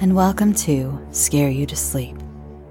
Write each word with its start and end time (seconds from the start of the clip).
and 0.00 0.14
welcome 0.14 0.54
to 0.54 0.96
Scare 1.10 1.50
You 1.50 1.66
to 1.66 1.74
Sleep. 1.74 2.16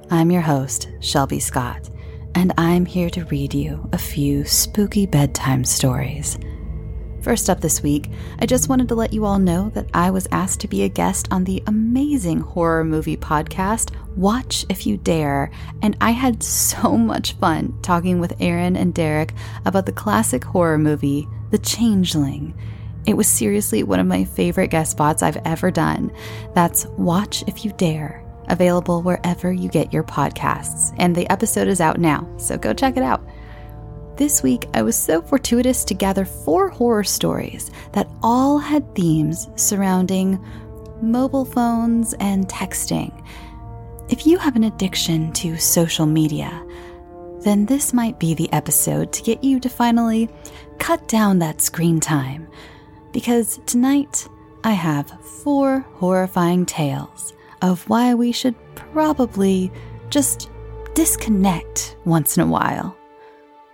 I'm 0.10 0.32
your 0.32 0.42
host, 0.42 0.88
Shelby 1.02 1.42
Scott, 1.42 1.90
and 2.36 2.54
I'm 2.58 2.86
here 2.86 3.10
to 3.10 3.26
read 3.26 3.54
you 3.54 3.90
a 3.92 3.98
few 3.98 4.46
spooky 4.46 5.06
bedtime 5.06 5.66
stories. 5.66 6.40
First 7.22 7.50
up 7.50 7.60
this 7.60 7.84
week, 7.84 8.10
I 8.40 8.46
just 8.46 8.70
wanted 8.70 8.88
to 8.88 8.96
let 8.96 9.12
you 9.12 9.26
all 9.26 9.40
know 9.40 9.70
that 9.72 9.90
I 9.94 10.10
was 10.10 10.30
asked 10.32 10.62
to 10.62 10.70
be 10.70 10.84
a 10.84 10.90
guest 10.90 11.28
on 11.30 11.44
the 11.44 11.62
amazing 11.68 12.40
horror 12.40 12.86
movie 12.86 13.18
podcast, 13.18 13.94
Watch 14.16 14.66
If 14.70 14.88
You 14.88 14.96
Dare, 14.96 15.52
and 15.82 15.98
I 16.00 16.12
had 16.12 16.42
so 16.42 16.98
much 16.98 17.34
fun 17.34 17.78
talking 17.82 18.22
with 18.22 18.40
Aaron 18.40 18.78
and 18.78 18.94
Derek 18.94 19.34
about 19.66 19.86
the 19.86 19.92
classic 19.92 20.46
horror 20.46 20.78
movie, 20.78 21.28
The 21.52 21.58
Changeling. 21.58 22.54
It 23.08 23.16
was 23.16 23.28
seriously 23.28 23.84
one 23.84 24.02
of 24.02 24.06
my 24.06 24.26
favorite 24.26 24.68
guest 24.68 24.92
spots 24.92 25.24
I've 25.24 25.40
ever 25.46 25.72
done. 25.72 26.12
That's 26.54 26.86
Watch 26.98 27.42
If 27.48 27.64
You 27.64 27.72
Dare, 27.72 28.22
available 28.50 29.02
wherever 29.02 29.50
you 29.50 29.70
get 29.70 29.94
your 29.94 30.04
podcasts. 30.04 30.94
And 30.98 31.16
the 31.16 31.30
episode 31.32 31.70
is 31.70 31.80
out 31.80 32.02
now, 32.02 32.28
so 32.36 32.58
go 32.58 32.74
check 32.74 32.98
it 32.98 33.04
out. 33.04 33.26
This 34.18 34.44
week, 34.44 34.66
I 34.74 34.82
was 34.82 34.98
so 34.98 35.22
fortuitous 35.22 35.86
to 35.86 35.94
gather 35.94 36.26
four 36.26 36.70
horror 36.70 37.06
stories 37.06 37.72
that 37.94 38.10
all 38.22 38.58
had 38.58 38.94
themes 38.94 39.48
surrounding 39.56 40.44
mobile 41.02 41.46
phones 41.46 42.14
and 42.16 42.46
texting. 42.50 43.26
If 44.10 44.28
you 44.28 44.38
have 44.38 44.58
an 44.58 44.66
addiction 44.66 45.32
to 45.34 45.56
social 45.58 46.06
media, 46.06 46.66
then 47.40 47.68
this 47.68 47.94
might 47.94 48.20
be 48.20 48.34
the 48.34 48.52
episode 48.52 49.14
to 49.14 49.24
get 49.24 49.46
you 49.46 49.62
to 49.62 49.70
finally 49.70 50.28
cut 50.78 51.08
down 51.08 51.40
that 51.40 51.62
screen 51.62 52.02
time 52.02 52.50
because 53.18 53.60
tonight 53.66 54.28
I 54.64 54.74
have 54.74 55.20
four 55.42 55.80
horrifying 55.96 56.68
tales 56.68 57.34
of 57.64 57.82
why 57.90 58.14
we 58.14 58.32
should 58.32 58.54
probably 58.76 59.72
just 60.12 60.52
disconnect 60.94 61.98
once 62.06 62.38
in 62.38 62.44
a 62.44 62.46
while. 62.48 62.96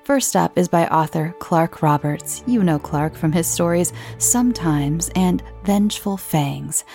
First 0.06 0.38
up 0.38 0.58
is 0.58 0.70
by 0.70 0.88
author 0.88 1.36
Clark 1.40 1.82
Roberts. 1.82 2.42
You 2.48 2.64
know 2.64 2.80
Clark 2.80 3.16
from 3.16 3.34
his 3.34 3.46
stories 3.46 3.92
Sometimes 4.18 5.12
and 5.14 5.44
Vengeful 5.66 6.16
Fangs. 6.16 6.86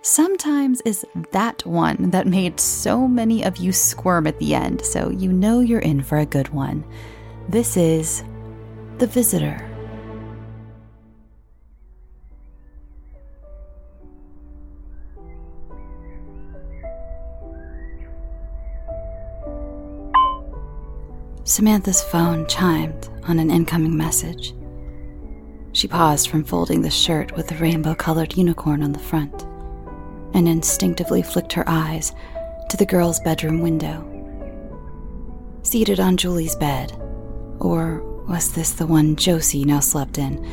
Sometimes 0.00 0.80
is 0.82 1.04
that 1.32 1.66
one 1.66 2.10
that 2.10 2.28
made 2.28 2.60
so 2.60 3.08
many 3.08 3.42
of 3.44 3.56
you 3.56 3.72
squirm 3.72 4.28
at 4.28 4.38
the 4.38 4.54
end, 4.54 4.84
so 4.84 5.10
you 5.10 5.32
know 5.32 5.58
you're 5.58 5.80
in 5.80 6.04
for 6.04 6.18
a 6.18 6.26
good 6.26 6.50
one. 6.50 6.84
This 7.48 7.76
is 7.76 8.22
The 8.98 9.08
Visitor. 9.08 9.77
Samantha's 21.48 22.02
phone 22.02 22.46
chimed 22.46 23.08
on 23.26 23.38
an 23.38 23.50
incoming 23.50 23.96
message. 23.96 24.54
She 25.72 25.88
paused 25.88 26.28
from 26.28 26.44
folding 26.44 26.82
the 26.82 26.90
shirt 26.90 27.34
with 27.38 27.48
the 27.48 27.56
rainbow 27.56 27.94
colored 27.94 28.36
unicorn 28.36 28.82
on 28.82 28.92
the 28.92 28.98
front 28.98 29.44
and 30.34 30.46
instinctively 30.46 31.22
flicked 31.22 31.54
her 31.54 31.64
eyes 31.66 32.12
to 32.68 32.76
the 32.76 32.84
girl's 32.84 33.18
bedroom 33.20 33.62
window. 33.62 34.04
Seated 35.62 36.00
on 36.00 36.18
Julie's 36.18 36.54
bed, 36.54 36.92
or 37.60 38.02
was 38.28 38.52
this 38.52 38.72
the 38.72 38.86
one 38.86 39.16
Josie 39.16 39.64
now 39.64 39.80
slept 39.80 40.18
in? 40.18 40.46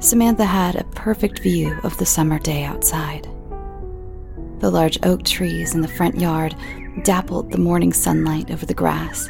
Samantha 0.00 0.44
had 0.44 0.74
a 0.74 0.84
perfect 0.96 1.38
view 1.38 1.78
of 1.84 1.96
the 1.98 2.06
summer 2.06 2.40
day 2.40 2.64
outside. 2.64 3.28
The 4.58 4.72
large 4.72 4.98
oak 5.04 5.22
trees 5.22 5.76
in 5.76 5.82
the 5.82 5.88
front 5.88 6.18
yard 6.18 6.56
dappled 7.04 7.52
the 7.52 7.58
morning 7.58 7.92
sunlight 7.92 8.50
over 8.50 8.66
the 8.66 8.74
grass 8.74 9.28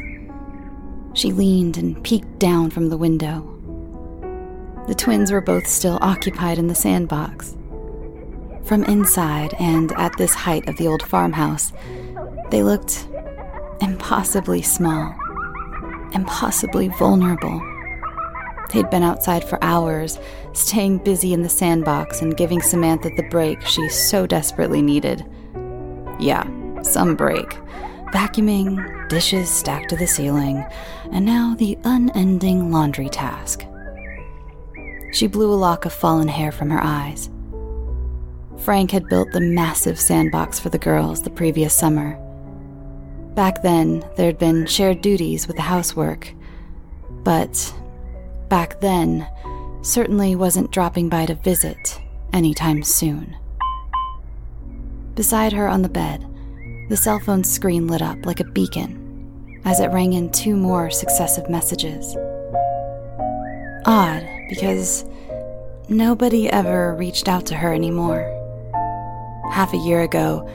she 1.15 1.33
leaned 1.33 1.77
and 1.77 2.03
peeked 2.03 2.39
down 2.39 2.71
from 2.71 2.89
the 2.89 2.97
window. 2.97 3.47
The 4.89 4.95
twins 4.95 5.31
were 5.31 5.41
both 5.41 5.67
still 5.67 5.99
occupied 6.01 6.59
in 6.59 6.67
the 6.67 6.75
sandbox. 6.75 7.57
From 8.65 8.85
inside 8.85 9.55
and 9.59 9.93
at 9.93 10.17
this 10.17 10.35
height 10.35 10.69
of 10.69 10.77
the 10.77 10.87
old 10.87 11.03
farmhouse, 11.03 11.73
they 12.51 12.63
looked 12.63 13.09
impossibly 13.81 14.63
small, 14.63 15.15
impossibly 16.13 16.89
vulnerable. 16.89 17.61
They'd 18.73 18.91
been 18.91 19.03
outside 19.03 19.43
for 19.43 19.63
hours, 19.63 20.19
staying 20.53 20.99
busy 20.99 21.33
in 21.33 21.43
the 21.43 21.49
sandbox 21.49 22.23
and 22.23 22.37
giving 22.37 22.63
Samantha 22.63 23.11
the 23.17 23.29
break 23.31 23.61
she 23.63 23.89
so 23.89 24.27
desperately 24.27 24.83
needed. 24.83 25.25
Yeah, 26.21 26.45
some 26.83 27.17
break 27.17 27.57
vacuuming, 28.13 29.09
dishes 29.09 29.49
stacked 29.49 29.89
to 29.91 29.97
the 29.97 30.07
ceiling, 30.07 30.65
and 31.13 31.25
now 31.25 31.55
the 31.59 31.79
unending 31.85 32.71
laundry 32.71 33.09
task. 33.09 33.65
She 35.13 35.27
blew 35.27 35.53
a 35.53 35.55
lock 35.55 35.85
of 35.85 35.93
fallen 35.93 36.29
hair 36.29 36.53
from 36.53 36.71
her 36.71 36.81
eyes. 36.83 37.29
Frank 38.59 38.91
had 38.91 39.09
built 39.09 39.33
the 39.33 39.41
massive 39.41 39.99
sandbox 39.99 40.61
for 40.61 40.69
the 40.69 40.79
girls 40.79 41.23
the 41.23 41.31
previous 41.31 41.75
summer. 41.75 42.19
Back 43.35 43.63
then, 43.63 44.05
there 44.17 44.27
had 44.27 44.39
been 44.39 44.67
shared 44.67 45.01
duties 45.01 45.47
with 45.47 45.57
the 45.57 45.63
housework, 45.63 46.33
but 47.25 47.75
back 48.49 48.81
then 48.81 49.27
certainly 49.83 50.37
wasn't 50.37 50.71
dropping 50.71 51.09
by 51.09 51.27
to 51.27 51.35
visit 51.35 52.01
anytime 52.33 52.83
soon. 52.83 53.37
Beside 55.15 55.53
her 55.53 55.67
on 55.67 55.83
the 55.83 55.89
bed, 55.89 56.27
the 56.89 56.97
cell 56.97 57.19
phone 57.19 57.45
screen 57.45 57.87
lit 57.87 58.03
up 58.03 58.27
like 58.27 58.41
a 58.41 58.45
beacon 58.45 59.10
as 59.65 59.81
it 59.81 59.89
rang 59.89 60.13
in 60.13 60.31
two 60.31 60.57
more 60.57 60.91
successive 60.91 61.49
messages. 61.49 62.17
Odd, 63.87 64.27
because 64.49 65.05
nobody 65.89 66.49
ever 66.49 66.95
reached 66.97 67.29
out 67.29 67.47
to 67.47 67.55
her 67.55 67.73
anymore. 67.73 68.37
Half 69.53 69.75
a 69.75 69.79
year 69.79 70.03
ago, 70.03 70.49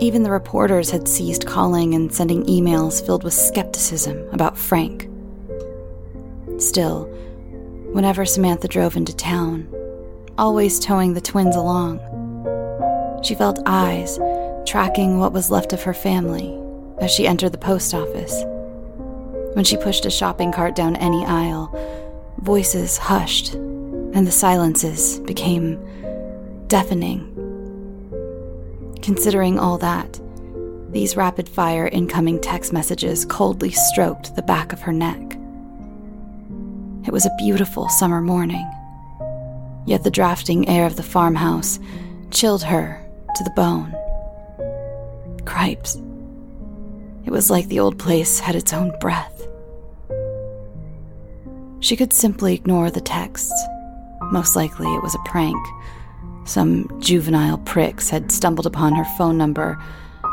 even 0.00 0.22
the 0.22 0.30
reporters 0.30 0.90
had 0.90 1.08
ceased 1.08 1.46
calling 1.46 1.94
and 1.94 2.12
sending 2.12 2.44
emails 2.46 3.04
filled 3.04 3.24
with 3.24 3.34
skepticism 3.34 4.28
about 4.32 4.58
Frank. 4.58 5.08
Still, 6.58 7.06
whenever 7.92 8.24
Samantha 8.24 8.68
drove 8.68 8.96
into 8.96 9.14
town, 9.14 9.68
always 10.38 10.78
towing 10.78 11.14
the 11.14 11.20
twins 11.20 11.56
along, 11.56 12.00
she 13.22 13.34
felt 13.34 13.58
eyes 13.66 14.18
tracking 14.66 15.18
what 15.18 15.32
was 15.32 15.50
left 15.50 15.72
of 15.72 15.82
her 15.82 15.94
family 15.94 16.59
as 17.00 17.10
she 17.10 17.26
entered 17.26 17.52
the 17.52 17.58
post 17.58 17.94
office. 17.94 18.44
When 19.54 19.64
she 19.64 19.76
pushed 19.76 20.06
a 20.06 20.10
shopping 20.10 20.52
cart 20.52 20.76
down 20.76 20.96
any 20.96 21.24
aisle, 21.24 21.74
voices 22.38 22.96
hushed 22.96 23.54
and 23.54 24.26
the 24.26 24.32
silences 24.32 25.18
became 25.20 25.78
deafening. 26.68 27.26
Considering 29.02 29.58
all 29.58 29.78
that, 29.78 30.20
these 30.90 31.16
rapid 31.16 31.48
fire 31.48 31.88
incoming 31.88 32.40
text 32.40 32.72
messages 32.72 33.24
coldly 33.24 33.70
stroked 33.70 34.34
the 34.36 34.42
back 34.42 34.72
of 34.72 34.80
her 34.80 34.92
neck. 34.92 35.18
It 37.06 37.12
was 37.12 37.26
a 37.26 37.36
beautiful 37.38 37.88
summer 37.88 38.20
morning, 38.20 38.68
yet 39.86 40.04
the 40.04 40.10
drafting 40.10 40.68
air 40.68 40.86
of 40.86 40.96
the 40.96 41.02
farmhouse 41.02 41.78
chilled 42.30 42.62
her 42.64 43.00
to 43.36 43.44
the 43.44 43.50
bone. 43.50 43.94
Cripes. 45.44 45.96
It 47.24 47.30
was 47.30 47.50
like 47.50 47.68
the 47.68 47.80
old 47.80 47.98
place 47.98 48.40
had 48.40 48.54
its 48.54 48.72
own 48.72 48.92
breath. 49.00 49.46
She 51.80 51.96
could 51.96 52.12
simply 52.12 52.54
ignore 52.54 52.90
the 52.90 53.00
texts. 53.00 53.52
Most 54.30 54.56
likely 54.56 54.86
it 54.94 55.02
was 55.02 55.14
a 55.14 55.28
prank. 55.30 55.58
Some 56.46 56.90
juvenile 57.00 57.58
pricks 57.58 58.10
had 58.10 58.32
stumbled 58.32 58.66
upon 58.66 58.94
her 58.94 59.04
phone 59.16 59.36
number 59.38 59.78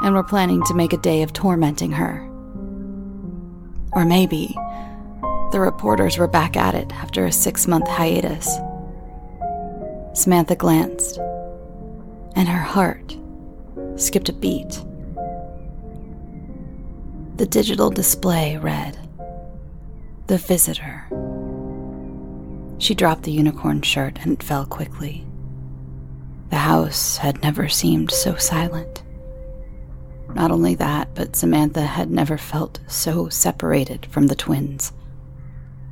and 0.04 0.14
were 0.14 0.24
planning 0.24 0.64
to 0.64 0.74
make 0.74 0.94
a 0.94 0.98
day 0.98 1.22
of 1.22 1.34
tormenting 1.34 1.92
her. 1.92 2.22
Or 3.94 4.06
maybe 4.06 4.56
the 5.52 5.60
reporters 5.60 6.18
were 6.18 6.28
back 6.28 6.58
at 6.58 6.76
it 6.76 6.92
after 6.94 7.26
a 7.26 7.32
six 7.32 7.68
month 7.68 7.88
hiatus. 7.88 8.58
Samantha 10.14 10.56
glanced, 10.56 11.18
and 12.36 12.48
her 12.48 12.60
heart 12.60 13.16
skipped 13.96 14.30
a 14.30 14.34
beat. 14.34 14.84
The 17.38 17.46
digital 17.46 17.92
display 17.92 18.58
read, 18.58 18.98
The 20.26 20.40
Visitor. 20.40 21.06
She 22.80 22.96
dropped 22.96 23.24
the 23.24 23.32
unicorn 23.32 23.84
shirt 23.84 24.18
and 24.24 24.34
it 24.34 24.42
fell 24.42 24.66
quickly. 24.66 25.24
The 26.50 26.56
house 26.56 27.18
had 27.18 27.44
never 27.44 27.70
seemed 27.70 28.10
so 28.10 28.38
silent. 28.38 29.04
Not 30.34 30.50
only 30.50 30.74
that, 30.76 31.14
but 31.14 31.36
Samantha 31.36 31.82
had 31.82 32.10
never 32.10 32.40
felt 32.40 32.80
so 32.88 33.30
separated 33.30 34.08
from 34.08 34.26
the 34.26 34.36
twins. 34.36 34.92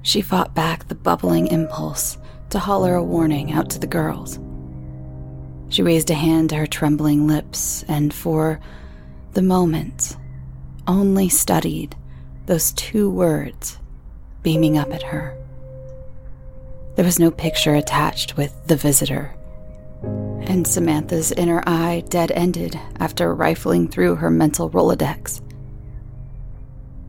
She 0.02 0.22
fought 0.22 0.56
back 0.56 0.88
the 0.88 0.96
bubbling 0.96 1.46
impulse 1.46 2.18
to 2.50 2.58
holler 2.58 2.96
a 2.96 3.04
warning 3.04 3.52
out 3.52 3.70
to 3.70 3.80
the 3.80 3.86
girls. 3.86 4.40
She 5.70 5.84
raised 5.84 6.10
a 6.10 6.16
hand 6.16 6.50
to 6.50 6.56
her 6.56 6.66
trembling 6.66 7.28
lips 7.28 7.84
and, 7.88 8.12
for 8.12 8.60
the 9.34 9.44
moment, 9.44 10.18
only 10.88 11.30
studied 11.30 11.96
those 12.46 12.72
two 12.74 13.10
words 13.10 13.80
beaming 14.44 14.78
up 14.78 14.94
at 14.94 15.04
her. 15.04 15.38
There 16.96 17.06
was 17.06 17.20
no 17.20 17.32
picture 17.32 17.76
attached 17.76 18.38
with 18.38 18.54
the 18.68 18.76
visitor, 18.76 19.36
and 20.04 20.68
Samantha's 20.68 21.32
inner 21.32 21.64
eye 21.68 22.04
dead 22.10 22.32
ended 22.32 22.80
after 23.00 23.34
rifling 23.34 23.88
through 23.88 24.16
her 24.16 24.30
mental 24.30 24.70
Rolodex. 24.70 25.42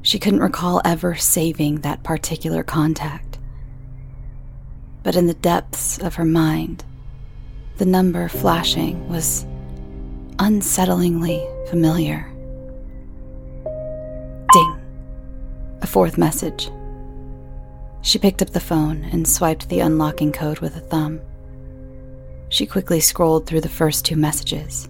She 0.03 0.19
couldn't 0.19 0.41
recall 0.41 0.81
ever 0.85 1.15
saving 1.15 1.81
that 1.81 2.03
particular 2.03 2.63
contact. 2.63 3.39
But 5.03 5.17
in 5.17 5.27
the 5.27 5.35
depths 5.35 5.99
of 5.99 6.15
her 6.15 6.25
mind, 6.25 6.85
the 7.77 7.87
number 7.87 8.29
flashing 8.29 9.09
was 9.09 9.45
unsettlingly 10.39 11.69
familiar. 11.69 12.33
A 15.83 15.87
fourth 15.87 16.17
message. 16.17 16.71
She 18.03 18.19
picked 18.19 18.41
up 18.41 18.51
the 18.51 18.61
phone 18.61 19.05
and 19.05 19.27
swiped 19.27 19.69
the 19.69 19.81
unlocking 19.81 20.33
code 20.33 20.61
with 20.61 20.77
a 20.77 20.81
thumb. 20.81 21.21
She 22.49 22.67
quickly 22.67 23.01
scrolled 23.01 23.47
through 23.47 23.63
the 23.63 23.69
first 23.69 24.05
two 24.05 24.17
messages. 24.17 24.89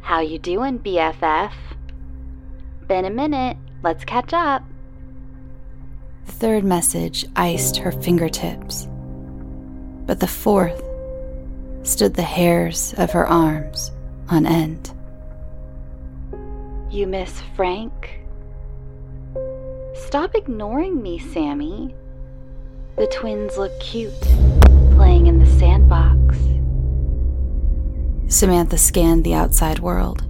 How 0.00 0.20
you 0.20 0.38
doing, 0.38 0.78
BFF? 0.80 1.52
Been 2.88 3.04
a 3.04 3.10
minute. 3.10 3.56
Let's 3.82 4.04
catch 4.04 4.32
up. 4.32 4.62
The 6.26 6.32
third 6.32 6.64
message 6.64 7.24
iced 7.36 7.76
her 7.76 7.92
fingertips. 7.92 8.88
But 10.06 10.20
the 10.20 10.26
fourth 10.26 10.82
stood 11.84 12.14
the 12.14 12.22
hairs 12.22 12.94
of 12.98 13.12
her 13.12 13.26
arms 13.26 13.92
on 14.28 14.46
end. 14.46 14.90
You 16.90 17.06
miss 17.06 17.40
Frank? 17.54 18.23
Stop 19.94 20.34
ignoring 20.34 21.00
me, 21.00 21.18
Sammy. 21.18 21.94
The 22.96 23.06
twins 23.06 23.56
look 23.56 23.78
cute, 23.80 24.20
playing 24.96 25.26
in 25.26 25.38
the 25.38 25.46
sandbox. 25.46 26.36
Samantha 28.26 28.76
scanned 28.76 29.22
the 29.22 29.34
outside 29.34 29.78
world. 29.78 30.24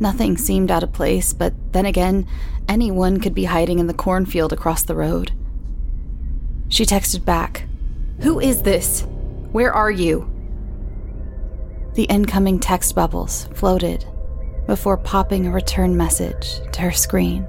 Nothing 0.00 0.36
seemed 0.36 0.72
out 0.72 0.82
of 0.82 0.92
place, 0.92 1.32
but 1.32 1.54
then 1.72 1.86
again, 1.86 2.26
anyone 2.68 3.20
could 3.20 3.34
be 3.34 3.44
hiding 3.44 3.78
in 3.78 3.86
the 3.86 3.94
cornfield 3.94 4.52
across 4.52 4.82
the 4.82 4.96
road. 4.96 5.30
She 6.68 6.84
texted 6.84 7.24
back, 7.24 7.68
Who 8.20 8.40
is 8.40 8.62
this? 8.62 9.02
Where 9.52 9.72
are 9.72 9.90
you? 9.90 10.28
The 11.94 12.04
incoming 12.04 12.58
text 12.58 12.96
bubbles 12.96 13.48
floated 13.54 14.04
before 14.66 14.96
popping 14.96 15.46
a 15.46 15.52
return 15.52 15.96
message 15.96 16.60
to 16.72 16.80
her 16.80 16.90
screen. 16.90 17.46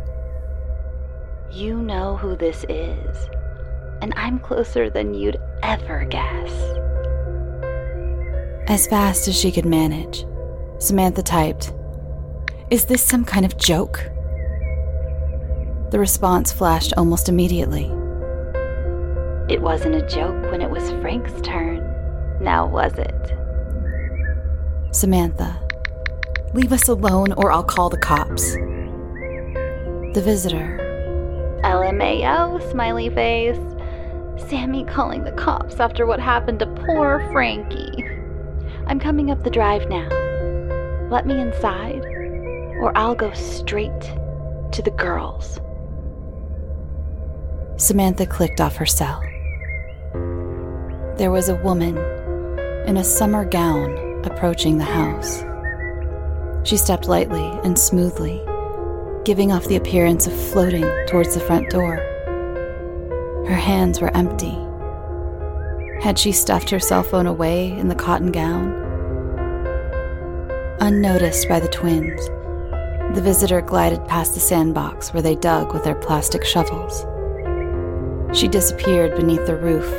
You 1.55 1.81
know 1.81 2.17
who 2.17 2.35
this 2.35 2.65
is, 2.67 3.29
and 4.01 4.13
I'm 4.17 4.39
closer 4.39 4.89
than 4.89 5.13
you'd 5.13 5.39
ever 5.63 6.03
guess. 6.03 6.51
As 8.67 8.87
fast 8.87 9.29
as 9.29 9.39
she 9.39 9.53
could 9.53 9.65
manage, 9.65 10.25
Samantha 10.79 11.23
typed, 11.23 11.71
Is 12.69 12.83
this 12.83 13.01
some 13.01 13.23
kind 13.23 13.45
of 13.45 13.57
joke? 13.57 14.03
The 15.91 15.97
response 15.97 16.51
flashed 16.51 16.91
almost 16.97 17.29
immediately. 17.29 17.85
It 19.47 19.61
wasn't 19.61 19.95
a 19.95 20.05
joke 20.09 20.51
when 20.51 20.61
it 20.61 20.69
was 20.69 20.89
Frank's 20.99 21.39
turn. 21.39 21.77
Now 22.41 22.67
was 22.67 22.91
it? 22.97 23.31
Samantha, 24.93 25.57
leave 26.53 26.73
us 26.73 26.89
alone 26.89 27.31
or 27.31 27.53
I'll 27.53 27.63
call 27.63 27.89
the 27.89 27.97
cops. 27.97 28.55
The 30.15 30.21
visitor, 30.21 30.84
LMAO, 31.95 32.71
smiley 32.71 33.09
face. 33.09 33.57
Sammy 34.49 34.83
calling 34.83 35.23
the 35.23 35.31
cops 35.31 35.79
after 35.79 36.05
what 36.05 36.19
happened 36.19 36.59
to 36.59 36.67
poor 36.67 37.25
Frankie. 37.31 38.05
I'm 38.87 38.99
coming 38.99 39.31
up 39.31 39.43
the 39.43 39.49
drive 39.49 39.87
now. 39.87 40.09
Let 41.09 41.25
me 41.25 41.39
inside, 41.39 42.03
or 42.81 42.91
I'll 42.97 43.15
go 43.15 43.31
straight 43.33 44.01
to 44.73 44.81
the 44.83 44.91
girls. 44.91 45.59
Samantha 47.77 48.25
clicked 48.25 48.59
off 48.59 48.75
her 48.75 48.85
cell. 48.85 49.21
There 51.17 51.31
was 51.31 51.47
a 51.47 51.55
woman 51.63 51.97
in 52.87 52.97
a 52.97 53.03
summer 53.05 53.45
gown 53.45 54.21
approaching 54.25 54.77
the 54.77 54.83
house. 54.83 55.45
She 56.67 56.75
stepped 56.75 57.07
lightly 57.07 57.47
and 57.63 57.79
smoothly 57.79 58.43
giving 59.25 59.51
off 59.51 59.67
the 59.67 59.75
appearance 59.75 60.27
of 60.27 60.49
floating 60.51 60.85
towards 61.07 61.33
the 61.33 61.39
front 61.39 61.69
door. 61.71 61.95
Her 63.47 63.55
hands 63.55 63.99
were 63.99 64.15
empty. 64.15 64.55
Had 66.01 66.19
she 66.19 66.31
stuffed 66.31 66.69
her 66.69 66.79
cell 66.79 67.01
phone 67.01 67.25
away 67.25 67.71
in 67.71 67.87
the 67.87 67.95
cotton 67.95 68.31
gown? 68.31 68.83
Unnoticed 70.79 71.49
by 71.49 71.59
the 71.59 71.67
twins, 71.67 72.27
the 73.15 73.21
visitor 73.23 73.61
glided 73.61 74.05
past 74.07 74.35
the 74.35 74.39
sandbox 74.39 75.11
where 75.11 75.23
they 75.23 75.35
dug 75.35 75.73
with 75.73 75.83
their 75.83 75.95
plastic 75.95 76.43
shovels. 76.45 77.05
She 78.37 78.47
disappeared 78.47 79.15
beneath 79.15 79.47
the 79.47 79.55
roof, 79.55 79.91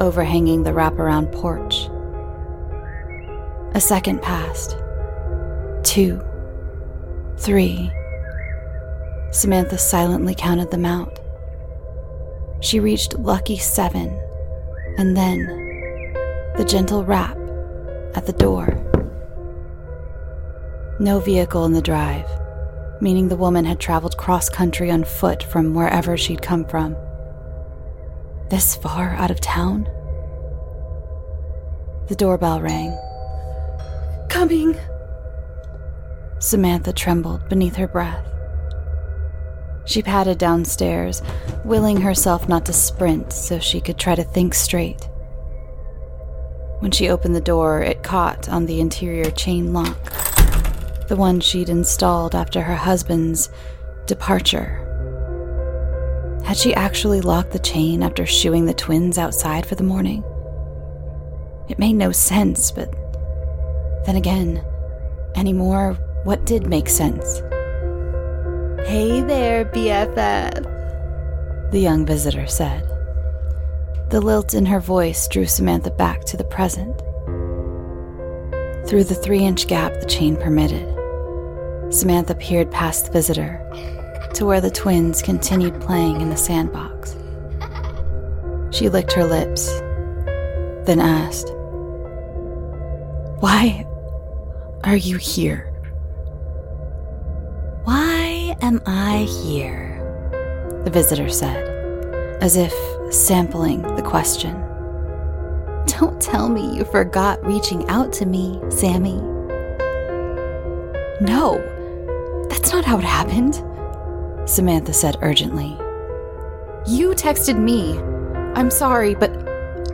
overhanging 0.00 0.64
the 0.64 0.72
wraparound 0.72 1.30
porch. 1.30 1.88
A 3.76 3.80
second 3.80 4.20
passed. 4.20 4.76
Two. 5.84 6.20
Three. 7.36 7.92
Samantha 9.34 9.76
silently 9.76 10.32
counted 10.32 10.70
them 10.70 10.86
out. 10.86 11.18
She 12.60 12.78
reached 12.78 13.18
lucky 13.18 13.58
seven, 13.58 14.16
and 14.96 15.16
then 15.16 15.44
the 16.56 16.64
gentle 16.64 17.04
rap 17.04 17.36
at 18.14 18.26
the 18.26 18.32
door. 18.32 18.68
No 21.00 21.18
vehicle 21.18 21.64
in 21.64 21.72
the 21.72 21.82
drive, 21.82 22.30
meaning 23.00 23.26
the 23.26 23.34
woman 23.34 23.64
had 23.64 23.80
traveled 23.80 24.16
cross 24.16 24.48
country 24.48 24.88
on 24.88 25.02
foot 25.02 25.42
from 25.42 25.74
wherever 25.74 26.16
she'd 26.16 26.40
come 26.40 26.64
from. 26.64 26.96
This 28.50 28.76
far 28.76 29.10
out 29.16 29.32
of 29.32 29.40
town? 29.40 29.88
The 32.06 32.14
doorbell 32.14 32.60
rang. 32.60 32.96
Coming! 34.28 34.78
Samantha 36.38 36.92
trembled 36.92 37.48
beneath 37.48 37.74
her 37.74 37.88
breath. 37.88 38.30
She 39.86 40.02
padded 40.02 40.38
downstairs, 40.38 41.22
willing 41.64 42.00
herself 42.00 42.48
not 42.48 42.64
to 42.66 42.72
sprint 42.72 43.32
so 43.32 43.58
she 43.58 43.80
could 43.80 43.98
try 43.98 44.14
to 44.14 44.24
think 44.24 44.54
straight. 44.54 45.08
When 46.80 46.90
she 46.90 47.08
opened 47.08 47.34
the 47.34 47.40
door, 47.40 47.82
it 47.82 48.02
caught 48.02 48.48
on 48.48 48.66
the 48.66 48.80
interior 48.80 49.30
chain 49.30 49.72
lock, 49.72 49.96
the 51.08 51.16
one 51.16 51.40
she'd 51.40 51.68
installed 51.68 52.34
after 52.34 52.62
her 52.62 52.76
husband's 52.76 53.50
departure. 54.06 54.80
Had 56.44 56.56
she 56.56 56.74
actually 56.74 57.20
locked 57.20 57.52
the 57.52 57.58
chain 57.58 58.02
after 58.02 58.26
shooing 58.26 58.66
the 58.66 58.74
twins 58.74 59.16
outside 59.16 59.64
for 59.64 59.76
the 59.76 59.82
morning? 59.82 60.22
It 61.68 61.78
made 61.78 61.94
no 61.94 62.12
sense, 62.12 62.70
but 62.70 62.92
then 64.04 64.16
again, 64.16 64.62
anymore, 65.36 65.94
what 66.24 66.44
did 66.44 66.66
make 66.66 66.88
sense? 66.88 67.40
Hey 68.86 69.22
there, 69.22 69.64
BFF, 69.64 71.70
the 71.70 71.80
young 71.80 72.04
visitor 72.04 72.46
said. 72.46 72.86
The 74.10 74.20
lilt 74.20 74.52
in 74.52 74.66
her 74.66 74.78
voice 74.78 75.26
drew 75.26 75.46
Samantha 75.46 75.90
back 75.90 76.24
to 76.24 76.36
the 76.36 76.44
present. 76.44 76.94
Through 78.86 79.04
the 79.04 79.14
three 79.14 79.40
inch 79.40 79.68
gap 79.68 79.98
the 80.00 80.06
chain 80.06 80.36
permitted, 80.36 80.86
Samantha 81.90 82.34
peered 82.34 82.70
past 82.70 83.06
the 83.06 83.12
visitor 83.12 83.58
to 84.34 84.44
where 84.44 84.60
the 84.60 84.70
twins 84.70 85.22
continued 85.22 85.80
playing 85.80 86.20
in 86.20 86.28
the 86.28 86.36
sandbox. 86.36 87.16
She 88.70 88.90
licked 88.90 89.14
her 89.14 89.24
lips, 89.24 89.66
then 90.84 91.00
asked, 91.00 91.48
Why 93.40 93.86
are 94.84 94.96
you 94.96 95.16
here? 95.16 95.73
Am 98.60 98.80
I 98.86 99.26
here? 99.44 100.00
The 100.84 100.90
visitor 100.90 101.28
said, 101.28 101.66
as 102.42 102.56
if 102.56 102.72
sampling 103.12 103.82
the 103.96 104.02
question. 104.02 104.54
Don't 105.86 106.20
tell 106.20 106.48
me 106.48 106.76
you 106.76 106.84
forgot 106.84 107.44
reaching 107.44 107.88
out 107.88 108.12
to 108.14 108.26
me, 108.26 108.60
Sammy. 108.70 109.20
No, 111.20 111.62
that's 112.48 112.72
not 112.72 112.84
how 112.84 112.98
it 112.98 113.04
happened, 113.04 113.62
Samantha 114.48 114.92
said 114.92 115.16
urgently. 115.22 115.76
You 116.86 117.10
texted 117.10 117.58
me. 117.58 117.98
I'm 118.54 118.70
sorry, 118.70 119.14
but 119.14 119.30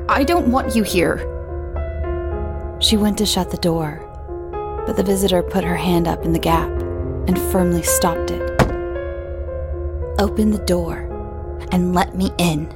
I 0.09 0.25
don't 0.25 0.51
want 0.51 0.75
you 0.75 0.83
here. 0.83 1.19
She 2.81 2.97
went 2.97 3.19
to 3.19 3.27
shut 3.27 3.51
the 3.51 3.59
door, 3.59 4.03
but 4.87 4.97
the 4.97 5.05
visitor 5.05 5.43
put 5.43 5.63
her 5.63 5.77
hand 5.77 6.09
up 6.09 6.25
in 6.25 6.33
the 6.33 6.39
gap 6.39 6.71
and 7.29 7.39
firmly 7.53 7.83
stopped 7.83 8.31
it. 8.31 8.50
Open 10.21 10.51
the 10.51 10.59
door 10.59 10.99
and 11.73 11.95
let 11.95 12.15
me 12.15 12.31
in. 12.37 12.69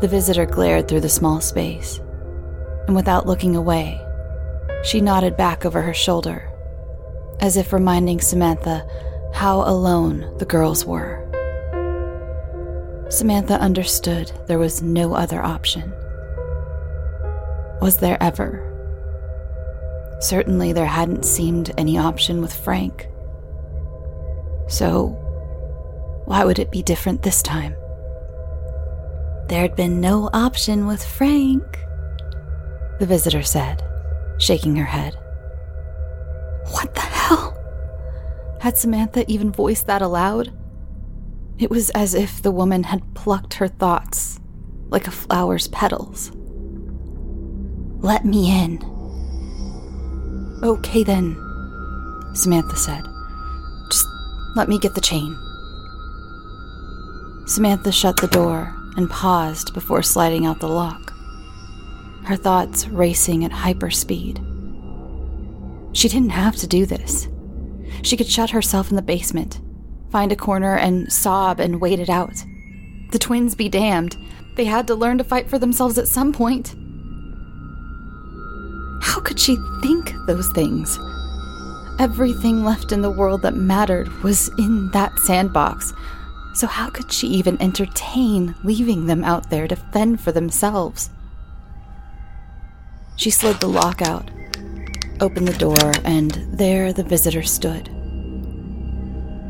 The 0.00 0.08
visitor 0.08 0.46
glared 0.46 0.88
through 0.88 1.02
the 1.02 1.10
small 1.10 1.42
space, 1.42 2.00
and 2.86 2.96
without 2.96 3.26
looking 3.26 3.54
away, 3.54 4.00
she 4.82 5.02
nodded 5.02 5.36
back 5.36 5.66
over 5.66 5.82
her 5.82 5.92
shoulder, 5.92 6.50
as 7.40 7.58
if 7.58 7.70
reminding 7.70 8.22
Samantha 8.22 8.88
how 9.34 9.60
alone 9.60 10.34
the 10.38 10.46
girls 10.46 10.86
were. 10.86 11.20
Samantha 13.10 13.60
understood 13.60 14.32
there 14.46 14.58
was 14.58 14.80
no 14.80 15.12
other 15.12 15.42
option. 15.42 15.92
Was 17.82 17.98
there 17.98 18.16
ever? 18.22 18.62
Certainly, 20.20 20.72
there 20.72 20.86
hadn't 20.86 21.26
seemed 21.26 21.74
any 21.76 21.98
option 21.98 22.40
with 22.40 22.54
Frank. 22.54 23.06
So, 24.66 25.20
why 26.24 26.44
would 26.44 26.58
it 26.58 26.70
be 26.70 26.82
different 26.82 27.22
this 27.22 27.42
time? 27.42 27.74
There'd 29.48 29.76
been 29.76 30.00
no 30.00 30.30
option 30.32 30.86
with 30.86 31.04
Frank, 31.04 31.64
the 32.98 33.06
visitor 33.06 33.42
said, 33.42 33.82
shaking 34.38 34.76
her 34.76 34.84
head. 34.84 35.14
What 36.70 36.94
the 36.94 37.00
hell? 37.00 37.60
Had 38.60 38.78
Samantha 38.78 39.30
even 39.30 39.52
voiced 39.52 39.86
that 39.86 40.00
aloud? 40.00 40.52
It 41.58 41.70
was 41.70 41.90
as 41.90 42.14
if 42.14 42.40
the 42.40 42.50
woman 42.50 42.84
had 42.84 43.14
plucked 43.14 43.54
her 43.54 43.68
thoughts 43.68 44.40
like 44.88 45.06
a 45.06 45.12
flower's 45.12 45.68
petals. 45.68 46.32
Let 47.98 48.24
me 48.24 48.50
in. 48.50 48.82
Okay 50.62 51.02
then, 51.04 51.36
Samantha 52.34 52.76
said. 52.76 53.04
Just 53.90 54.06
let 54.56 54.68
me 54.68 54.78
get 54.78 54.94
the 54.94 55.00
chain. 55.00 55.38
Samantha 57.46 57.92
shut 57.92 58.16
the 58.16 58.26
door 58.28 58.74
and 58.96 59.10
paused 59.10 59.74
before 59.74 60.02
sliding 60.02 60.46
out 60.46 60.60
the 60.60 60.68
lock, 60.68 61.12
her 62.24 62.36
thoughts 62.36 62.88
racing 62.88 63.44
at 63.44 63.50
hyperspeed. 63.50 64.42
She 65.92 66.08
didn't 66.08 66.30
have 66.30 66.56
to 66.56 66.66
do 66.66 66.86
this. 66.86 67.28
She 68.02 68.16
could 68.16 68.28
shut 68.28 68.50
herself 68.50 68.90
in 68.90 68.96
the 68.96 69.02
basement, 69.02 69.60
find 70.10 70.32
a 70.32 70.36
corner, 70.36 70.76
and 70.76 71.12
sob 71.12 71.60
and 71.60 71.80
wait 71.80 72.00
it 72.00 72.08
out. 72.08 72.34
The 73.12 73.18
twins 73.18 73.54
be 73.54 73.68
damned. 73.68 74.16
They 74.56 74.64
had 74.64 74.86
to 74.86 74.94
learn 74.94 75.18
to 75.18 75.24
fight 75.24 75.48
for 75.48 75.58
themselves 75.58 75.98
at 75.98 76.08
some 76.08 76.32
point. 76.32 76.74
How 79.02 79.20
could 79.20 79.38
she 79.38 79.56
think 79.82 80.14
those 80.26 80.50
things? 80.52 80.98
Everything 82.00 82.64
left 82.64 82.90
in 82.90 83.02
the 83.02 83.10
world 83.10 83.42
that 83.42 83.54
mattered 83.54 84.08
was 84.22 84.48
in 84.58 84.90
that 84.92 85.18
sandbox, 85.20 85.92
so 86.54 86.68
how 86.68 86.88
could 86.88 87.12
she 87.12 87.26
even 87.26 87.60
entertain 87.60 88.54
leaving 88.62 89.06
them 89.06 89.24
out 89.24 89.50
there 89.50 89.66
to 89.66 89.76
fend 89.76 90.20
for 90.20 90.30
themselves? 90.30 91.10
She 93.16 93.30
slid 93.30 93.60
the 93.60 93.68
lock 93.68 94.00
out, 94.00 94.30
opened 95.20 95.48
the 95.48 95.58
door, 95.58 95.92
and 96.04 96.30
there 96.52 96.92
the 96.92 97.02
visitor 97.02 97.42
stood. 97.42 97.88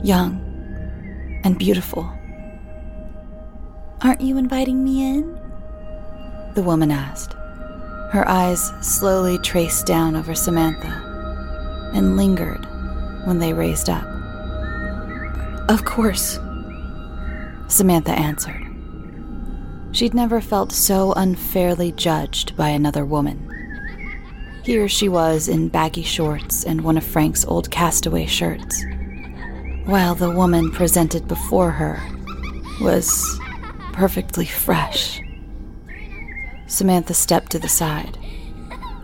Young 0.02 0.40
and 1.44 1.58
beautiful. 1.58 2.10
Aren't 4.00 4.20
you 4.20 4.38
inviting 4.38 4.82
me 4.82 5.06
in? 5.06 5.38
The 6.54 6.62
woman 6.62 6.90
asked. 6.90 7.34
Her 8.12 8.24
eyes 8.28 8.72
slowly 8.80 9.38
traced 9.38 9.86
down 9.86 10.16
over 10.16 10.34
Samantha 10.34 11.90
and 11.94 12.16
lingered 12.16 12.66
when 13.26 13.38
they 13.38 13.52
raised 13.52 13.90
up. 13.90 14.04
Of 15.68 15.84
course, 15.84 16.38
Samantha 17.68 18.12
answered. 18.12 18.62
She'd 19.92 20.14
never 20.14 20.40
felt 20.40 20.72
so 20.72 21.12
unfairly 21.12 21.92
judged 21.92 22.56
by 22.56 22.70
another 22.70 23.04
woman. 23.04 23.50
Here 24.64 24.88
she 24.88 25.08
was 25.08 25.48
in 25.48 25.68
baggy 25.68 26.02
shorts 26.02 26.64
and 26.64 26.80
one 26.80 26.96
of 26.96 27.04
Frank's 27.04 27.44
old 27.44 27.70
castaway 27.70 28.26
shirts, 28.26 28.84
while 29.84 30.14
the 30.14 30.30
woman 30.30 30.72
presented 30.72 31.28
before 31.28 31.70
her 31.70 32.02
was 32.80 33.38
perfectly 33.92 34.46
fresh. 34.46 35.20
Samantha 36.66 37.14
stepped 37.14 37.52
to 37.52 37.58
the 37.58 37.68
side, 37.68 38.18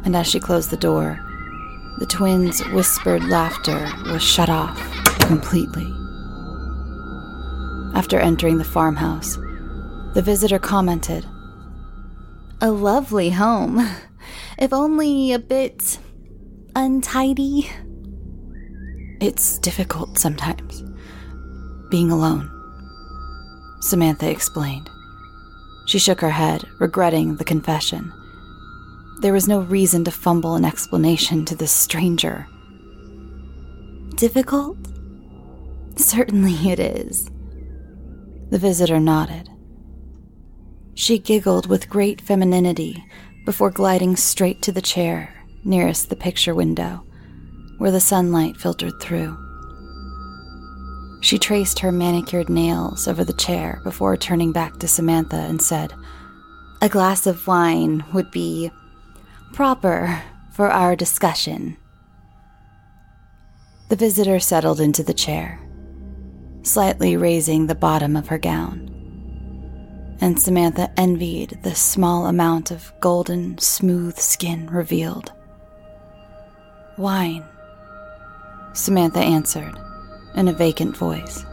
and 0.05 0.17
as 0.17 0.27
she 0.27 0.41
closed 0.41 0.71
the 0.71 0.77
door, 0.77 1.21
the 1.99 2.07
twins' 2.07 2.67
whispered 2.69 3.23
laughter 3.25 3.89
was 4.07 4.23
shut 4.23 4.49
off 4.49 4.81
completely. 5.21 6.00
After 7.95 8.19
entering 8.19 8.59
the 8.59 8.65
farmhouse, 8.65 9.37
the 10.15 10.23
visitor 10.23 10.59
commented, 10.59 11.27
A 12.61 12.71
lovely 12.71 13.31
home, 13.31 13.87
if 14.59 14.73
only 14.73 15.33
a 15.33 15.39
bit 15.39 15.99
untidy. 16.75 17.71
It's 19.21 19.59
difficult 19.59 20.19
sometimes, 20.19 20.83
being 21.91 22.11
alone, 22.11 22.51
Samantha 23.81 24.31
explained. 24.31 24.89
She 25.87 25.99
shook 25.99 26.21
her 26.21 26.31
head, 26.31 26.65
regretting 26.79 27.37
the 27.37 27.45
confession. 27.45 28.13
There 29.21 29.33
was 29.33 29.49
no 29.49 29.61
reason 29.61 30.05
to 30.05 30.11
fumble 30.11 30.55
an 30.55 30.65
explanation 30.65 31.45
to 31.47 31.55
this 31.55 31.73
stranger. 31.73 32.47
Difficult? 34.15 34.79
Certainly 35.97 36.55
it 36.71 36.79
is. 36.79 37.29
The 38.51 38.59
visitor 38.59 38.99
nodded. 38.99 39.49
She 40.95 41.19
giggled 41.19 41.69
with 41.69 41.89
great 41.89 42.21
femininity 42.21 43.05
before 43.47 43.71
gliding 43.71 44.17
straight 44.17 44.61
to 44.63 44.73
the 44.73 44.83
chair 44.83 45.35
nearest 45.65 46.09
the 46.09 46.17
picture 46.17 46.55
window, 46.55 47.05
where 47.79 47.93
the 47.93 48.01
sunlight 48.01 48.57
filtered 48.57 49.01
through. 49.01 49.39
She 51.21 51.39
traced 51.39 51.79
her 51.79 51.93
manicured 51.93 52.49
nails 52.49 53.07
over 53.07 53.25
the 53.25 53.33
chair 53.35 53.81
before 53.85 54.17
turning 54.17 54.53
back 54.53 54.79
to 54.79 54.89
Samantha 54.89 55.37
and 55.37 55.63
said, 55.63 55.93
A 56.83 56.89
glass 56.89 57.27
of 57.27 57.47
wine 57.47 58.05
would 58.13 58.31
be 58.31 58.71
proper 59.53 60.23
for 60.51 60.71
our 60.71 60.97
discussion. 60.97 61.77
The 63.91 63.97
visitor 63.97 64.41
settled 64.41 64.81
into 64.81 65.03
the 65.03 65.15
chair 65.15 65.61
slightly 66.63 67.17
raising 67.17 67.67
the 67.67 67.75
bottom 67.75 68.17
of 68.17 68.29
her 68.29 68.39
gown. 68.39 68.87
And 70.21 70.41
Samantha 70.41 70.91
envied 70.97 71.59
the 71.63 71.75
small 71.75 72.27
amount 72.27 72.71
of 72.71 72.93
golden, 73.01 73.59
smooth 73.59 74.19
skin 74.19 74.69
revealed. 74.69 75.33
Wine, 76.99 77.45
Samantha 78.75 79.21
answered 79.21 79.75
in 80.35 80.49
a 80.49 80.53
vacant 80.53 80.97
voice. 80.97 81.45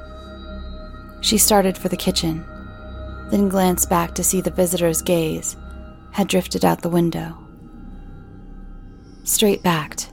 She 1.22 1.38
started 1.38 1.78
for 1.78 1.90
the 1.90 1.98
kitchen, 1.98 2.46
then 3.32 3.50
glanced 3.50 3.90
back 3.90 4.14
to 4.16 4.24
see 4.24 4.42
the 4.42 4.52
visitor's 4.52 5.02
gaze 5.02 5.56
had 6.12 6.28
drifted 6.28 6.66
out 6.66 6.82
the 6.82 6.90
window. 6.90 7.38
Straight 9.24 9.64
backed, 9.64 10.12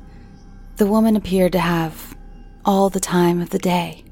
the 0.76 0.86
woman 0.86 1.16
appeared 1.16 1.52
to 1.52 1.58
have 1.58 2.16
all 2.64 2.90
the 2.90 3.00
time 3.00 3.40
of 3.40 3.50
the 3.50 3.58
day. 3.58 4.03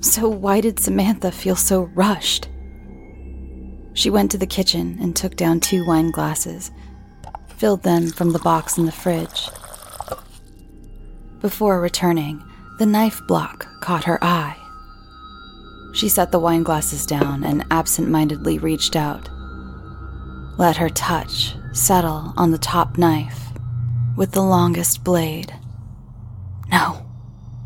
So, 0.00 0.28
why 0.28 0.60
did 0.60 0.78
Samantha 0.78 1.32
feel 1.32 1.56
so 1.56 1.82
rushed? 1.94 2.48
She 3.94 4.10
went 4.10 4.30
to 4.30 4.38
the 4.38 4.46
kitchen 4.46 4.96
and 5.00 5.16
took 5.16 5.34
down 5.34 5.58
two 5.58 5.84
wine 5.84 6.12
glasses, 6.12 6.70
filled 7.56 7.82
them 7.82 8.12
from 8.12 8.30
the 8.30 8.38
box 8.38 8.78
in 8.78 8.86
the 8.86 8.92
fridge. 8.92 9.48
Before 11.40 11.80
returning, 11.80 12.42
the 12.78 12.86
knife 12.86 13.20
block 13.26 13.66
caught 13.80 14.04
her 14.04 14.22
eye. 14.22 14.56
She 15.94 16.08
set 16.08 16.30
the 16.30 16.38
wine 16.38 16.62
glasses 16.62 17.04
down 17.04 17.42
and 17.42 17.64
absent 17.72 18.08
mindedly 18.08 18.58
reached 18.58 18.94
out. 18.94 19.28
Let 20.58 20.76
her 20.76 20.88
touch 20.88 21.56
settle 21.72 22.34
on 22.36 22.52
the 22.52 22.58
top 22.58 22.98
knife 22.98 23.48
with 24.16 24.30
the 24.32 24.42
longest 24.42 25.02
blade. 25.02 25.52
No, 26.70 27.04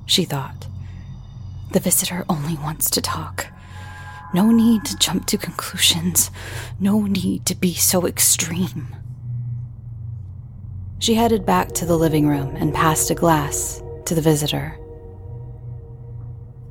she 0.06 0.24
thought. 0.24 0.61
The 1.72 1.80
visitor 1.80 2.24
only 2.28 2.54
wants 2.56 2.90
to 2.90 3.00
talk. 3.00 3.46
No 4.34 4.50
need 4.50 4.84
to 4.86 4.96
jump 4.96 5.26
to 5.26 5.38
conclusions. 5.38 6.30
No 6.78 7.02
need 7.02 7.44
to 7.46 7.54
be 7.54 7.74
so 7.74 8.06
extreme. 8.06 8.94
She 10.98 11.14
headed 11.14 11.44
back 11.44 11.72
to 11.72 11.84
the 11.84 11.96
living 11.98 12.26
room 12.26 12.56
and 12.56 12.72
passed 12.74 13.10
a 13.10 13.14
glass 13.14 13.82
to 14.06 14.14
the 14.14 14.20
visitor. 14.20 14.78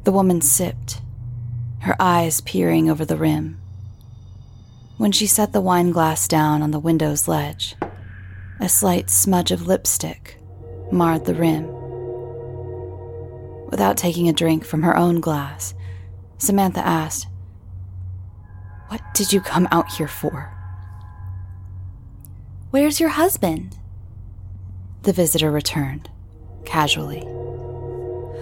The 0.03 0.11
woman 0.11 0.41
sipped, 0.41 1.01
her 1.79 1.95
eyes 1.99 2.41
peering 2.41 2.89
over 2.89 3.03
the 3.05 3.17
rim. 3.17 3.59
When 4.97 5.11
she 5.11 5.27
set 5.27 5.51
the 5.51 5.61
wine 5.61 5.91
glass 5.91 6.27
down 6.27 6.61
on 6.61 6.71
the 6.71 6.79
window's 6.79 7.27
ledge, 7.27 7.75
A 8.59 8.69
slight 8.69 9.09
smudge 9.09 9.49
of 9.49 9.65
lipstick 9.65 10.37
marred 10.91 11.25
the 11.25 11.33
rim. 11.33 11.80
Without 13.71 13.97
taking 13.97 14.27
a 14.27 14.33
drink 14.33 14.65
from 14.65 14.83
her 14.83 14.95
own 14.95 15.21
glass, 15.21 15.73
Samantha 16.37 16.85
asked, 16.85 17.27
What 18.89 19.01
did 19.13 19.31
you 19.31 19.39
come 19.39 19.67
out 19.71 19.91
here 19.93 20.09
for? 20.09 20.53
Where's 22.71 22.99
your 22.99 23.09
husband? 23.09 23.77
The 25.03 25.13
visitor 25.13 25.49
returned, 25.49 26.09
casually. 26.65 27.25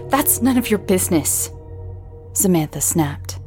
That's 0.10 0.42
none 0.42 0.58
of 0.58 0.70
your 0.70 0.80
business, 0.80 1.52
Samantha 2.34 2.82
snapped. 2.82 3.40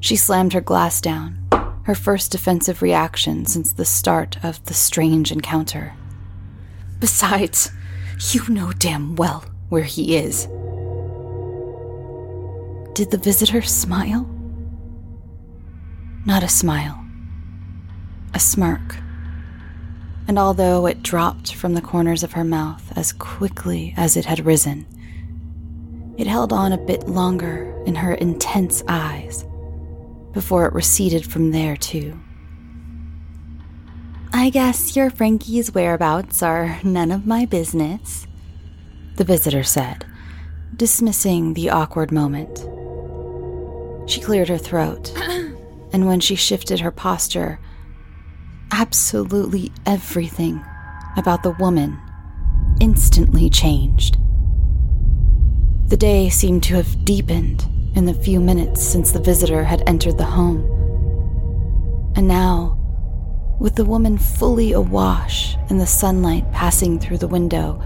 She 0.00 0.16
slammed 0.16 0.52
her 0.52 0.60
glass 0.60 1.00
down, 1.00 1.38
her 1.84 1.94
first 1.94 2.32
defensive 2.32 2.82
reaction 2.82 3.46
since 3.46 3.72
the 3.72 3.84
start 3.84 4.44
of 4.44 4.64
the 4.64 4.74
strange 4.74 5.30
encounter. 5.30 5.94
Besides, 6.98 7.70
you 8.30 8.48
know 8.48 8.72
damn 8.72 9.14
well 9.14 9.44
where 9.68 9.84
he 9.84 10.16
is. 10.16 10.48
Did 12.94 13.10
the 13.10 13.16
visitor 13.16 13.62
smile? 13.62 14.28
Not 16.26 16.42
a 16.42 16.48
smile, 16.48 17.02
a 18.34 18.38
smirk. 18.38 18.98
And 20.28 20.38
although 20.38 20.86
it 20.86 21.02
dropped 21.02 21.54
from 21.54 21.72
the 21.72 21.80
corners 21.80 22.22
of 22.22 22.32
her 22.32 22.44
mouth 22.44 22.92
as 22.94 23.14
quickly 23.14 23.94
as 23.96 24.14
it 24.16 24.26
had 24.26 24.44
risen, 24.44 24.86
it 26.18 26.26
held 26.26 26.52
on 26.52 26.72
a 26.72 26.78
bit 26.78 27.08
longer 27.08 27.82
in 27.86 27.94
her 27.94 28.12
intense 28.12 28.82
eyes 28.86 29.46
before 30.32 30.66
it 30.66 30.74
receded 30.74 31.24
from 31.24 31.50
there, 31.50 31.76
too. 31.76 32.20
I 34.34 34.50
guess 34.50 34.94
your 34.94 35.08
Frankie's 35.08 35.74
whereabouts 35.74 36.42
are 36.42 36.78
none 36.84 37.10
of 37.10 37.26
my 37.26 37.46
business, 37.46 38.26
the 39.16 39.24
visitor 39.24 39.62
said, 39.62 40.04
dismissing 40.76 41.54
the 41.54 41.70
awkward 41.70 42.12
moment. 42.12 42.66
She 44.06 44.20
cleared 44.20 44.48
her 44.48 44.58
throat, 44.58 45.12
and 45.92 46.06
when 46.06 46.20
she 46.20 46.34
shifted 46.34 46.80
her 46.80 46.90
posture, 46.90 47.60
absolutely 48.70 49.72
everything 49.86 50.64
about 51.16 51.42
the 51.42 51.52
woman 51.52 52.00
instantly 52.80 53.48
changed. 53.48 54.16
The 55.88 55.96
day 55.96 56.30
seemed 56.30 56.62
to 56.64 56.74
have 56.76 57.04
deepened 57.04 57.66
in 57.94 58.06
the 58.06 58.14
few 58.14 58.40
minutes 58.40 58.82
since 58.82 59.10
the 59.10 59.20
visitor 59.20 59.62
had 59.62 59.82
entered 59.86 60.18
the 60.18 60.24
home. 60.24 60.64
And 62.16 62.26
now, 62.26 62.78
with 63.60 63.76
the 63.76 63.84
woman 63.84 64.18
fully 64.18 64.72
awash 64.72 65.56
in 65.68 65.78
the 65.78 65.86
sunlight 65.86 66.50
passing 66.50 66.98
through 66.98 67.18
the 67.18 67.28
window, 67.28 67.80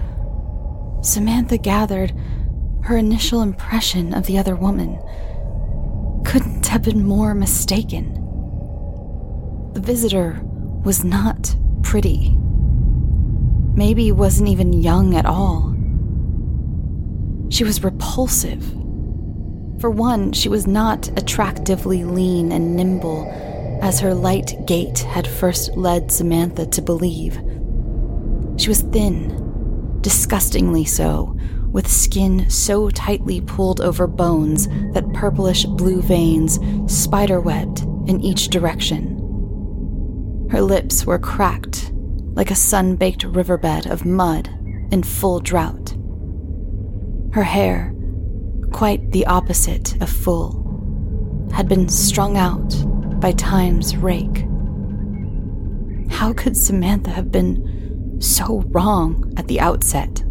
Samantha 1.03 1.59
gathered 1.59 2.15
her 2.83 2.97
initial 2.97 3.43
impression 3.43 4.15
of 4.15 4.27
the 4.27 4.39
other 4.39 4.55
woman 4.55 4.99
couldn't 6.27 6.67
have 6.67 6.83
been 6.83 7.07
more 7.07 7.35
mistaken. 7.35 8.13
The 9.75 9.81
visitor 9.81 10.41
was 10.85 11.05
not 11.05 11.57
pretty. 11.83 12.37
Maybe 13.75 14.11
wasn't 14.11 14.49
even 14.49 14.73
young 14.73 15.15
at 15.15 15.25
all. 15.25 15.73
She 17.49 17.63
was 17.63 17.85
repulsive. 17.85 18.65
For 19.81 19.89
one, 19.89 20.33
she 20.33 20.49
was 20.49 20.67
not 20.67 21.09
attractively 21.17 22.03
lean 22.03 22.51
and 22.51 22.75
nimble, 22.75 23.31
as 23.81 24.01
her 24.01 24.13
light 24.13 24.67
gait 24.67 24.99
had 24.99 25.29
first 25.29 25.77
led 25.77 26.11
Samantha 26.11 26.67
to 26.67 26.83
believe. 26.83 27.35
She 28.57 28.69
was 28.69 28.81
thin, 28.83 30.01
disgustingly 30.01 30.87
so, 30.87 31.39
with 31.77 31.87
skin 31.87 32.49
so 32.49 32.89
tightly 32.89 33.39
pulled 33.39 33.83
over 33.83 34.07
bones 34.07 34.67
that 34.95 35.13
purplish 35.13 35.67
blue 35.67 36.01
veins 36.01 36.59
spiderwebbed 36.89 38.09
in 38.09 38.19
each 38.23 38.49
direction. 38.49 39.19
Her 40.51 40.63
lips 40.63 41.05
were 41.05 41.19
cracked 41.19 41.93
like 42.33 42.51
a 42.51 42.55
sun 42.55 42.97
baked 42.97 43.25
riverbed 43.25 43.89
of 43.89 44.07
mud 44.07 44.49
in 44.91 45.03
full 45.03 45.39
drought. 45.39 45.95
Her 47.35 47.43
hair, 47.43 47.95
quite 48.73 49.13
the 49.13 49.27
opposite 49.27 50.01
of 50.01 50.09
full, 50.09 51.51
had 51.53 51.69
been 51.69 51.91
strung 51.91 52.39
out 52.39 52.75
by 53.21 53.33
time's 53.33 53.99
rake. 53.99 54.47
How 56.11 56.33
could 56.33 56.57
Samantha 56.57 57.11
have 57.11 57.31
been 57.31 58.17
so 58.23 58.63
wrong 58.69 59.35
at 59.37 59.47
the 59.47 59.61
outset? 59.61 60.23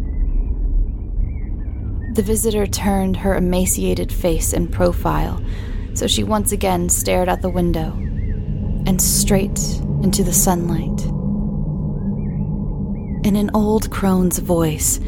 The 2.16 2.22
visitor 2.22 2.66
turned 2.66 3.18
her 3.18 3.36
emaciated 3.36 4.10
face 4.10 4.54
and 4.54 4.72
profile, 4.72 5.38
so 5.92 6.06
she 6.06 6.24
once 6.24 6.50
again 6.50 6.88
stared 6.88 7.28
out 7.28 7.42
the 7.42 7.50
window 7.50 7.92
and 8.86 9.02
straight 9.02 9.60
into 10.02 10.24
the 10.24 10.32
sunlight. 10.32 11.04
In 13.26 13.36
an 13.36 13.50
old 13.52 13.90
crone's 13.90 14.38
voice, 14.38 14.98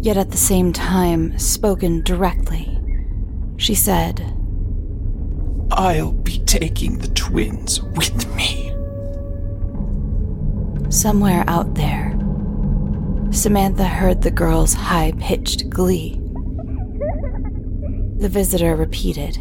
yet 0.00 0.16
at 0.16 0.30
the 0.30 0.38
same 0.38 0.72
time 0.72 1.38
spoken 1.38 2.00
directly. 2.00 2.80
She 3.58 3.74
said, 3.74 4.20
I'll 5.70 6.12
be 6.12 6.38
taking 6.46 6.96
the 6.96 7.08
twins 7.08 7.82
with 7.82 8.26
me. 8.34 8.70
Somewhere 10.90 11.44
out 11.46 11.74
there, 11.74 12.18
Samantha 13.32 13.84
heard 13.84 14.22
the 14.22 14.30
girl's 14.30 14.72
high 14.72 15.12
pitched 15.18 15.68
glee. 15.68 16.23
The 18.24 18.30
visitor 18.30 18.74
repeated, 18.74 19.38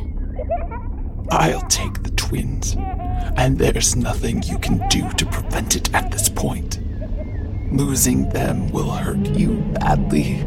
I'll 1.32 1.66
take 1.70 2.04
the 2.04 2.12
twins, 2.18 2.76
and 3.38 3.58
there's 3.58 3.96
nothing 3.96 4.44
you 4.44 4.60
can 4.60 4.86
do 4.90 5.10
to 5.10 5.26
prevent 5.26 5.78
it 5.78 5.96
at 5.96 6.12
this 6.12 6.28
point. 6.28 6.80
Losing 7.72 8.28
them 8.28 8.70
will 8.72 8.92
hurt 8.92 9.26
you 9.38 9.56
badly. 9.80 10.40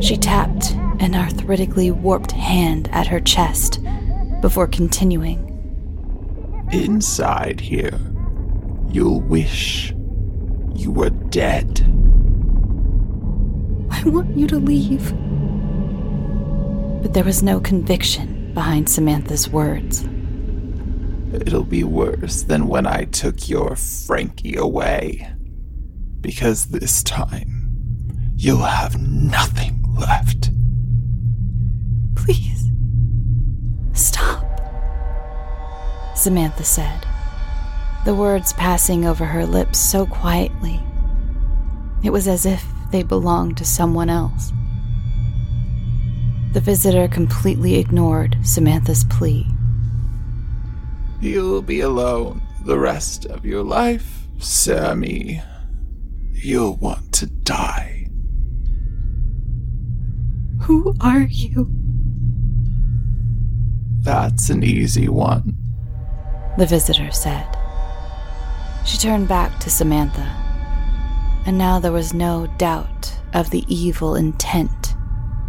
She 0.00 0.16
tapped 0.16 0.72
an 1.00 1.14
arthritically 1.14 1.92
warped 1.92 2.32
hand 2.32 2.88
at 2.90 3.06
her 3.06 3.20
chest 3.20 3.78
before 4.40 4.66
continuing. 4.66 5.38
Inside 6.72 7.60
here, 7.60 7.96
you'll 8.90 9.20
wish 9.20 9.94
you 10.74 10.90
were 10.90 11.10
dead. 11.10 11.80
I 13.88 14.02
want 14.08 14.36
you 14.36 14.48
to 14.48 14.56
leave. 14.56 15.14
But 17.02 17.14
there 17.14 17.24
was 17.24 17.42
no 17.42 17.58
conviction 17.60 18.54
behind 18.54 18.88
Samantha's 18.88 19.48
words. 19.48 20.04
It'll 21.32 21.64
be 21.64 21.82
worse 21.82 22.42
than 22.42 22.68
when 22.68 22.86
I 22.86 23.04
took 23.06 23.48
your 23.48 23.74
Frankie 23.74 24.56
away. 24.56 25.28
Because 26.20 26.66
this 26.66 27.02
time, 27.02 28.32
you'll 28.36 28.58
have 28.58 29.00
nothing 29.02 29.82
left. 29.98 30.50
Please. 32.14 32.70
Stop. 33.94 34.46
Samantha 36.14 36.64
said, 36.64 37.04
the 38.04 38.14
words 38.14 38.52
passing 38.52 39.04
over 39.04 39.24
her 39.24 39.44
lips 39.44 39.78
so 39.78 40.06
quietly. 40.06 40.80
It 42.04 42.10
was 42.10 42.28
as 42.28 42.46
if 42.46 42.64
they 42.90 43.02
belonged 43.02 43.56
to 43.56 43.64
someone 43.64 44.10
else. 44.10 44.52
The 46.52 46.60
visitor 46.60 47.08
completely 47.08 47.76
ignored 47.76 48.36
Samantha's 48.42 49.04
plea. 49.04 49.46
You'll 51.18 51.62
be 51.62 51.80
alone 51.80 52.42
the 52.64 52.78
rest 52.78 53.24
of 53.24 53.46
your 53.46 53.62
life, 53.62 54.26
Sammy. 54.38 55.40
You'll 56.32 56.76
want 56.76 57.12
to 57.14 57.26
die. 57.26 58.08
Who 60.62 60.94
are 61.00 61.22
you? 61.22 61.70
That's 64.02 64.50
an 64.50 64.62
easy 64.62 65.08
one, 65.08 65.56
the 66.58 66.66
visitor 66.66 67.12
said. 67.12 67.46
She 68.84 68.98
turned 68.98 69.28
back 69.28 69.58
to 69.60 69.70
Samantha, 69.70 70.28
and 71.46 71.56
now 71.56 71.78
there 71.78 71.92
was 71.92 72.12
no 72.12 72.46
doubt 72.58 73.16
of 73.32 73.50
the 73.50 73.64
evil 73.68 74.16
intent 74.16 74.91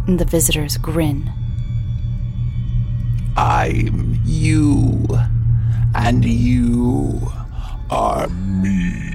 in 0.06 0.16
the 0.16 0.24
visitor's 0.24 0.76
grin. 0.76 1.32
I'm 3.36 4.20
you, 4.24 5.06
and 5.94 6.24
you 6.24 7.20
are 7.90 8.28
me. 8.28 9.10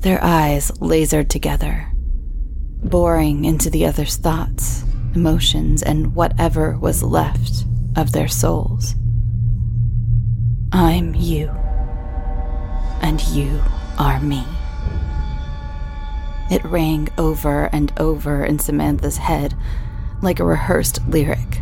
Their 0.00 0.22
eyes 0.22 0.70
lasered 0.72 1.28
together, 1.28 1.90
boring 2.84 3.44
into 3.44 3.70
the 3.70 3.86
other's 3.86 4.16
thoughts, 4.16 4.84
emotions, 5.14 5.82
and 5.82 6.14
whatever 6.14 6.78
was 6.78 7.02
left 7.02 7.64
of 7.96 8.12
their 8.12 8.28
souls. 8.28 8.94
I'm 10.72 11.14
you, 11.14 11.48
and 13.00 13.22
you 13.28 13.60
are 13.98 14.20
me. 14.20 14.44
It 16.50 16.64
rang 16.64 17.08
over 17.18 17.64
and 17.72 17.92
over 17.98 18.44
in 18.44 18.58
Samantha's 18.58 19.16
head 19.16 19.54
like 20.22 20.40
a 20.40 20.44
rehearsed 20.44 21.00
lyric. 21.08 21.60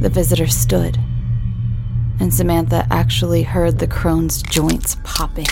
The 0.00 0.08
visitor 0.08 0.46
stood, 0.46 0.98
and 2.18 2.32
Samantha 2.32 2.86
actually 2.90 3.42
heard 3.42 3.78
the 3.78 3.86
crone's 3.86 4.42
joints 4.42 4.96
popping. 5.04 5.46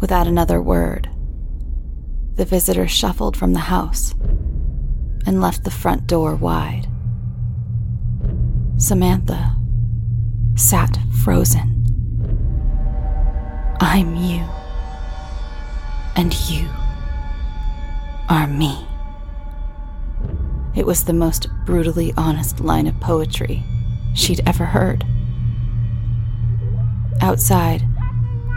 Without 0.00 0.26
another 0.26 0.60
word, 0.60 1.08
the 2.36 2.44
visitor 2.44 2.88
shuffled 2.88 3.36
from 3.36 3.52
the 3.52 3.60
house 3.60 4.14
and 5.26 5.40
left 5.40 5.64
the 5.64 5.70
front 5.70 6.06
door 6.06 6.34
wide. 6.34 6.88
Samantha 8.76 9.56
sat 10.56 10.98
frozen. 11.22 11.70
I'm 13.80 14.16
you, 14.16 14.44
and 16.16 16.34
you 16.48 16.68
are 18.28 18.46
me. 18.46 18.86
It 20.74 20.86
was 20.86 21.04
the 21.04 21.12
most 21.12 21.48
brutally 21.64 22.12
honest 22.16 22.60
line 22.60 22.86
of 22.86 22.98
poetry 23.00 23.62
she'd 24.14 24.42
ever 24.46 24.64
heard. 24.64 25.04
Outside, 27.20 27.84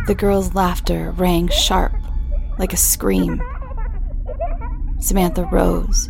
the 0.07 0.15
girl's 0.15 0.53
laughter 0.53 1.11
rang 1.11 1.47
sharp, 1.49 1.93
like 2.57 2.73
a 2.73 2.77
scream. 2.77 3.41
Samantha 4.99 5.47
rose, 5.51 6.09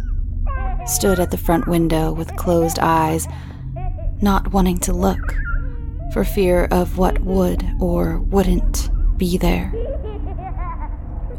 stood 0.86 1.20
at 1.20 1.32
the 1.32 1.38
front 1.38 1.68
window 1.68 2.12
with 2.14 2.36
closed 2.38 2.80
eyes, 2.80 3.28
not 4.22 4.54
wanting 4.54 4.78
to 4.80 4.94
look, 4.94 5.36
for 6.14 6.24
fear 6.24 6.66
of 6.72 6.98
what 6.98 7.20
would 7.20 7.66
or 7.80 8.20
wouldn't 8.20 8.90
be 9.18 9.38
there. 9.38 9.74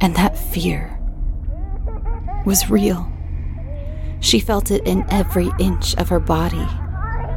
And 0.00 0.14
that 0.16 0.38
fear 0.38 0.98
was 2.44 2.70
real. 2.70 3.10
She 4.20 4.40
felt 4.40 4.70
it 4.70 4.86
in 4.86 5.04
every 5.10 5.50
inch 5.58 5.94
of 5.96 6.08
her 6.08 6.20
body, 6.20 6.66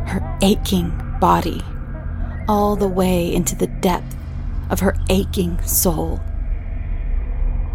her 0.08 0.38
aching 0.42 0.92
body, 1.20 1.62
all 2.48 2.76
the 2.76 2.88
way 2.88 3.34
into 3.34 3.56
the 3.56 3.68
depth 3.68 4.16
of 4.70 4.80
her 4.80 4.96
aching 5.10 5.62
soul. 5.64 6.20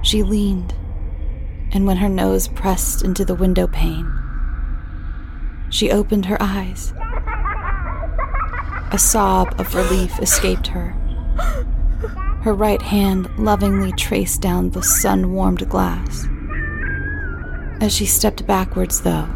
She 0.03 0.23
leaned, 0.23 0.75
and 1.73 1.87
when 1.87 1.99
her 1.99 2.09
nose 2.09 2.49
pressed 2.49 3.03
into 3.03 3.25
the 3.25 3.35
window 3.35 3.67
pane, 3.67 4.11
she 5.69 5.91
opened 5.91 6.27
her 6.27 6.41
eyes. 6.41 6.93
A 8.93 8.99
sob 8.99 9.61
of 9.61 9.75
relief 9.75 10.19
escaped 10.21 10.69
her. 10.69 10.95
Her 12.47 12.55
right 12.55 12.81
hand 12.81 13.29
lovingly 13.39 13.91
traced 13.91 14.41
down 14.41 14.71
the 14.71 14.81
sun 14.81 15.33
warmed 15.33 15.69
glass. 15.69 16.29
As 17.81 17.93
she 17.93 18.07
stepped 18.07 18.47
backwards, 18.47 19.01
though, 19.01 19.27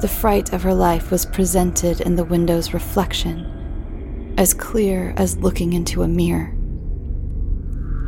the 0.00 0.06
fright 0.06 0.52
of 0.52 0.62
her 0.62 0.72
life 0.72 1.10
was 1.10 1.26
presented 1.26 2.00
in 2.00 2.14
the 2.14 2.22
window's 2.22 2.72
reflection, 2.72 4.34
as 4.38 4.54
clear 4.54 5.14
as 5.16 5.38
looking 5.38 5.72
into 5.72 6.04
a 6.04 6.08
mirror. 6.08 6.56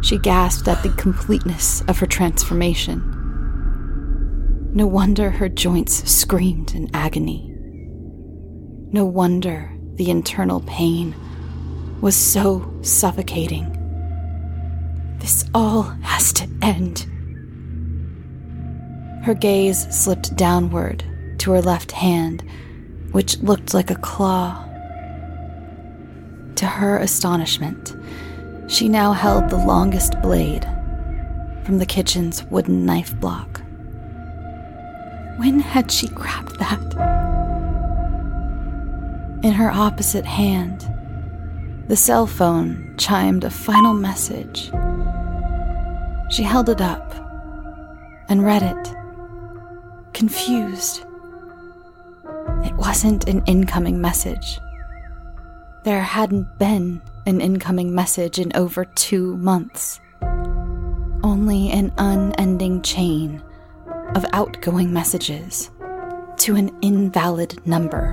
She 0.00 0.16
gasped 0.16 0.68
at 0.68 0.84
the 0.84 0.90
completeness 0.90 1.80
of 1.88 1.98
her 1.98 2.06
transformation. 2.06 3.02
No 4.74 4.86
wonder 4.86 5.28
her 5.28 5.48
joints 5.48 6.08
screamed 6.08 6.72
in 6.76 6.88
agony. 6.94 7.52
No 8.92 9.04
wonder 9.04 9.76
the 9.96 10.08
internal 10.08 10.60
pain 10.60 11.16
was 12.02 12.16
so 12.16 12.68
suffocating. 12.82 13.78
This 15.20 15.44
all 15.54 15.82
has 16.02 16.32
to 16.32 16.48
end. 16.60 17.06
Her 19.24 19.34
gaze 19.34 19.86
slipped 19.96 20.34
downward 20.36 21.04
to 21.38 21.52
her 21.52 21.62
left 21.62 21.92
hand, 21.92 22.42
which 23.12 23.38
looked 23.38 23.72
like 23.72 23.88
a 23.88 23.94
claw. 23.94 24.64
To 26.56 26.66
her 26.66 26.98
astonishment, 26.98 27.94
she 28.66 28.88
now 28.88 29.12
held 29.12 29.48
the 29.48 29.56
longest 29.56 30.20
blade 30.22 30.64
from 31.64 31.78
the 31.78 31.86
kitchen's 31.86 32.42
wooden 32.44 32.84
knife 32.84 33.14
block. 33.20 33.62
When 35.36 35.60
had 35.60 35.92
she 35.92 36.08
grabbed 36.08 36.58
that? 36.58 36.80
In 39.44 39.52
her 39.52 39.70
opposite 39.70 40.26
hand, 40.26 40.92
the 41.92 41.96
cell 41.96 42.26
phone 42.26 42.94
chimed 42.96 43.44
a 43.44 43.50
final 43.50 43.92
message. 43.92 44.72
She 46.30 46.42
held 46.42 46.70
it 46.70 46.80
up 46.80 47.14
and 48.30 48.42
read 48.42 48.62
it 48.62 48.96
confused. 50.14 51.04
It 52.64 52.72
wasn't 52.76 53.28
an 53.28 53.42
incoming 53.44 54.00
message. 54.00 54.58
There 55.84 56.00
hadn't 56.00 56.58
been 56.58 57.02
an 57.26 57.42
incoming 57.42 57.94
message 57.94 58.38
in 58.38 58.56
over 58.56 58.86
two 58.86 59.36
months. 59.36 60.00
Only 61.22 61.68
an 61.72 61.92
unending 61.98 62.80
chain 62.80 63.42
of 64.14 64.24
outgoing 64.32 64.94
messages 64.94 65.70
to 66.38 66.56
an 66.56 66.74
invalid 66.80 67.66
number. 67.66 68.12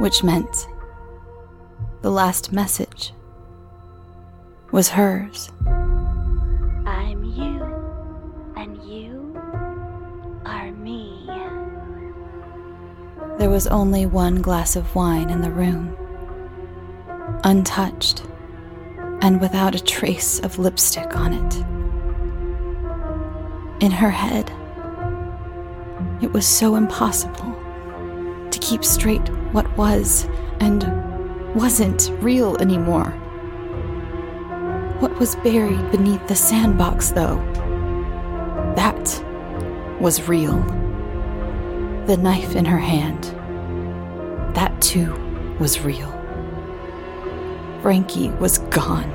Which 0.00 0.22
meant 0.22 0.68
the 2.00 2.10
last 2.10 2.52
message 2.52 3.12
was 4.70 4.90
hers. 4.90 5.50
I'm 6.86 7.24
you, 7.24 7.62
and 8.56 8.80
you 8.84 9.40
are 10.44 10.70
me. 10.72 11.26
There 13.38 13.50
was 13.50 13.66
only 13.66 14.06
one 14.06 14.42
glass 14.42 14.76
of 14.76 14.94
wine 14.94 15.30
in 15.30 15.40
the 15.40 15.50
room, 15.50 15.96
untouched 17.44 18.22
and 19.20 19.40
without 19.40 19.74
a 19.74 19.82
trace 19.82 20.38
of 20.40 20.58
lipstick 20.58 21.16
on 21.16 21.32
it. 21.32 21.56
In 23.82 23.90
her 23.90 24.10
head, 24.10 24.52
it 26.22 26.32
was 26.32 26.46
so 26.46 26.76
impossible 26.76 27.56
to 28.50 28.58
keep 28.60 28.84
straight 28.84 29.28
what 29.52 29.76
was 29.76 30.28
and 30.60 31.07
wasn't 31.54 32.10
real 32.20 32.56
anymore. 32.58 33.10
What 35.00 35.18
was 35.18 35.36
buried 35.36 35.90
beneath 35.90 36.26
the 36.26 36.36
sandbox, 36.36 37.10
though? 37.10 37.36
That 38.76 39.24
was 40.00 40.28
real 40.28 40.62
the 42.08 42.16
knife 42.16 42.56
in 42.56 42.64
her 42.64 42.78
hand. 42.78 43.24
That 44.54 44.80
too 44.80 45.12
was 45.60 45.82
real. 45.82 46.10
Frankie 47.82 48.30
was 48.40 48.56
gone. 48.70 49.10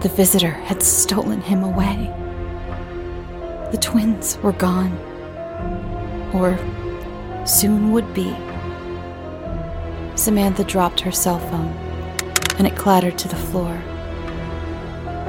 The 0.00 0.08
visitor 0.08 0.50
had 0.50 0.82
stolen 0.82 1.42
him 1.42 1.62
away. 1.62 2.10
The 3.70 3.76
twins 3.76 4.38
were 4.38 4.52
gone. 4.52 4.96
Or 6.32 6.56
soon 7.46 7.92
would 7.92 8.14
be. 8.14 8.34
Samantha 10.28 10.62
dropped 10.62 11.00
her 11.00 11.10
cell 11.10 11.38
phone, 11.38 11.72
and 12.58 12.66
it 12.66 12.76
clattered 12.76 13.16
to 13.16 13.28
the 13.28 13.34
floor. 13.34 13.82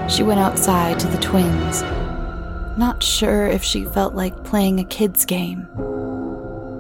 She 0.10 0.24
went 0.24 0.42
outside 0.42 1.00
to 1.00 1.08
the 1.08 1.18
twins, 1.20 1.84
not 2.78 3.02
sure 3.02 3.48
if 3.48 3.64
she 3.64 3.86
felt 3.86 4.14
like 4.14 4.44
playing 4.44 4.82
a 4.82 4.84
kid's 4.84 5.24
game 5.24 5.70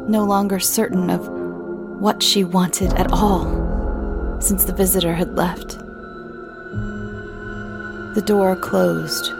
no 0.09 0.25
longer 0.25 0.59
certain 0.59 1.09
of 1.09 1.29
what 1.29 2.21
she 2.21 2.43
wanted 2.43 2.91
at 2.95 3.09
all 3.13 3.45
since 4.41 4.65
the 4.65 4.73
visitor 4.73 5.13
had 5.13 5.37
left. 5.37 5.77
The 8.15 8.23
door 8.25 8.57
closed 8.57 9.31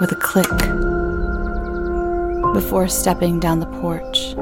with 0.00 0.10
a 0.10 0.16
click 0.16 0.50
before 2.54 2.88
stepping 2.88 3.38
down 3.38 3.60
the 3.60 3.66
porch. 3.66 4.34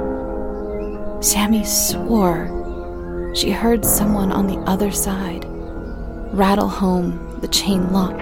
Sammy 1.22 1.64
swore 1.64 2.57
she 3.34 3.50
heard 3.50 3.84
someone 3.84 4.32
on 4.32 4.46
the 4.46 4.58
other 4.70 4.90
side 4.90 5.44
rattle 6.32 6.68
home 6.68 7.38
the 7.40 7.48
chain 7.48 7.92
lock 7.92 8.16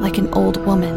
like 0.00 0.16
an 0.16 0.32
old 0.32 0.64
woman, 0.64 0.96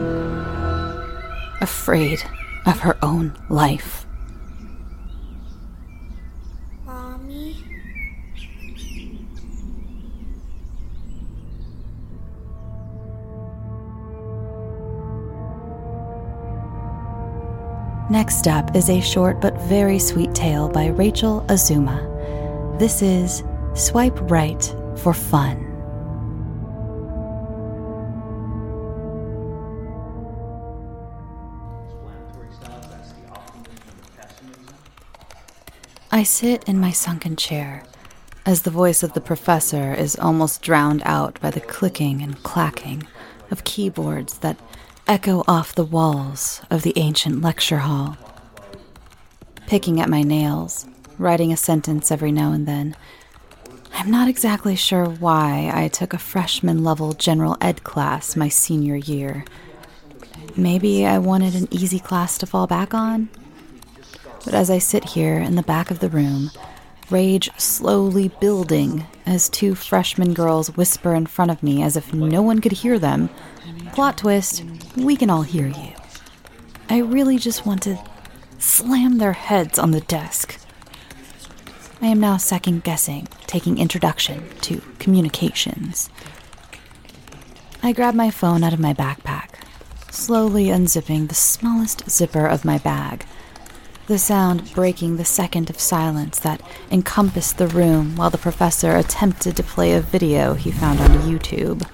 afraid 1.62 2.24
of 2.65 2.80
her 2.80 2.98
own 3.02 3.36
life. 3.50 4.06
Next 18.10 18.48
up 18.48 18.76
is 18.76 18.89
a 18.89 19.02
short 19.02 19.41
but 19.41 19.60
very 19.62 19.98
sweet 19.98 20.36
tale 20.36 20.69
by 20.69 20.88
Rachel 20.88 21.43
Azuma. 21.50 22.12
This 22.80 23.04
is 23.04 23.44
Swipe 23.76 24.20
Right 24.32 24.76
for 24.98 25.14
fun. 25.14 25.70
I 36.12 36.24
sit 36.24 36.68
in 36.68 36.80
my 36.80 36.90
sunken 36.90 37.36
chair 37.36 37.84
as 38.44 38.64
the 38.64 38.72
voice 38.72 39.04
of 39.04 39.14
the 39.14 39.22
professor 39.22 39.94
is 39.94 40.18
almost 40.18 40.64
drowned 40.64 41.04
out 41.06 41.40
by 41.40 41.52
the 41.52 41.62
clicking 41.62 42.24
and 42.24 42.42
clacking 42.42 43.04
of 43.52 43.64
keyboards 43.66 44.40
that 44.40 44.58
echo 45.08 45.44
off 45.48 45.76
the 45.76 45.86
walls 45.86 46.62
of 46.72 46.82
the 46.82 46.94
ancient 46.96 47.42
lecture 47.42 47.80
hall. 47.80 48.18
Picking 49.68 50.02
at 50.02 50.10
my 50.10 50.24
nails, 50.24 50.88
writing 51.17 51.52
a 51.52 51.58
sentence 51.58 52.12
every 52.12 52.32
now 52.32 52.52
and 52.52 52.67
then. 52.67 52.95
I'm 53.93 54.10
not 54.10 54.28
exactly 54.28 54.76
sure 54.76 55.06
why 55.06 55.71
I 55.73 55.88
took 55.88 56.13
a 56.13 56.17
freshman 56.17 56.84
level 56.84 57.13
general 57.13 57.58
ed 57.62 57.84
class 57.84 58.36
my 58.36 58.49
senior 58.49 58.95
year. 58.95 59.45
Maybe 60.56 61.06
I 61.06 61.19
wanted 61.19 61.56
an 61.56 61.67
easy 61.71 61.99
class 61.99 62.38
to 62.39 62.45
fall 62.45 62.67
back 62.67 62.93
on? 62.93 63.30
But 64.45 64.54
as 64.54 64.69
I 64.69 64.80
sit 64.80 65.06
here 65.06 65.38
in 65.38 65.56
the 65.56 65.63
back 65.63 65.89
of 65.89 65.99
the 65.99 66.10
room, 66.10 66.52
rage 67.10 67.49
slowly 67.58 68.30
building 68.41 69.06
as 69.26 69.49
two 69.49 69.76
freshman 69.76 70.34
girls 70.34 70.76
whisper 70.76 71.13
in 71.13 71.28
front 71.28 71.52
of 71.52 71.63
me 71.63 71.82
as 71.82 71.95
if 71.95 72.13
no 72.13 72.41
one 72.41 72.60
could 72.60 72.71
hear 72.71 72.99
them. 72.99 73.30
Plot 73.93 74.17
twist, 74.17 74.63
we 74.97 75.15
can 75.15 75.30
all 75.30 75.43
hear 75.43 75.67
you. 75.67 75.93
I 76.89 76.97
really 76.99 77.38
just 77.38 77.65
want 77.65 77.84
to 77.84 78.04
slam 78.60 79.17
their 79.17 79.34
heads 79.34 79.80
on 79.80 79.91
the 79.91 80.02
desk. 80.02 80.60
I 82.04 82.08
am 82.08 82.20
now 82.20 82.38
second 82.38 82.84
guessing, 82.84 83.28
taking 83.48 83.80
introduction 83.80 84.48
to 84.62 84.82
communications. 85.00 86.12
I 87.82 87.94
grab 87.94 88.13
my 88.13 88.30
phone 88.30 88.63
out 88.63 88.74
of 88.74 88.80
my 88.80 88.94
backpack, 88.94 89.56
slowly 90.12 90.66
unzipping 90.66 91.30
the 91.30 91.34
smallest 91.34 92.08
zipper 92.10 92.46
of 92.46 92.63
my 92.63 92.78
bag 92.78 93.26
the 94.08 94.18
sound 94.18 94.74
breaking 94.74 95.16
the 95.16 95.24
second 95.24 95.70
of 95.70 95.80
silence 95.80 96.38
that 96.39 96.62
encompassed 96.92 97.58
the 97.58 97.68
room 97.68 98.18
while 98.18 98.30
the 98.30 98.38
professor 98.38 98.98
attempted 98.98 99.56
to 99.56 99.63
play 99.63 99.94
a 99.94 100.02
video 100.02 100.56
he 100.56 100.72
found 100.72 101.00
on 101.00 101.10
YouTube. 101.20 101.88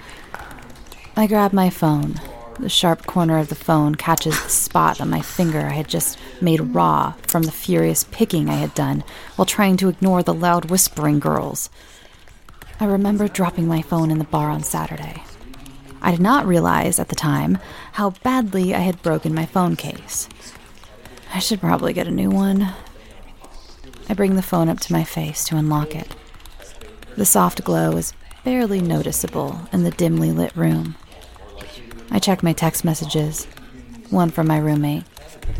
I 1.16 1.28
grab 1.28 1.52
my 1.52 1.70
phone. 1.70 2.20
The 2.60 2.68
sharp 2.68 3.06
corner 3.06 3.38
of 3.38 3.48
the 3.48 3.54
phone 3.54 3.94
catches 3.94 4.34
the 4.42 4.50
spot 4.50 5.00
on 5.00 5.08
my 5.08 5.22
finger 5.22 5.60
I 5.60 5.70
had 5.72 5.88
just 5.88 6.18
made 6.42 6.60
raw 6.74 7.14
from 7.26 7.44
the 7.44 7.52
furious 7.52 8.04
picking 8.10 8.50
I 8.50 8.56
had 8.56 8.74
done 8.74 9.02
while 9.36 9.46
trying 9.46 9.78
to 9.78 9.88
ignore 9.88 10.22
the 10.22 10.34
loud 10.34 10.66
whispering 10.66 11.20
girls. 11.20 11.70
I 12.78 12.84
remember 12.84 13.28
dropping 13.28 13.66
my 13.66 13.80
phone 13.80 14.10
in 14.10 14.18
the 14.18 14.24
bar 14.24 14.50
on 14.50 14.62
Saturday. 14.62 15.22
I 16.02 16.10
did 16.10 16.20
not 16.20 16.46
realize 16.46 16.98
at 16.98 17.08
the 17.08 17.14
time 17.14 17.56
how 17.92 18.10
badly 18.22 18.74
I 18.74 18.80
had 18.80 19.00
broken 19.00 19.34
my 19.34 19.46
phone 19.46 19.74
case. 19.74 20.28
I 21.32 21.38
should 21.38 21.60
probably 21.60 21.94
get 21.94 22.08
a 22.08 22.10
new 22.10 22.28
one. 22.28 22.74
I 24.06 24.12
bring 24.12 24.36
the 24.36 24.42
phone 24.42 24.68
up 24.68 24.80
to 24.80 24.92
my 24.92 25.04
face 25.04 25.46
to 25.46 25.56
unlock 25.56 25.94
it. 25.94 26.14
The 27.16 27.24
soft 27.24 27.64
glow 27.64 27.96
is 27.96 28.12
barely 28.44 28.82
noticeable 28.82 29.62
in 29.72 29.82
the 29.82 29.92
dimly 29.92 30.30
lit 30.30 30.54
room. 30.54 30.96
I 32.10 32.18
check 32.18 32.42
my 32.42 32.52
text 32.52 32.84
messages. 32.84 33.46
One 34.10 34.30
from 34.30 34.48
my 34.48 34.58
roommate. 34.58 35.04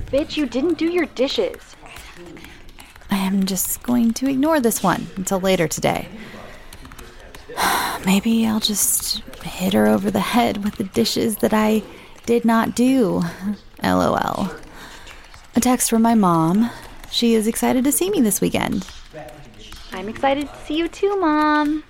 Bitch, 0.07 0.37
you 0.37 0.47
didn't 0.47 0.79
do 0.79 0.91
your 0.91 1.07
dishes. 1.07 1.77
I 3.11 3.17
am 3.17 3.45
just 3.45 3.83
going 3.83 4.13
to 4.15 4.29
ignore 4.29 4.61
this 4.61 4.83
one 4.83 5.07
until 5.17 5.41
later 5.41 5.69
today. 5.69 6.09
Maybe 8.07 8.47
I'll 8.47 8.61
just 8.61 9.19
hit 9.43 9.73
her 9.73 9.87
over 9.87 10.11
the 10.11 10.21
head 10.21 10.65
with 10.65 10.77
the 10.77 10.85
dishes 10.85 11.37
that 11.39 11.53
I 11.53 11.83
did 12.27 12.45
not 12.45 12.75
do. 12.75 13.23
LOL. 13.83 14.51
A 15.57 15.61
text 15.61 15.91
from 15.91 16.03
my 16.03 16.15
mom. 16.15 16.71
She 17.11 17.35
is 17.35 17.47
excited 17.47 17.85
to 17.85 17.93
see 17.93 18.11
me 18.11 18.21
this 18.21 18.41
weekend. 18.41 18.87
I'm 19.93 20.09
excited 20.09 20.49
to 20.49 20.57
see 20.65 20.77
you 20.77 20.89
too, 20.89 21.19
Mom. 21.19 21.83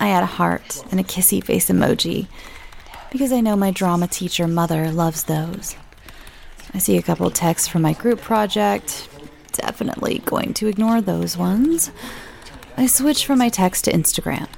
I 0.00 0.08
add 0.08 0.22
a 0.22 0.26
heart 0.26 0.82
and 0.90 0.98
a 0.98 1.04
kissy 1.04 1.44
face 1.44 1.68
emoji 1.68 2.26
because 3.12 3.30
I 3.32 3.40
know 3.40 3.54
my 3.54 3.70
drama 3.70 4.08
teacher 4.08 4.48
mother 4.48 4.90
loves 4.90 5.24
those. 5.24 5.76
I 6.74 6.78
see 6.78 6.96
a 6.96 7.02
couple 7.02 7.30
texts 7.30 7.68
from 7.68 7.82
my 7.82 7.92
group 7.92 8.20
project. 8.20 9.08
Definitely 9.52 10.22
going 10.24 10.54
to 10.54 10.66
ignore 10.66 11.00
those 11.00 11.36
ones. 11.36 11.92
I 12.76 12.86
switch 12.86 13.24
from 13.24 13.38
my 13.38 13.50
text 13.50 13.84
to 13.84 13.92
Instagram. 13.92 14.48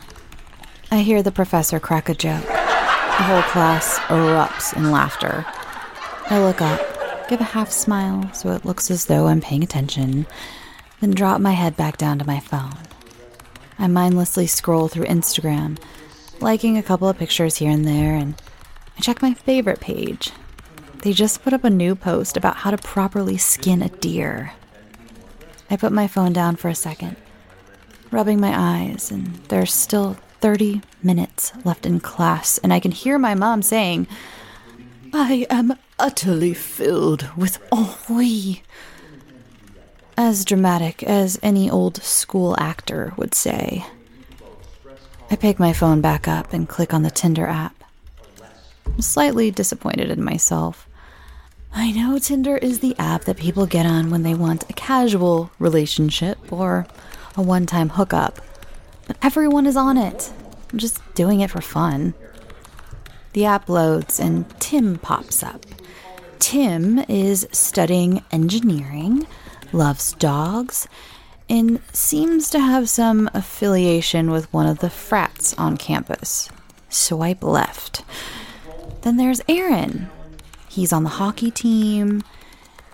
I 0.91 1.01
hear 1.01 1.23
the 1.23 1.33
professor 1.33 1.81
crack 1.81 2.09
a 2.09 2.15
joke. 2.15 2.47
The 2.47 3.25
whole 3.25 3.43
class 3.43 3.99
erupts 4.07 4.75
in 4.77 4.91
laughter. 4.91 5.45
I 6.31 6.39
look 6.39 6.63
up 6.63 6.81
give 7.29 7.41
a 7.41 7.45
half 7.45 7.71
smile 7.71 8.31
so 8.33 8.51
it 8.51 8.65
looks 8.65 8.91
as 8.91 9.07
though 9.07 9.27
I'm 9.27 9.41
paying 9.41 9.63
attention, 9.63 10.27
then 11.01 11.13
drop 11.13 11.41
my 11.41 11.53
head 11.53 11.77
back 11.77 11.97
down 11.97 12.19
to 12.19 12.27
my 12.27 12.41
phone. 12.41 12.77
I 13.79 13.87
mindlessly 13.87 14.47
scroll 14.47 14.89
through 14.89 15.07
Instagram, 15.07 15.79
liking 16.41 16.77
a 16.79 16.83
couple 16.83 17.09
of 17.09 17.19
pictures 17.19 17.57
here 17.57 17.71
and 17.71 17.87
there, 17.87 18.15
and 18.15 18.41
I 18.97 19.01
check 19.01 19.23
my 19.23 19.35
favorite 19.35 19.81
page. 19.81 20.31
They 20.99 21.13
just 21.13 21.43
put 21.43 21.53
up 21.53 21.65
a 21.65 21.71
new 21.71 21.95
post 21.95 22.37
about 22.37 22.57
how 22.57 22.71
to 22.71 22.79
properly 22.79 23.37
skin 23.37 23.83
a 23.83 23.89
deer. 23.89 24.53
I 25.71 25.77
put 25.77 25.93
my 25.93 26.07
phone 26.07 26.33
down 26.33 26.57
for 26.57 26.69
a 26.69 26.75
second, 26.75 27.17
rubbing 28.11 28.41
my 28.41 28.53
eyes, 28.55 29.11
and 29.11 29.35
there's 29.49 29.73
still 29.73 30.17
30 30.41 30.83
minutes 31.03 31.53
left 31.65 31.87
in 31.87 32.01
class, 32.01 32.59
and 32.59 32.73
I 32.73 32.81
can 32.81 32.91
hear 32.91 33.19
my 33.19 33.35
mom 33.35 33.63
saying, 33.63 34.07
I 35.13 35.47
am 35.49 35.77
utterly 35.99 36.55
filled 36.55 37.29
with 37.37 37.59
ennui. 37.73 38.63
As 40.17 40.45
dramatic 40.45 41.03
as 41.03 41.39
any 41.43 41.71
old 41.71 42.03
school 42.03 42.55
actor 42.59 43.15
would 43.17 43.35
say. 43.35 43.85
I 45.31 45.37
pick 45.37 45.59
my 45.59 45.73
phone 45.73 46.01
back 46.01 46.29
up 46.29 46.53
and 46.53 46.69
click 46.69 46.93
on 46.93 47.03
the 47.03 47.11
Tinder 47.11 47.47
app. 47.47 47.83
I'm 48.87 49.01
slightly 49.01 49.51
disappointed 49.51 50.11
in 50.11 50.23
myself. 50.23 50.89
I 51.75 51.91
know 51.91 52.19
Tinder 52.19 52.57
is 52.57 52.79
the 52.79 52.95
app 52.99 53.25
that 53.25 53.37
people 53.37 53.67
get 53.67 53.87
on 53.87 54.11
when 54.11 54.23
they 54.23 54.35
want 54.35 54.69
a 54.71 54.75
casual 54.75 55.51
relationship 55.59 56.53
or 56.53 56.87
a 57.37 57.43
one 57.43 57.67
time 57.67 57.89
hookup, 57.89 58.41
but 59.07 59.17
everyone 59.23 59.67
is 59.67 59.77
on 59.77 59.97
it. 59.97 60.33
I'm 60.71 60.79
just 60.79 61.01
doing 61.15 61.41
it 61.41 61.51
for 61.51 61.61
fun. 61.61 62.15
The 63.33 63.47
app 63.47 63.69
loads 63.69 64.21
and 64.21 64.49
Tim 64.61 64.99
pops 64.99 65.43
up. 65.43 65.67
Tim 66.39 67.01
is 67.09 67.49
studying 67.51 68.23
engineering, 68.31 69.27
loves 69.73 70.13
dogs, 70.13 70.87
seems 71.93 72.51
to 72.51 72.59
have 72.59 72.89
some 72.89 73.31
affiliation 73.33 74.31
with 74.31 74.53
one 74.53 74.67
of 74.67 74.81
the 74.81 74.91
frats 74.91 75.55
on 75.55 75.77
campus. 75.77 76.49
Swipe 76.89 77.45
left. 77.45 78.05
Then 79.03 79.17
there's 79.17 79.41
Aaron. 79.49 80.09
He's 80.69 80.93
on 80.93 81.05
the 81.05 81.11
hockey 81.11 81.51
team 81.51 82.23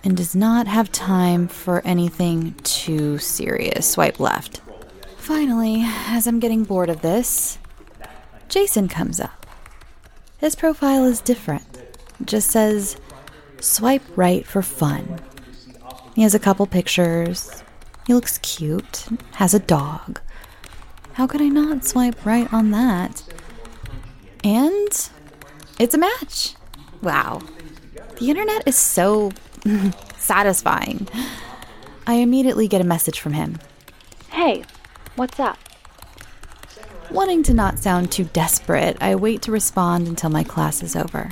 and 0.03 0.15
does 0.15 0.35
not 0.35 0.67
have 0.67 0.91
time 0.91 1.47
for 1.47 1.81
anything 1.85 2.53
too 2.63 3.17
serious. 3.17 3.89
Swipe 3.89 4.19
left. 4.19 4.61
Finally, 5.17 5.83
as 6.07 6.27
I'm 6.27 6.39
getting 6.39 6.63
bored 6.63 6.89
of 6.89 7.01
this, 7.01 7.57
Jason 8.49 8.87
comes 8.87 9.19
up. 9.19 9.45
His 10.37 10.55
profile 10.55 11.05
is 11.05 11.21
different. 11.21 11.77
It 12.19 12.27
just 12.27 12.51
says 12.51 12.97
Swipe 13.59 14.03
right 14.15 14.45
for 14.45 14.61
fun. 14.61 15.19
He 16.15 16.23
has 16.23 16.35
a 16.35 16.39
couple 16.39 16.65
pictures. 16.67 17.63
He 18.11 18.15
looks 18.15 18.39
cute, 18.39 19.05
has 19.35 19.53
a 19.53 19.59
dog. 19.59 20.19
How 21.13 21.27
could 21.27 21.41
I 21.41 21.47
not 21.47 21.85
swipe 21.85 22.25
right 22.25 22.53
on 22.53 22.71
that? 22.71 23.23
And 24.43 25.09
it's 25.79 25.93
a 25.93 25.97
match. 25.97 26.55
Wow. 27.01 27.41
The 28.19 28.29
internet 28.29 28.67
is 28.67 28.75
so 28.75 29.31
satisfying. 30.17 31.07
I 32.05 32.15
immediately 32.15 32.67
get 32.67 32.81
a 32.81 32.83
message 32.83 33.21
from 33.21 33.31
him. 33.31 33.59
Hey, 34.29 34.65
what's 35.15 35.39
up? 35.39 35.57
Wanting 37.11 37.43
to 37.43 37.53
not 37.53 37.79
sound 37.79 38.11
too 38.11 38.25
desperate, 38.25 38.97
I 38.99 39.15
wait 39.15 39.41
to 39.43 39.53
respond 39.53 40.09
until 40.09 40.31
my 40.31 40.43
class 40.43 40.83
is 40.83 40.97
over. 40.97 41.31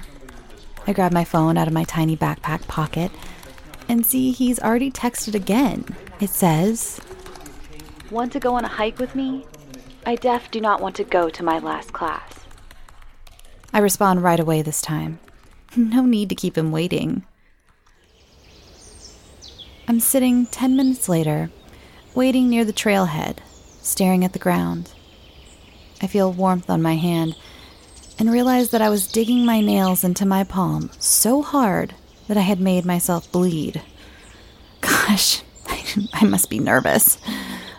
I 0.88 0.94
grab 0.94 1.12
my 1.12 1.26
phone 1.26 1.58
out 1.58 1.68
of 1.68 1.74
my 1.74 1.84
tiny 1.84 2.16
backpack 2.16 2.70
pocket 2.70 3.12
and 3.90 4.06
see 4.06 4.32
he's 4.32 4.62
already 4.62 4.90
texted 4.90 5.36
again. 5.36 5.84
It 6.20 6.30
says, 6.30 7.00
Want 8.12 8.32
to 8.34 8.40
go 8.40 8.56
on 8.56 8.66
a 8.66 8.68
hike 8.68 9.00
with 9.00 9.16
me? 9.16 9.46
I 10.06 10.16
def 10.16 10.52
do 10.52 10.60
not 10.60 10.82
want 10.82 10.96
to 10.98 11.04
go 11.04 11.30
to 11.30 11.44
my 11.44 11.60
last 11.60 11.94
class. 11.94 12.46
I 13.72 13.80
respond 13.80 14.24
right 14.24 14.40
away 14.40 14.62
this 14.62 14.82
time. 14.82 15.20
No 15.78 16.04
need 16.04 16.30
to 16.30 16.36
keep 16.36 16.58
him 16.58 16.72
waiting. 16.72 17.24
I'm 19.88 20.00
sitting 20.00 20.48
10 20.48 20.76
minutes 20.76 21.08
later, 21.08 21.52
waiting 22.16 22.50
near 22.50 22.66
the 22.66 22.74
trailhead, 22.74 23.38
staring 23.82 24.26
at 24.26 24.34
the 24.34 24.40
ground. 24.40 24.92
I 26.02 26.08
feel 26.08 26.34
warmth 26.34 26.70
on 26.72 26.82
my 26.82 26.96
hand 26.96 27.36
and 28.18 28.32
realize 28.32 28.72
that 28.72 28.82
I 28.82 28.90
was 28.90 29.08
digging 29.08 29.46
my 29.46 29.62
nails 29.62 30.04
into 30.04 30.26
my 30.26 30.44
palm 30.44 30.90
so 31.00 31.44
hard 31.44 31.94
that 32.28 32.38
I 32.38 32.42
had 32.42 32.60
made 32.60 32.84
myself 32.84 33.32
bleed. 33.32 33.82
Gosh, 34.82 35.44
I 36.14 36.26
must 36.26 36.50
be 36.50 36.60
nervous, 36.60 37.18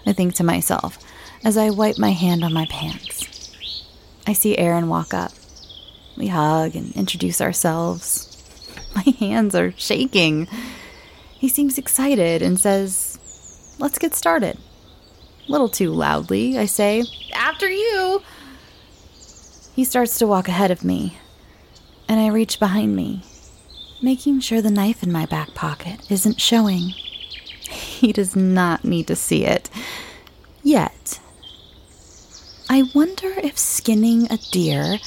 I 0.06 0.12
think 0.12 0.34
to 0.36 0.44
myself 0.44 0.98
as 1.44 1.56
I 1.56 1.70
wipe 1.70 1.98
my 1.98 2.10
hand 2.10 2.44
on 2.44 2.52
my 2.52 2.66
pants. 2.66 3.54
I 4.26 4.32
see 4.32 4.56
Aaron 4.58 4.88
walk 4.88 5.14
up. 5.14 5.32
We 6.16 6.28
hug 6.28 6.76
and 6.76 6.94
introduce 6.94 7.40
ourselves. 7.40 8.26
My 8.94 9.14
hands 9.18 9.54
are 9.54 9.72
shaking. 9.76 10.46
He 11.32 11.48
seems 11.48 11.78
excited 11.78 12.42
and 12.42 12.60
says, 12.60 13.18
Let's 13.78 13.98
get 13.98 14.14
started. 14.14 14.58
A 15.48 15.50
little 15.50 15.68
too 15.68 15.90
loudly, 15.90 16.58
I 16.58 16.66
say, 16.66 17.04
After 17.32 17.68
you! 17.70 18.22
He 19.74 19.84
starts 19.84 20.18
to 20.18 20.26
walk 20.26 20.48
ahead 20.48 20.70
of 20.70 20.84
me, 20.84 21.16
and 22.08 22.20
I 22.20 22.26
reach 22.26 22.60
behind 22.60 22.94
me, 22.94 23.22
making 24.02 24.40
sure 24.40 24.60
the 24.60 24.70
knife 24.70 25.02
in 25.02 25.10
my 25.10 25.24
back 25.24 25.54
pocket 25.54 26.10
isn't 26.10 26.40
showing. 26.40 26.92
He 28.06 28.14
does 28.14 28.34
not 28.34 28.82
need 28.82 29.08
to 29.08 29.16
see 29.16 29.44
it. 29.44 29.68
Yet. 30.62 31.20
I 32.70 32.84
wonder 32.94 33.28
if 33.42 33.58
skinning 33.58 34.26
a 34.30 34.38
deer 34.52 34.98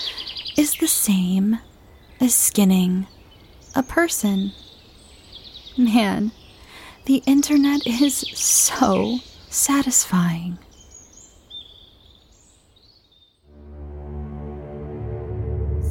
is 0.55 0.75
the 0.75 0.87
same 0.87 1.57
as 2.21 2.35
skinning 2.35 3.07
a 3.73 3.81
person. 3.81 4.51
Man, 5.75 6.31
the 7.05 7.23
internet 7.25 7.87
is 7.87 8.17
so 8.35 9.17
satisfying. 9.49 10.59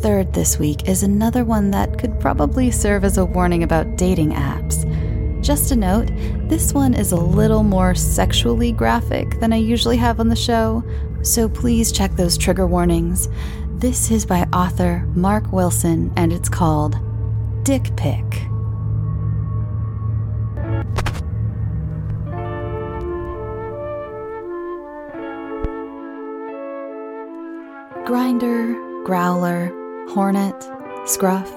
Third 0.02 0.32
this 0.34 0.56
week 0.56 0.88
is 0.88 1.02
another 1.02 1.44
one 1.44 1.72
that 1.72 1.98
could 1.98 2.20
probably 2.20 2.70
serve 2.70 3.02
as 3.04 3.18
a 3.18 3.24
warning 3.24 3.64
about 3.64 3.96
dating 3.96 4.32
apps. 4.32 4.91
Just 5.42 5.72
a 5.72 5.76
note, 5.76 6.08
this 6.48 6.72
one 6.72 6.94
is 6.94 7.10
a 7.10 7.16
little 7.16 7.64
more 7.64 7.96
sexually 7.96 8.70
graphic 8.70 9.40
than 9.40 9.52
I 9.52 9.56
usually 9.56 9.96
have 9.96 10.20
on 10.20 10.28
the 10.28 10.36
show, 10.36 10.84
so 11.22 11.48
please 11.48 11.90
check 11.90 12.12
those 12.12 12.38
trigger 12.38 12.64
warnings. 12.64 13.28
This 13.72 14.12
is 14.12 14.24
by 14.24 14.42
author 14.52 15.04
Mark 15.16 15.52
Wilson 15.52 16.12
and 16.16 16.32
it's 16.32 16.48
called 16.48 16.96
Dick 17.64 17.90
Pic. 17.96 18.24
Grindr, 28.06 29.04
Growler, 29.04 29.72
Hornet, 30.10 30.54
Scruff. 31.06 31.52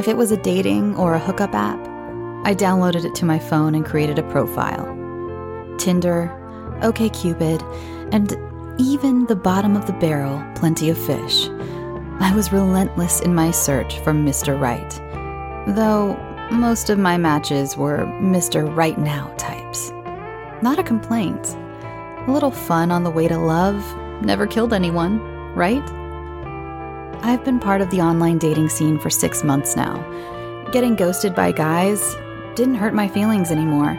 If 0.00 0.08
it 0.08 0.16
was 0.16 0.32
a 0.32 0.38
dating 0.38 0.96
or 0.96 1.12
a 1.12 1.18
hookup 1.18 1.54
app, 1.54 1.87
I 2.44 2.54
downloaded 2.54 3.04
it 3.04 3.14
to 3.16 3.24
my 3.24 3.38
phone 3.38 3.74
and 3.74 3.84
created 3.84 4.18
a 4.18 4.30
profile. 4.30 4.86
Tinder, 5.76 6.30
OKCupid, 6.80 7.62
and 8.12 8.36
even 8.80 9.26
the 9.26 9.36
bottom 9.36 9.76
of 9.76 9.86
the 9.86 9.92
barrel, 9.94 10.42
plenty 10.54 10.88
of 10.88 10.96
fish. 10.96 11.48
I 12.20 12.32
was 12.34 12.52
relentless 12.52 13.20
in 13.20 13.34
my 13.34 13.50
search 13.50 13.98
for 14.00 14.12
Mr. 14.12 14.58
Right, 14.58 14.90
though 15.74 16.16
most 16.50 16.88
of 16.88 16.98
my 16.98 17.18
matches 17.18 17.76
were 17.76 18.06
Mr. 18.20 18.74
Right 18.74 18.98
Now 18.98 19.34
types. 19.36 19.90
Not 20.62 20.78
a 20.78 20.82
complaint. 20.82 21.56
A 22.26 22.32
little 22.32 22.50
fun 22.50 22.90
on 22.90 23.04
the 23.04 23.10
way 23.10 23.28
to 23.28 23.36
love 23.36 23.84
never 24.22 24.46
killed 24.46 24.72
anyone, 24.72 25.20
right? 25.54 25.82
I've 27.22 27.44
been 27.44 27.58
part 27.58 27.80
of 27.80 27.90
the 27.90 28.00
online 28.00 28.38
dating 28.38 28.68
scene 28.68 28.98
for 28.98 29.10
six 29.10 29.44
months 29.44 29.76
now. 29.76 29.96
Getting 30.72 30.94
ghosted 30.94 31.34
by 31.34 31.52
guys 31.52 32.16
didn't 32.58 32.74
hurt 32.74 32.92
my 32.92 33.06
feelings 33.06 33.52
anymore. 33.52 33.94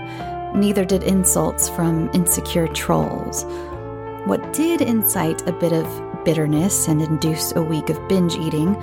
Neither 0.54 0.84
did 0.84 1.02
insults 1.04 1.70
from 1.70 2.10
insecure 2.14 2.68
trolls. 2.68 3.46
What 4.26 4.52
did 4.52 4.82
incite 4.82 5.48
a 5.48 5.54
bit 5.54 5.72
of 5.72 5.88
bitterness 6.26 6.90
and 6.90 7.02
induce 7.02 7.54
a 7.56 7.62
week 7.62 7.90
of 7.90 8.06
binge 8.10 8.36
eating 8.36 8.76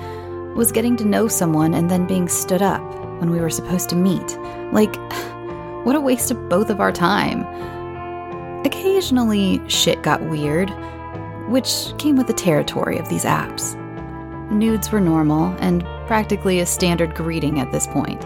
was 0.55 0.71
getting 0.71 0.97
to 0.97 1.05
know 1.05 1.27
someone 1.27 1.75
and 1.75 1.91
then 1.91 2.07
being 2.07 2.27
stood 2.27 2.63
up 2.63 2.81
when 3.19 3.29
we 3.29 3.39
were 3.39 3.51
supposed 3.51 3.87
to 3.89 3.95
meet. 3.95 4.35
Like, 4.71 4.95
what 5.85 5.95
a 5.95 6.01
waste 6.01 6.31
of 6.31 6.49
both 6.49 6.71
of 6.71 6.81
our 6.81 6.91
time. 6.91 7.45
Occasionally, 8.65 9.61
shit 9.69 10.01
got 10.01 10.23
weird, 10.23 10.71
which 11.49 11.93
came 11.99 12.15
with 12.15 12.25
the 12.25 12.33
territory 12.33 12.97
of 12.97 13.09
these 13.09 13.25
apps. 13.25 13.75
Nudes 14.49 14.91
were 14.91 15.01
normal 15.01 15.55
and 15.59 15.83
practically 16.07 16.61
a 16.61 16.65
standard 16.65 17.13
greeting 17.13 17.59
at 17.59 17.71
this 17.71 17.85
point. 17.85 18.25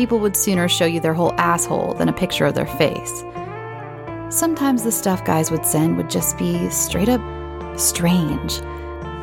People 0.00 0.20
would 0.20 0.34
sooner 0.34 0.66
show 0.66 0.86
you 0.86 0.98
their 0.98 1.12
whole 1.12 1.34
asshole 1.34 1.92
than 1.92 2.08
a 2.08 2.12
picture 2.14 2.46
of 2.46 2.54
their 2.54 2.64
face. 2.64 3.22
Sometimes 4.30 4.82
the 4.82 4.90
stuff 4.90 5.22
guys 5.26 5.50
would 5.50 5.66
send 5.66 5.98
would 5.98 6.08
just 6.08 6.38
be 6.38 6.70
straight 6.70 7.10
up 7.10 7.20
strange. 7.78 8.62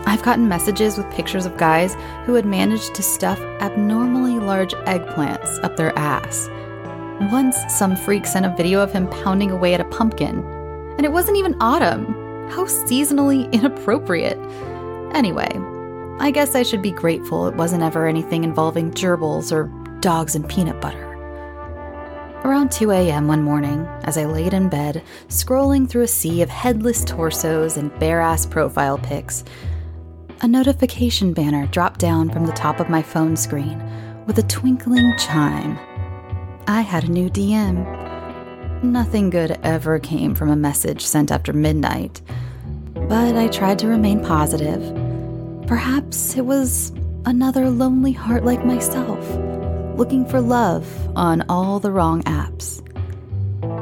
I've 0.06 0.22
gotten 0.22 0.48
messages 0.48 0.96
with 0.96 1.10
pictures 1.10 1.48
of 1.48 1.58
guys 1.58 1.96
who 2.26 2.36
had 2.36 2.46
managed 2.46 2.94
to 2.94 3.02
stuff 3.02 3.40
abnormally 3.60 4.38
large 4.38 4.76
eggplants 4.86 5.63
up 5.63 5.78
their 5.78 5.98
ass. 5.98 6.48
Once, 7.32 7.58
some 7.70 7.96
freak 7.96 8.28
sent 8.28 8.46
a 8.46 8.56
video 8.56 8.80
of 8.80 8.94
him 8.94 9.08
pounding 9.08 9.50
away 9.50 9.74
at 9.74 9.82
a 9.82 9.86
pumpkin, 9.86 10.44
and 10.98 11.06
it 11.08 11.12
wasn't 11.12 11.38
even 11.38 11.58
autumn. 11.60 12.06
How 12.52 12.66
seasonally 12.66 13.52
inappropriate. 13.52 14.38
Anyway, 15.16 15.50
I 16.20 16.32
guess 16.32 16.56
I 16.56 16.63
should 16.63 16.82
be 16.82 16.92
grateful 16.92 17.48
it 17.48 17.56
wasn't 17.56 17.84
ever 17.84 18.08
anything 18.08 18.44
involving 18.44 18.92
gerbils 18.92 19.52
or 19.52 19.66
dogs 20.01 20.36
and 20.36 20.47
peanut 20.47 20.79
butter. 20.81 21.03
Around 22.43 22.71
2 22.71 22.91
a.m. 22.91 23.27
one 23.27 23.41
morning, 23.41 23.86
as 24.03 24.17
I 24.17 24.25
laid 24.25 24.53
in 24.53 24.69
bed, 24.69 25.03
scrolling 25.27 25.89
through 25.89 26.03
a 26.03 26.07
sea 26.07 26.41
of 26.41 26.49
headless 26.49 27.03
torsos 27.03 27.77
and 27.77 27.97
bare 27.99 28.21
ass 28.21 28.45
profile 28.45 28.97
pics, 28.97 29.43
a 30.41 30.47
notification 30.47 31.33
banner 31.33 31.67
dropped 31.67 31.99
down 31.99 32.29
from 32.29 32.45
the 32.45 32.53
top 32.53 32.79
of 32.79 32.89
my 32.89 33.01
phone 33.01 33.36
screen 33.36 33.81
with 34.25 34.38
a 34.39 34.43
twinkling 34.43 35.13
chime. 35.17 35.77
I 36.67 36.81
had 36.81 37.05
a 37.05 37.12
new 37.12 37.29
DM. 37.29 38.83
Nothing 38.83 39.29
good 39.29 39.57
ever 39.63 39.99
came 39.99 40.36
from 40.36 40.49
a 40.49 40.55
message 40.55 41.03
sent 41.03 41.31
after 41.31 41.53
midnight, 41.53 42.21
but 42.93 43.36
I 43.36 43.47
tried 43.47 43.79
to 43.79 43.88
remain 43.88 44.23
positive 44.23 44.81
Perhaps 45.67 46.38
it 46.38 46.45
was 46.45 46.93
another 47.25 47.69
lonely 47.69 48.13
heart 48.13 48.45
like 48.45 48.65
myself, 48.65 49.19
looking 49.97 50.25
for 50.27 50.39
love 50.39 50.88
on 51.17 51.43
all 51.49 51.79
the 51.79 51.91
wrong 51.91 52.21
apps. 52.23 52.83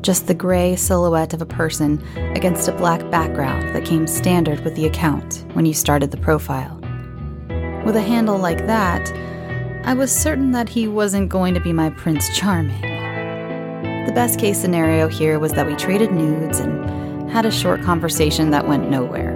Just 0.00 0.28
the 0.28 0.34
gray 0.34 0.76
silhouette 0.76 1.34
of 1.34 1.42
a 1.42 1.46
person 1.46 2.02
against 2.34 2.68
a 2.68 2.72
black 2.72 3.10
background 3.10 3.74
that 3.74 3.84
came 3.84 4.06
standard 4.06 4.64
with 4.64 4.76
the 4.76 4.86
account 4.86 5.44
when 5.52 5.66
you 5.66 5.74
started 5.74 6.10
the 6.10 6.16
profile. 6.16 6.80
With 7.84 7.96
a 7.96 8.02
handle 8.02 8.38
like 8.38 8.66
that, 8.66 9.12
I 9.86 9.92
was 9.92 10.10
certain 10.10 10.52
that 10.52 10.70
he 10.70 10.88
wasn't 10.88 11.28
going 11.28 11.52
to 11.52 11.60
be 11.60 11.74
my 11.74 11.90
Prince 11.90 12.34
Charming. 12.34 12.80
The 14.06 14.12
best 14.14 14.38
case 14.38 14.58
scenario 14.58 15.08
here 15.08 15.38
was 15.38 15.52
that 15.52 15.66
we 15.66 15.76
traded 15.76 16.12
nudes 16.12 16.60
and 16.60 17.03
had 17.34 17.44
a 17.44 17.50
short 17.50 17.82
conversation 17.82 18.50
that 18.50 18.68
went 18.68 18.88
nowhere. 18.88 19.34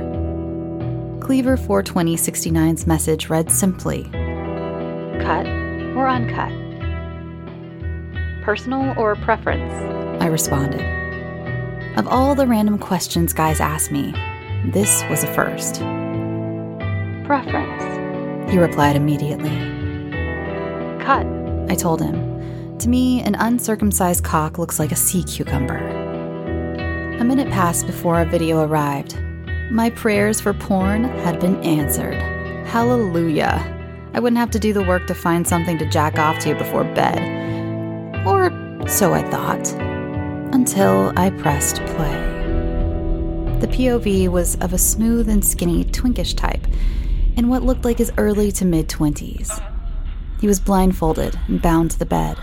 Cleaver 1.21 1.57
42069's 1.57 2.87
message 2.87 3.29
read 3.29 3.51
simply 3.51 4.05
Cut 5.25 5.49
or 5.97 6.07
uncut? 6.07 6.53
Personal 8.45 8.97
or 8.97 9.17
preference? 9.17 9.73
I 10.23 10.29
responded. 10.29 10.81
Of 11.99 12.07
all 12.07 12.37
the 12.37 12.47
random 12.47 12.79
questions 12.79 13.33
guys 13.33 13.59
asked 13.59 13.91
me, 13.91 14.13
this 14.67 15.03
was 15.11 15.25
a 15.25 15.35
first. 15.35 15.81
Preference. 17.27 18.49
He 18.49 18.59
replied 18.61 18.95
immediately. 18.95 19.59
Cut. 21.05 21.27
I 21.69 21.75
told 21.75 22.01
him. 22.01 22.79
To 22.79 22.89
me, 22.89 23.23
an 23.23 23.35
uncircumcised 23.35 24.23
cock 24.23 24.57
looks 24.57 24.79
like 24.79 24.93
a 24.93 24.97
sea 24.97 25.25
cucumber. 25.25 25.98
A 27.19 27.25
minute 27.25 27.51
passed 27.51 27.89
before 27.89 28.21
a 28.21 28.25
video 28.25 28.61
arrived. 28.61 29.19
My 29.73 29.91
prayers 29.91 30.41
for 30.41 30.55
porn 30.55 31.03
had 31.03 31.41
been 31.41 31.61
answered. 31.65 32.15
Hallelujah. 32.69 33.75
I 34.15 34.21
wouldn't 34.21 34.39
have 34.39 34.53
to 34.53 34.61
do 34.61 34.73
the 34.73 34.85
work 34.85 35.09
to 35.09 35.15
find 35.15 35.47
something 35.47 35.79
to 35.79 35.91
jack 35.91 36.17
off 36.21 36.39
to 36.45 36.55
before 36.55 36.85
bed. 36.85 37.19
Or 38.25 38.53
so 38.87 39.15
I 39.15 39.29
thought. 39.31 39.67
Until 40.55 41.13
I 41.17 41.31
pressed 41.31 41.85
play. 41.87 42.15
The 43.59 43.67
POV 43.67 44.29
was 44.29 44.55
of 44.61 44.73
a 44.73 44.79
smooth 44.79 45.29
and 45.29 45.45
skinny 45.45 45.87
twinkish 45.87 46.37
type 46.37 46.69
in 47.37 47.49
what 47.49 47.65
looked 47.65 47.85
like 47.85 47.99
his 47.99 48.13
early 48.17 48.53
to 48.53 48.65
mid 48.65 48.89
20s. 48.89 49.61
He 50.41 50.47
was 50.47 50.61
blindfolded 50.61 51.37
and 51.49 51.61
bound 51.61 51.91
to 51.91 51.99
the 51.99 52.07
bed. 52.07 52.39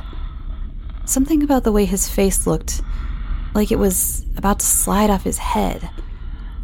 Something 1.05 1.43
about 1.43 1.63
the 1.63 1.71
way 1.71 1.85
his 1.85 2.09
face 2.09 2.45
looked, 2.45 2.81
like 3.55 3.71
it 3.71 3.79
was 3.79 4.25
about 4.35 4.59
to 4.59 4.65
slide 4.65 5.09
off 5.09 5.23
his 5.23 5.37
head, 5.37 5.89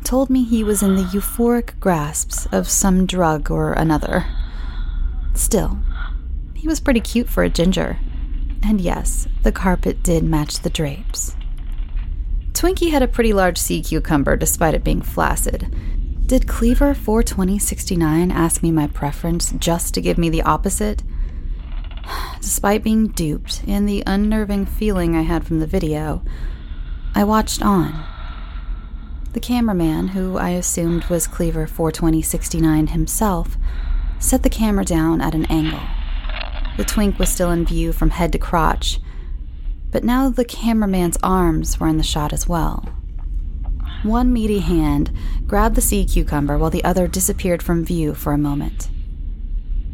told 0.04 0.30
me 0.30 0.44
he 0.44 0.64
was 0.64 0.84
in 0.84 0.96
the 0.96 1.04
euphoric 1.04 1.80
grasps 1.80 2.46
of 2.52 2.70
some 2.70 3.06
drug 3.06 3.50
or 3.50 3.72
another. 3.74 4.26
Still, 5.34 5.80
he 6.54 6.68
was 6.68 6.82
pretty 6.82 7.00
cute 7.00 7.30
for 7.30 7.44
a 7.44 7.50
ginger. 7.50 7.98
And 8.62 8.82
yes, 8.82 9.28
the 9.42 9.52
carpet 9.52 10.04
did 10.04 10.24
match 10.24 10.60
the 10.60 10.70
drapes. 10.70 11.36
Twinkie 12.52 12.92
had 12.92 13.02
a 13.02 13.08
pretty 13.08 13.34
large 13.34 13.58
sea 13.58 13.82
cucumber 13.82 14.36
despite 14.36 14.76
it 14.76 14.84
being 14.84 15.02
flaccid. 15.02 15.74
Did 16.28 16.48
Cleaver 16.48 16.94
42069 16.94 18.32
ask 18.32 18.62
me 18.62 18.72
my 18.72 18.88
preference 18.88 19.54
just 19.54 19.94
to 19.94 20.02
give 20.02 20.18
me 20.18 20.30
the 20.30 20.44
opposite? 20.44 21.04
Despite 22.42 22.84
being 22.84 23.08
duped 23.08 23.64
and 23.66 23.88
the 23.88 24.04
unnerving 24.06 24.66
feeling 24.66 25.16
I 25.16 25.22
had 25.22 25.46
from 25.46 25.60
the 25.60 25.68
video, 25.68 26.24
I 27.14 27.24
watched 27.26 27.62
on. 27.62 28.06
The 29.34 29.40
cameraman, 29.40 30.10
who 30.10 30.38
I 30.38 30.52
assumed 30.52 31.06
was 31.06 31.28
Cleaver 31.28 31.68
42069 31.68 32.88
himself, 32.88 33.58
set 34.20 34.44
the 34.44 34.50
camera 34.50 34.86
down 34.86 35.20
at 35.20 35.36
an 35.36 35.46
angle. 35.46 35.82
The 36.78 36.86
twink 36.86 37.20
was 37.20 37.30
still 37.30 37.52
in 37.52 37.66
view 37.66 37.92
from 37.92 38.12
head 38.12 38.32
to 38.32 38.40
crotch, 38.40 39.00
but 39.92 40.06
now 40.06 40.30
the 40.30 40.46
cameraman's 40.46 41.18
arms 41.22 41.80
were 41.80 41.88
in 41.88 41.98
the 41.98 42.04
shot 42.04 42.32
as 42.32 42.48
well. 42.48 42.88
One 44.04 44.32
meaty 44.32 44.60
hand 44.60 45.12
grabbed 45.48 45.76
the 45.76 45.82
sea 45.82 46.06
cucumber 46.06 46.58
while 46.58 46.70
the 46.70 46.84
other 46.84 47.08
disappeared 47.08 47.62
from 47.62 47.86
view 47.86 48.16
for 48.16 48.32
a 48.32 48.38
moment. 48.38 48.90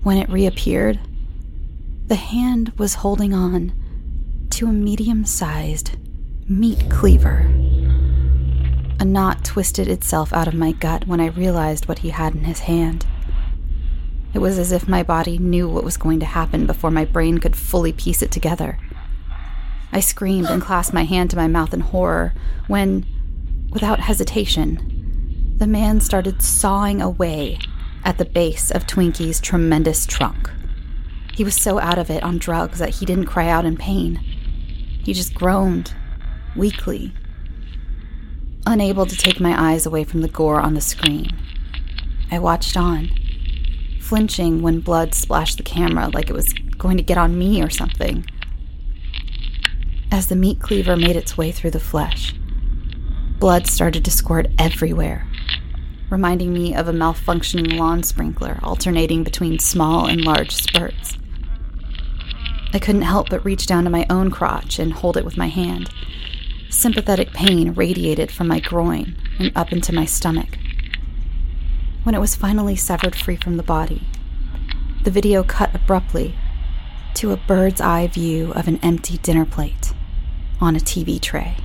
When 0.03 0.17
it 0.17 0.29
reappeared, 0.29 0.99
the 2.05 2.15
hand 2.15 2.73
was 2.77 2.95
holding 2.95 3.33
on 3.33 3.73
to 4.51 4.67
a 4.67 4.71
medium 4.71 5.25
sized 5.25 5.97
meat 6.49 6.89
cleaver. 6.89 7.39
A 8.99 9.05
knot 9.05 9.43
twisted 9.43 9.89
itself 9.89 10.31
out 10.31 10.47
of 10.47 10.53
my 10.53 10.71
gut 10.71 11.05
when 11.05 11.19
I 11.19 11.27
realized 11.27 11.87
what 11.87 11.99
he 11.99 12.09
had 12.09 12.35
in 12.35 12.45
his 12.45 12.59
hand. 12.59 13.05
It 14.33 14.39
was 14.39 14.57
as 14.57 14.71
if 14.71 14.87
my 14.87 15.03
body 15.03 15.37
knew 15.37 15.67
what 15.67 15.83
was 15.83 15.97
going 15.97 16.21
to 16.21 16.25
happen 16.25 16.65
before 16.65 16.89
my 16.89 17.03
brain 17.03 17.39
could 17.39 17.55
fully 17.55 17.91
piece 17.91 18.21
it 18.21 18.31
together. 18.31 18.79
I 19.91 19.99
screamed 19.99 20.47
and 20.47 20.61
clasped 20.61 20.93
my 20.93 21.03
hand 21.03 21.31
to 21.31 21.35
my 21.35 21.47
mouth 21.47 21.73
in 21.73 21.81
horror 21.81 22.33
when, 22.67 23.05
without 23.71 23.99
hesitation, 23.99 25.55
the 25.57 25.67
man 25.67 25.99
started 25.99 26.41
sawing 26.41 27.01
away 27.01 27.59
at 28.05 28.17
the 28.17 28.25
base 28.25 28.71
of 28.71 28.87
Twinkie's 28.87 29.41
tremendous 29.41 30.05
trunk. 30.05 30.49
He 31.33 31.43
was 31.43 31.55
so 31.55 31.77
out 31.79 31.97
of 31.97 32.09
it 32.09 32.23
on 32.23 32.37
drugs 32.37 32.79
that 32.79 32.95
he 32.95 33.05
didn't 33.05 33.25
cry 33.25 33.49
out 33.49 33.65
in 33.65 33.75
pain. 33.75 34.15
He 34.15 35.13
just 35.13 35.35
groaned, 35.35 35.93
weakly, 36.57 37.13
unable 38.65 39.05
to 39.05 39.15
take 39.15 39.39
my 39.39 39.71
eyes 39.71 39.85
away 39.85 40.03
from 40.03 40.21
the 40.21 40.27
gore 40.27 40.59
on 40.59 40.73
the 40.73 40.81
screen. 40.81 41.29
I 42.31 42.39
watched 42.39 42.75
on, 42.75 43.09
flinching 44.01 44.61
when 44.61 44.81
blood 44.81 45.13
splashed 45.13 45.57
the 45.57 45.63
camera 45.63 46.09
like 46.09 46.29
it 46.29 46.33
was 46.33 46.53
going 46.77 46.97
to 46.97 47.03
get 47.03 47.17
on 47.17 47.37
me 47.37 47.61
or 47.61 47.69
something. 47.69 48.25
As 50.11 50.27
the 50.27 50.35
meat 50.35 50.59
cleaver 50.59 50.97
made 50.97 51.15
its 51.15 51.37
way 51.37 51.51
through 51.51 51.71
the 51.71 51.79
flesh, 51.79 52.33
blood 53.39 53.67
started 53.67 54.03
to 54.05 54.11
squirt 54.11 54.47
everywhere, 54.57 55.27
reminding 56.09 56.53
me 56.53 56.73
of 56.73 56.87
a 56.87 56.93
malfunctioning 56.93 57.77
lawn 57.77 58.03
sprinkler 58.03 58.59
alternating 58.63 59.23
between 59.23 59.59
small 59.59 60.07
and 60.07 60.21
large 60.21 60.55
spurts. 60.55 61.17
I 62.73 62.79
couldn't 62.79 63.03
help 63.03 63.29
but 63.29 63.45
reach 63.45 63.65
down 63.65 63.85
to 63.85 63.89
my 63.89 64.05
own 64.09 64.31
crotch 64.31 64.79
and 64.79 64.91
hold 64.91 65.17
it 65.17 65.25
with 65.25 65.37
my 65.37 65.47
hand. 65.47 65.89
Sympathetic 66.69 67.31
pain 67.31 67.73
radiated 67.73 68.29
from 68.29 68.47
my 68.49 68.59
groin 68.59 69.15
and 69.39 69.51
up 69.55 69.71
into 69.71 69.93
my 69.93 70.03
stomach. 70.03 70.57
When 72.03 72.13
it 72.13 72.19
was 72.19 72.35
finally 72.35 72.75
severed 72.75 73.15
free 73.15 73.37
from 73.37 73.55
the 73.55 73.63
body, 73.63 74.03
the 75.03 75.11
video 75.11 75.43
cut 75.43 75.73
abruptly 75.73 76.35
to 77.15 77.31
a 77.31 77.37
bird's 77.37 77.79
eye 77.79 78.07
view 78.07 78.51
of 78.51 78.67
an 78.67 78.79
empty 78.83 79.17
dinner 79.19 79.45
plate 79.45 79.93
on 80.59 80.75
a 80.75 80.79
TV 80.79 81.21
tray. 81.21 81.55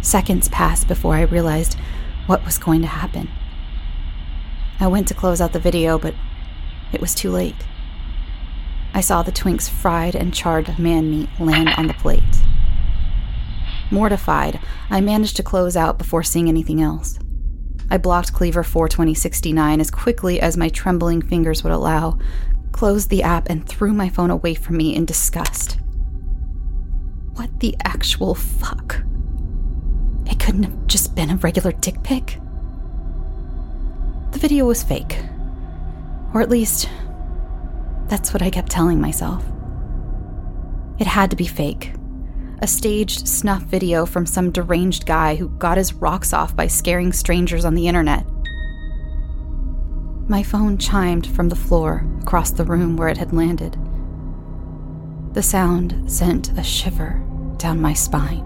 Seconds 0.00 0.48
passed 0.48 0.88
before 0.88 1.14
I 1.14 1.22
realized 1.22 1.76
what 2.26 2.44
was 2.46 2.56
going 2.56 2.80
to 2.80 2.86
happen. 2.86 3.28
I 4.80 4.86
went 4.86 5.06
to 5.08 5.14
close 5.14 5.40
out 5.42 5.52
the 5.52 5.60
video, 5.60 5.98
but 5.98 6.14
it 6.92 7.00
was 7.00 7.14
too 7.14 7.30
late. 7.30 7.66
I 8.94 9.02
saw 9.02 9.22
the 9.22 9.30
twink's 9.30 9.68
fried 9.68 10.16
and 10.16 10.32
charred 10.32 10.78
man 10.78 11.10
meat 11.10 11.28
land 11.38 11.68
on 11.76 11.86
the 11.86 11.94
plate. 11.94 12.24
Mortified, 13.90 14.60
I 14.88 15.00
managed 15.00 15.36
to 15.36 15.42
close 15.42 15.76
out 15.76 15.98
before 15.98 16.22
seeing 16.22 16.48
anything 16.48 16.80
else. 16.80 17.18
I 17.90 17.98
blocked 17.98 18.32
Cleaver 18.32 18.62
42069 18.62 19.80
as 19.80 19.90
quickly 19.90 20.40
as 20.40 20.56
my 20.56 20.68
trembling 20.68 21.22
fingers 21.22 21.64
would 21.64 21.72
allow, 21.72 22.18
closed 22.70 23.10
the 23.10 23.24
app, 23.24 23.50
and 23.50 23.66
threw 23.66 23.92
my 23.92 24.08
phone 24.08 24.30
away 24.30 24.54
from 24.54 24.76
me 24.76 24.94
in 24.94 25.04
disgust. 25.04 25.78
What 27.34 27.58
the 27.58 27.74
actual 27.84 28.36
fuck? 28.36 29.02
It 30.26 30.38
couldn't 30.38 30.62
have 30.62 30.86
just 30.86 31.16
been 31.16 31.30
a 31.30 31.36
regular 31.36 31.72
dick 31.72 32.00
pic. 32.04 32.38
The 34.30 34.38
video 34.38 34.66
was 34.66 34.84
fake. 34.84 35.18
Or 36.32 36.40
at 36.40 36.48
least, 36.48 36.88
that's 38.06 38.32
what 38.32 38.42
I 38.42 38.50
kept 38.50 38.70
telling 38.70 39.00
myself. 39.00 39.44
It 41.00 41.08
had 41.08 41.30
to 41.30 41.36
be 41.36 41.46
fake. 41.46 41.92
A 42.62 42.66
staged 42.66 43.26
snuff 43.26 43.62
video 43.62 44.04
from 44.04 44.26
some 44.26 44.50
deranged 44.50 45.06
guy 45.06 45.34
who 45.34 45.48
got 45.48 45.78
his 45.78 45.94
rocks 45.94 46.34
off 46.34 46.54
by 46.54 46.66
scaring 46.66 47.10
strangers 47.12 47.64
on 47.64 47.74
the 47.74 47.88
internet. 47.88 48.26
My 50.28 50.42
phone 50.42 50.76
chimed 50.76 51.26
from 51.26 51.48
the 51.48 51.56
floor 51.56 52.06
across 52.20 52.50
the 52.50 52.64
room 52.64 52.98
where 52.98 53.08
it 53.08 53.16
had 53.16 53.32
landed. 53.32 53.78
The 55.32 55.42
sound 55.42 56.12
sent 56.12 56.56
a 56.58 56.62
shiver 56.62 57.22
down 57.56 57.80
my 57.80 57.94
spine. 57.94 58.44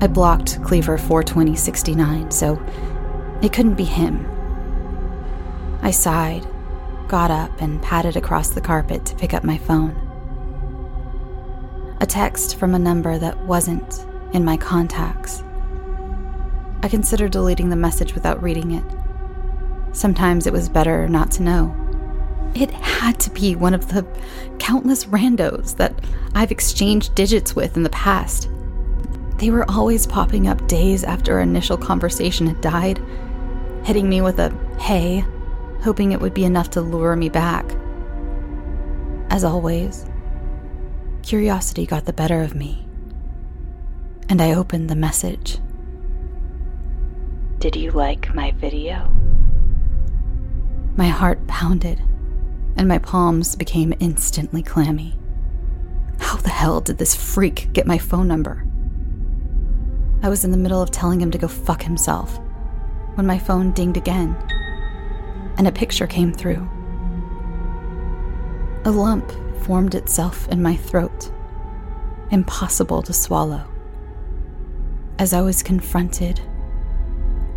I 0.00 0.08
blocked 0.08 0.62
Cleaver 0.64 0.98
42069, 0.98 2.32
so 2.32 2.60
it 3.40 3.52
couldn't 3.52 3.74
be 3.74 3.84
him. 3.84 4.26
I 5.80 5.92
sighed 5.92 6.44
got 7.06 7.30
up 7.30 7.60
and 7.62 7.80
padded 7.82 8.16
across 8.16 8.50
the 8.50 8.60
carpet 8.60 9.04
to 9.06 9.14
pick 9.14 9.32
up 9.32 9.44
my 9.44 9.58
phone. 9.58 10.05
A 12.00 12.06
text 12.06 12.56
from 12.56 12.74
a 12.74 12.78
number 12.78 13.18
that 13.18 13.38
wasn't 13.44 14.06
in 14.32 14.44
my 14.44 14.56
contacts. 14.56 15.42
I 16.82 16.88
considered 16.88 17.32
deleting 17.32 17.70
the 17.70 17.76
message 17.76 18.14
without 18.14 18.42
reading 18.42 18.72
it. 18.72 18.84
Sometimes 19.92 20.46
it 20.46 20.52
was 20.52 20.68
better 20.68 21.08
not 21.08 21.30
to 21.32 21.42
know. 21.42 21.74
It 22.54 22.70
had 22.70 23.18
to 23.20 23.30
be 23.30 23.54
one 23.54 23.74
of 23.74 23.88
the 23.88 24.06
countless 24.58 25.06
randos 25.06 25.76
that 25.76 25.94
I've 26.34 26.52
exchanged 26.52 27.14
digits 27.14 27.56
with 27.56 27.76
in 27.76 27.82
the 27.82 27.90
past. 27.90 28.48
They 29.38 29.50
were 29.50 29.70
always 29.70 30.06
popping 30.06 30.48
up 30.48 30.66
days 30.68 31.04
after 31.04 31.34
our 31.34 31.40
initial 31.40 31.76
conversation 31.76 32.46
had 32.46 32.60
died, 32.60 33.00
hitting 33.84 34.08
me 34.08 34.20
with 34.20 34.38
a 34.38 34.50
hey 34.78 35.24
hoping 35.82 36.12
it 36.12 36.20
would 36.20 36.34
be 36.34 36.44
enough 36.44 36.70
to 36.70 36.80
lure 36.80 37.16
me 37.16 37.28
back. 37.28 37.64
As 39.30 39.44
always, 39.44 40.04
curiosity 41.26 41.84
got 41.86 42.04
the 42.04 42.12
better 42.12 42.40
of 42.42 42.54
me, 42.54 42.86
and 44.28 44.40
I 44.40 44.54
opened 44.54 44.88
the 44.88 44.94
message. 44.94 45.58
Did 47.58 47.74
you 47.74 47.90
like 47.90 48.32
my 48.32 48.52
video? 48.52 49.12
My 50.94 51.08
heart 51.08 51.44
pounded, 51.48 52.00
and 52.76 52.86
my 52.86 52.98
palms 52.98 53.56
became 53.56 53.92
instantly 53.98 54.62
clammy. 54.62 55.18
How 56.20 56.36
the 56.36 56.48
hell 56.48 56.80
did 56.80 56.98
this 56.98 57.16
freak 57.16 57.72
get 57.72 57.88
my 57.88 57.98
phone 57.98 58.28
number? 58.28 58.64
I 60.22 60.28
was 60.28 60.44
in 60.44 60.52
the 60.52 60.56
middle 60.56 60.80
of 60.80 60.92
telling 60.92 61.20
him 61.20 61.32
to 61.32 61.38
go 61.38 61.48
fuck 61.48 61.82
himself 61.82 62.38
when 63.16 63.26
my 63.26 63.38
phone 63.38 63.72
dinged 63.72 63.96
again 63.96 64.36
and 65.58 65.66
a 65.66 65.72
picture 65.72 66.06
came 66.06 66.32
through. 66.32 66.68
A 68.84 68.90
lump 68.92 69.32
formed 69.66 69.96
itself 69.96 70.48
in 70.48 70.62
my 70.62 70.76
throat, 70.76 71.32
impossible 72.30 73.02
to 73.02 73.12
swallow, 73.12 73.66
as 75.18 75.32
I 75.32 75.40
was 75.40 75.60
confronted 75.60 76.40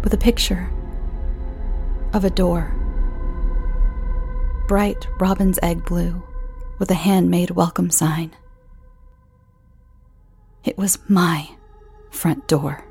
with 0.01 0.11
a 0.15 0.17
picture 0.17 0.71
of 2.13 2.25
a 2.25 2.31
door. 2.31 2.75
Bright 4.67 5.07
robin's 5.19 5.59
egg 5.61 5.85
blue 5.85 6.23
with 6.79 6.89
a 6.89 6.95
handmade 6.95 7.51
welcome 7.51 7.91
sign. 7.91 8.31
It 10.63 10.79
was 10.79 10.97
my 11.07 11.47
front 12.09 12.47
door. 12.47 12.88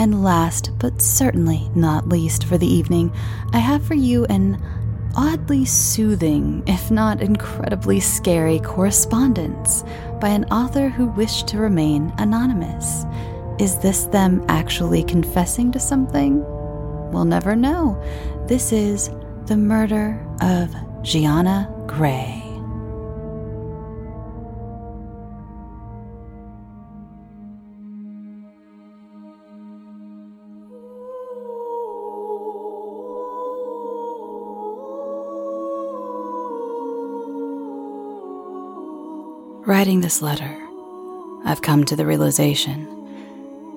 And 0.00 0.24
last, 0.24 0.70
but 0.78 1.02
certainly 1.02 1.70
not 1.74 2.08
least 2.08 2.44
for 2.44 2.56
the 2.56 2.66
evening, 2.66 3.12
I 3.52 3.58
have 3.58 3.84
for 3.84 3.92
you 3.92 4.24
an 4.30 4.58
oddly 5.14 5.66
soothing, 5.66 6.62
if 6.66 6.90
not 6.90 7.20
incredibly 7.20 8.00
scary, 8.00 8.60
correspondence 8.60 9.84
by 10.18 10.30
an 10.30 10.46
author 10.46 10.88
who 10.88 11.08
wished 11.08 11.48
to 11.48 11.58
remain 11.58 12.14
anonymous. 12.16 13.04
Is 13.58 13.76
this 13.80 14.04
them 14.04 14.42
actually 14.48 15.02
confessing 15.02 15.70
to 15.72 15.78
something? 15.78 16.42
We'll 17.12 17.26
never 17.26 17.54
know. 17.54 18.02
This 18.48 18.72
is 18.72 19.10
The 19.48 19.58
Murder 19.58 20.18
of 20.40 20.74
Gianna 21.02 21.70
Grey. 21.86 22.49
Writing 39.66 40.00
this 40.00 40.22
letter, 40.22 40.58
I've 41.44 41.60
come 41.60 41.84
to 41.84 41.94
the 41.94 42.06
realization 42.06 42.86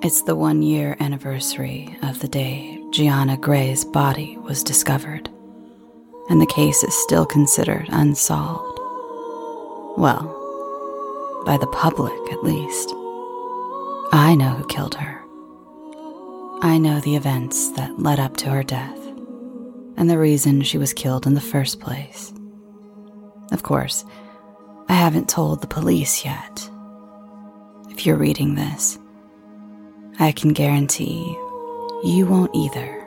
it's 0.02 0.22
the 0.22 0.34
one 0.34 0.62
year 0.62 0.96
anniversary 0.98 1.94
of 2.02 2.20
the 2.20 2.28
day 2.28 2.82
Gianna 2.90 3.36
Grey's 3.36 3.84
body 3.84 4.38
was 4.38 4.64
discovered, 4.64 5.28
and 6.30 6.40
the 6.40 6.46
case 6.46 6.82
is 6.82 6.94
still 7.02 7.26
considered 7.26 7.84
unsolved. 7.90 8.78
Well, 9.98 11.42
by 11.44 11.58
the 11.58 11.66
public 11.66 12.32
at 12.32 12.42
least. 12.42 12.94
I 14.10 14.34
know 14.38 14.54
who 14.54 14.66
killed 14.66 14.94
her. 14.94 15.20
I 16.62 16.78
know 16.78 17.00
the 17.00 17.14
events 17.16 17.72
that 17.72 17.98
led 17.98 18.18
up 18.18 18.38
to 18.38 18.48
her 18.48 18.62
death, 18.62 18.98
and 19.98 20.08
the 20.08 20.18
reason 20.18 20.62
she 20.62 20.78
was 20.78 20.94
killed 20.94 21.26
in 21.26 21.34
the 21.34 21.42
first 21.42 21.78
place. 21.78 22.32
Of 23.52 23.62
course, 23.62 24.06
I 24.88 24.94
haven't 24.94 25.28
told 25.28 25.60
the 25.60 25.66
police 25.66 26.24
yet. 26.24 26.70
If 27.90 28.04
you're 28.04 28.16
reading 28.16 28.54
this, 28.54 28.98
I 30.18 30.32
can 30.32 30.52
guarantee 30.52 31.36
you 32.02 32.26
won't 32.28 32.54
either. 32.54 33.00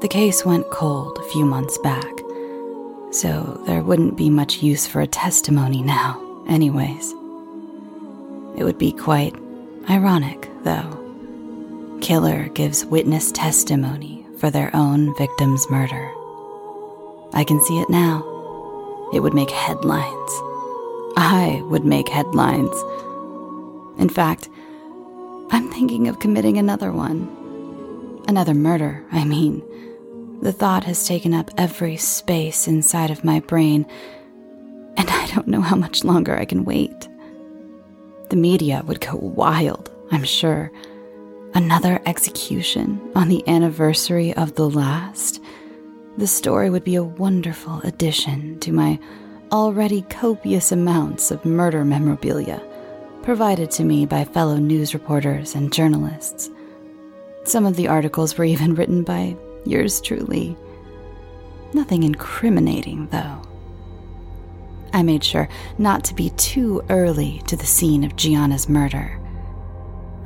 The 0.00 0.08
case 0.08 0.44
went 0.44 0.70
cold 0.70 1.18
a 1.18 1.28
few 1.30 1.44
months 1.44 1.78
back, 1.78 2.04
so 3.10 3.62
there 3.66 3.82
wouldn't 3.82 4.16
be 4.16 4.30
much 4.30 4.62
use 4.62 4.86
for 4.86 5.00
a 5.00 5.06
testimony 5.06 5.82
now, 5.82 6.44
anyways. 6.48 7.12
It 8.56 8.64
would 8.64 8.78
be 8.78 8.92
quite 8.92 9.34
ironic, 9.88 10.48
though. 10.62 11.98
Killer 12.00 12.48
gives 12.50 12.84
witness 12.84 13.32
testimony 13.32 14.26
for 14.38 14.50
their 14.50 14.70
own 14.74 15.16
victim's 15.16 15.68
murder. 15.70 16.12
I 17.32 17.44
can 17.44 17.60
see 17.62 17.78
it 17.80 17.90
now. 17.90 18.37
It 19.12 19.20
would 19.20 19.34
make 19.34 19.50
headlines. 19.50 20.30
I 21.16 21.62
would 21.64 21.84
make 21.84 22.08
headlines. 22.08 22.74
In 23.98 24.08
fact, 24.08 24.48
I'm 25.50 25.70
thinking 25.70 26.08
of 26.08 26.20
committing 26.20 26.58
another 26.58 26.92
one. 26.92 27.28
Another 28.28 28.54
murder, 28.54 29.02
I 29.10 29.24
mean. 29.24 29.62
The 30.42 30.52
thought 30.52 30.84
has 30.84 31.06
taken 31.06 31.34
up 31.34 31.50
every 31.56 31.96
space 31.96 32.68
inside 32.68 33.10
of 33.10 33.24
my 33.24 33.40
brain, 33.40 33.86
and 34.96 35.10
I 35.10 35.26
don't 35.34 35.48
know 35.48 35.62
how 35.62 35.74
much 35.74 36.04
longer 36.04 36.38
I 36.38 36.44
can 36.44 36.64
wait. 36.64 37.08
The 38.30 38.36
media 38.36 38.82
would 38.86 39.00
go 39.00 39.16
wild, 39.16 39.90
I'm 40.12 40.24
sure. 40.24 40.70
Another 41.54 42.00
execution 42.04 43.00
on 43.14 43.28
the 43.28 43.46
anniversary 43.48 44.34
of 44.34 44.54
the 44.54 44.68
last 44.68 45.42
the 46.18 46.26
story 46.26 46.68
would 46.68 46.82
be 46.82 46.96
a 46.96 47.02
wonderful 47.02 47.80
addition 47.84 48.58
to 48.58 48.72
my 48.72 48.98
already 49.52 50.02
copious 50.10 50.72
amounts 50.72 51.30
of 51.30 51.44
murder 51.44 51.84
memorabilia 51.84 52.60
provided 53.22 53.70
to 53.70 53.84
me 53.84 54.04
by 54.04 54.24
fellow 54.24 54.56
news 54.56 54.94
reporters 54.94 55.54
and 55.54 55.72
journalists. 55.72 56.50
Some 57.44 57.64
of 57.64 57.76
the 57.76 57.86
articles 57.86 58.36
were 58.36 58.44
even 58.44 58.74
written 58.74 59.04
by 59.04 59.36
yours 59.64 60.00
truly. 60.00 60.56
Nothing 61.72 62.02
incriminating, 62.02 63.06
though. 63.08 63.40
I 64.92 65.04
made 65.04 65.22
sure 65.22 65.48
not 65.78 66.02
to 66.04 66.14
be 66.14 66.30
too 66.30 66.82
early 66.88 67.42
to 67.46 67.56
the 67.56 67.64
scene 67.64 68.02
of 68.02 68.16
Gianna's 68.16 68.68
murder. 68.68 69.20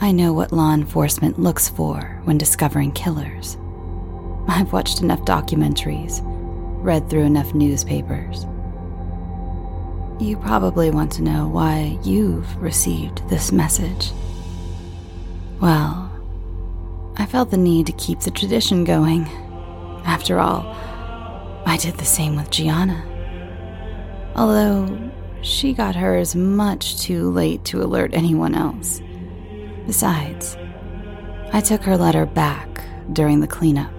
I 0.00 0.10
know 0.10 0.32
what 0.32 0.52
law 0.52 0.72
enforcement 0.72 1.38
looks 1.38 1.68
for 1.68 2.18
when 2.24 2.38
discovering 2.38 2.92
killers. 2.92 3.58
I've 4.48 4.72
watched 4.72 5.00
enough 5.00 5.20
documentaries, 5.20 6.20
read 6.82 7.08
through 7.08 7.24
enough 7.24 7.54
newspapers. 7.54 8.46
You 10.20 10.36
probably 10.36 10.90
want 10.90 11.12
to 11.12 11.22
know 11.22 11.48
why 11.48 11.98
you've 12.04 12.56
received 12.56 13.28
this 13.28 13.50
message. 13.50 14.12
Well, 15.60 16.10
I 17.16 17.26
felt 17.26 17.50
the 17.50 17.56
need 17.56 17.86
to 17.86 17.92
keep 17.92 18.20
the 18.20 18.30
tradition 18.30 18.84
going. 18.84 19.26
After 20.04 20.38
all, 20.38 20.64
I 21.66 21.76
did 21.80 21.96
the 21.96 22.04
same 22.04 22.36
with 22.36 22.50
Gianna. 22.50 23.04
Although 24.36 25.10
she 25.42 25.72
got 25.72 25.96
hers 25.96 26.34
much 26.34 27.00
too 27.00 27.30
late 27.30 27.64
to 27.66 27.82
alert 27.82 28.14
anyone 28.14 28.54
else. 28.54 29.00
Besides, 29.86 30.56
I 31.52 31.60
took 31.60 31.82
her 31.82 31.96
letter 31.96 32.26
back 32.26 32.84
during 33.12 33.40
the 33.40 33.48
cleanup 33.48 33.91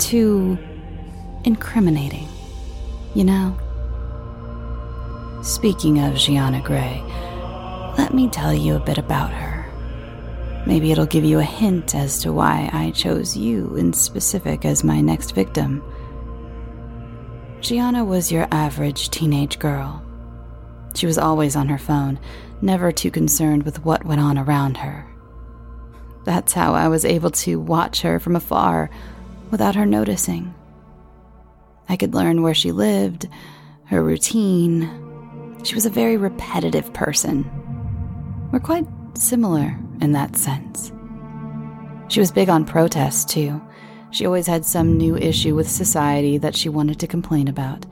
too 0.00 0.58
incriminating, 1.44 2.28
you 3.14 3.24
know? 3.24 3.56
Speaking 5.42 6.00
of 6.00 6.16
Gianna 6.16 6.60
Grey, 6.60 7.02
let 7.96 8.12
me 8.14 8.28
tell 8.28 8.52
you 8.52 8.76
a 8.76 8.80
bit 8.80 8.98
about 8.98 9.30
her. 9.30 9.66
Maybe 10.66 10.92
it'll 10.92 11.06
give 11.06 11.24
you 11.24 11.38
a 11.38 11.44
hint 11.44 11.94
as 11.94 12.20
to 12.22 12.32
why 12.32 12.68
I 12.72 12.90
chose 12.90 13.36
you 13.36 13.76
in 13.76 13.92
specific 13.92 14.64
as 14.64 14.84
my 14.84 15.00
next 15.00 15.32
victim. 15.32 15.82
Gianna 17.60 18.04
was 18.04 18.32
your 18.32 18.48
average 18.50 19.10
teenage 19.10 19.58
girl. 19.58 20.02
She 20.94 21.06
was 21.06 21.18
always 21.18 21.56
on 21.56 21.68
her 21.68 21.78
phone, 21.78 22.18
never 22.62 22.90
too 22.90 23.10
concerned 23.10 23.62
with 23.62 23.84
what 23.84 24.04
went 24.04 24.20
on 24.20 24.38
around 24.38 24.78
her. 24.78 25.06
That's 26.24 26.52
how 26.52 26.74
I 26.74 26.88
was 26.88 27.04
able 27.04 27.30
to 27.30 27.58
watch 27.58 28.02
her 28.02 28.18
from 28.18 28.36
afar 28.36 28.90
without 29.50 29.74
her 29.74 29.86
noticing. 29.86 30.54
I 31.88 31.96
could 31.96 32.14
learn 32.14 32.42
where 32.42 32.54
she 32.54 32.72
lived, 32.72 33.28
her 33.86 34.02
routine. 34.02 34.88
She 35.64 35.74
was 35.74 35.86
a 35.86 35.90
very 35.90 36.16
repetitive 36.16 36.92
person. 36.92 37.48
We're 38.52 38.60
quite 38.60 38.86
similar 39.14 39.76
in 40.00 40.12
that 40.12 40.36
sense. 40.36 40.92
She 42.08 42.20
was 42.20 42.32
big 42.32 42.48
on 42.48 42.64
protest, 42.64 43.28
too. 43.28 43.60
She 44.10 44.26
always 44.26 44.46
had 44.46 44.64
some 44.64 44.96
new 44.96 45.16
issue 45.16 45.54
with 45.54 45.70
society 45.70 46.38
that 46.38 46.56
she 46.56 46.68
wanted 46.68 46.98
to 47.00 47.06
complain 47.06 47.46
about, 47.46 47.86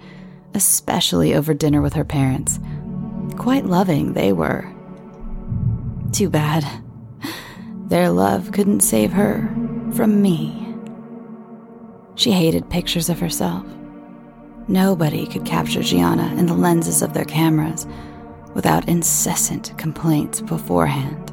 especially 0.54 1.34
over 1.34 1.54
dinner 1.54 1.80
with 1.80 1.92
her 1.92 2.04
parents. 2.04 2.58
Quite 3.36 3.66
loving, 3.66 4.14
they 4.14 4.32
were. 4.32 4.68
Too 6.12 6.28
bad. 6.30 6.64
Their 7.86 8.10
love 8.10 8.52
couldn't 8.52 8.80
save 8.80 9.12
her 9.12 9.48
from 9.94 10.20
me. 10.20 10.67
She 12.18 12.32
hated 12.32 12.68
pictures 12.68 13.08
of 13.08 13.20
herself. 13.20 13.64
Nobody 14.66 15.24
could 15.24 15.44
capture 15.44 15.84
Gianna 15.84 16.34
in 16.36 16.46
the 16.46 16.54
lenses 16.54 17.00
of 17.00 17.14
their 17.14 17.24
cameras 17.24 17.86
without 18.54 18.88
incessant 18.88 19.78
complaints 19.78 20.40
beforehand. 20.40 21.30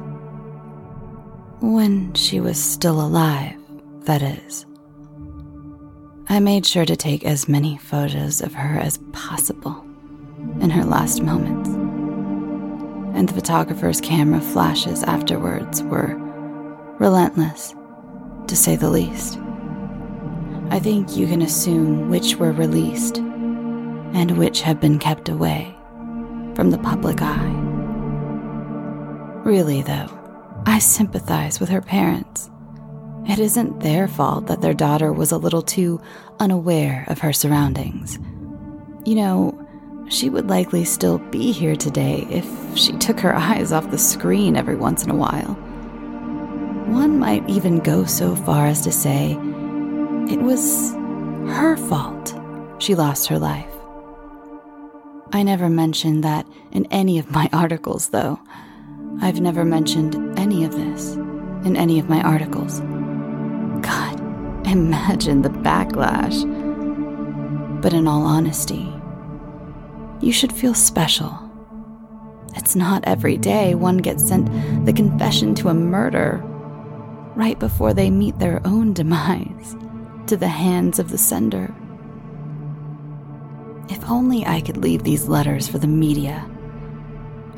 When 1.60 2.14
she 2.14 2.38
was 2.38 2.62
still 2.62 3.00
alive, 3.00 3.58
that 4.02 4.22
is. 4.22 4.64
I 6.28 6.38
made 6.38 6.64
sure 6.64 6.84
to 6.84 6.94
take 6.94 7.24
as 7.24 7.48
many 7.48 7.78
photos 7.78 8.40
of 8.40 8.54
her 8.54 8.78
as 8.78 9.00
possible 9.12 9.84
in 10.60 10.70
her 10.70 10.84
last 10.84 11.20
moments. 11.20 11.68
And 13.18 13.28
the 13.28 13.34
photographer's 13.34 14.00
camera 14.00 14.40
flashes 14.40 15.02
afterwards 15.02 15.82
were 15.82 16.14
relentless, 17.00 17.74
to 18.46 18.54
say 18.54 18.76
the 18.76 18.90
least. 18.90 19.40
I 20.70 20.80
think 20.80 21.16
you 21.16 21.26
can 21.26 21.42
assume 21.42 22.10
which 22.10 22.36
were 22.36 22.52
released 22.52 23.18
and 23.18 24.36
which 24.36 24.62
have 24.62 24.80
been 24.80 24.98
kept 24.98 25.28
away 25.28 25.74
from 26.54 26.70
the 26.70 26.78
public 26.78 27.22
eye. 27.22 27.52
Really, 29.44 29.82
though, 29.82 30.08
I 30.66 30.80
sympathize 30.80 31.60
with 31.60 31.68
her 31.68 31.80
parents. 31.80 32.50
It 33.28 33.38
isn't 33.38 33.80
their 33.80 34.08
fault 34.08 34.48
that 34.48 34.60
their 34.60 34.74
daughter 34.74 35.12
was 35.12 35.32
a 35.32 35.38
little 35.38 35.62
too 35.62 36.00
unaware 36.40 37.04
of 37.08 37.20
her 37.20 37.32
surroundings. 37.32 38.18
You 39.04 39.14
know, 39.14 39.66
she 40.08 40.30
would 40.30 40.48
likely 40.48 40.84
still 40.84 41.18
be 41.18 41.52
here 41.52 41.76
today 41.76 42.26
if 42.30 42.46
she 42.76 42.92
took 42.92 43.20
her 43.20 43.34
eyes 43.34 43.72
off 43.72 43.90
the 43.90 43.98
screen 43.98 44.56
every 44.56 44.76
once 44.76 45.04
in 45.04 45.10
a 45.10 45.16
while. 45.16 45.54
One 46.86 47.18
might 47.18 47.48
even 47.48 47.80
go 47.80 48.04
so 48.04 48.34
far 48.34 48.66
as 48.66 48.80
to 48.82 48.92
say 48.92 49.38
it 50.28 50.40
was 50.40 50.92
her 51.56 51.76
fault 51.76 52.34
she 52.78 52.94
lost 52.94 53.28
her 53.28 53.38
life. 53.38 53.72
I 55.32 55.42
never 55.42 55.68
mentioned 55.68 56.24
that 56.24 56.46
in 56.72 56.86
any 56.86 57.18
of 57.18 57.30
my 57.30 57.48
articles, 57.52 58.08
though. 58.08 58.40
I've 59.20 59.40
never 59.40 59.64
mentioned 59.64 60.16
any 60.38 60.64
of 60.64 60.72
this 60.72 61.14
in 61.64 61.76
any 61.76 61.98
of 61.98 62.08
my 62.08 62.22
articles. 62.22 62.80
God, 63.80 64.20
imagine 64.66 65.42
the 65.42 65.48
backlash. 65.48 66.44
But 67.80 67.92
in 67.92 68.06
all 68.06 68.22
honesty, 68.22 68.92
you 70.20 70.32
should 70.32 70.52
feel 70.52 70.74
special. 70.74 71.38
It's 72.54 72.76
not 72.76 73.04
every 73.06 73.36
day 73.36 73.74
one 73.74 73.98
gets 73.98 74.26
sent 74.26 74.48
the 74.86 74.92
confession 74.92 75.54
to 75.56 75.68
a 75.68 75.74
murder 75.74 76.42
right 77.34 77.58
before 77.58 77.92
they 77.92 78.10
meet 78.10 78.38
their 78.38 78.60
own 78.64 78.92
demise 78.92 79.76
to 80.28 80.36
the 80.36 80.48
hands 80.48 80.98
of 80.98 81.10
the 81.10 81.18
sender. 81.18 81.72
If 83.88 84.04
only 84.10 84.44
I 84.44 84.60
could 84.60 84.76
leave 84.76 85.04
these 85.04 85.28
letters 85.28 85.68
for 85.68 85.78
the 85.78 85.86
media. 85.86 86.48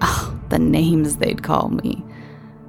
Oh, 0.02 0.38
the 0.50 0.58
names 0.58 1.16
they'd 1.16 1.42
call 1.42 1.70
me 1.70 2.04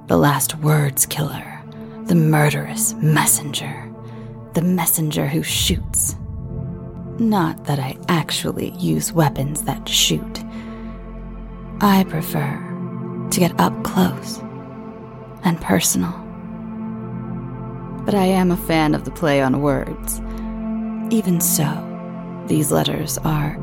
the 0.06 0.16
last 0.16 0.56
words 0.56 1.06
killer, 1.06 1.62
the 2.06 2.16
murderous 2.16 2.94
messenger, 2.94 3.88
the 4.54 4.62
messenger 4.62 5.28
who 5.28 5.40
shoots. 5.40 6.16
Not 7.20 7.66
that 7.66 7.78
I 7.78 7.96
actually 8.08 8.70
use 8.70 9.12
weapons 9.12 9.62
that 9.62 9.88
shoot. 9.88 10.42
I 11.80 12.04
prefer 12.08 13.28
to 13.30 13.38
get 13.38 13.60
up 13.60 13.84
close 13.84 14.38
and 15.44 15.60
personal. 15.60 16.19
But 18.04 18.14
I 18.14 18.26
am 18.26 18.50
a 18.50 18.56
fan 18.56 18.94
of 18.94 19.04
the 19.04 19.10
play 19.10 19.40
on 19.40 19.62
words. 19.62 20.20
Even 21.12 21.40
so, 21.40 21.86
these 22.46 22.72
letters 22.72 23.18
are 23.18 23.56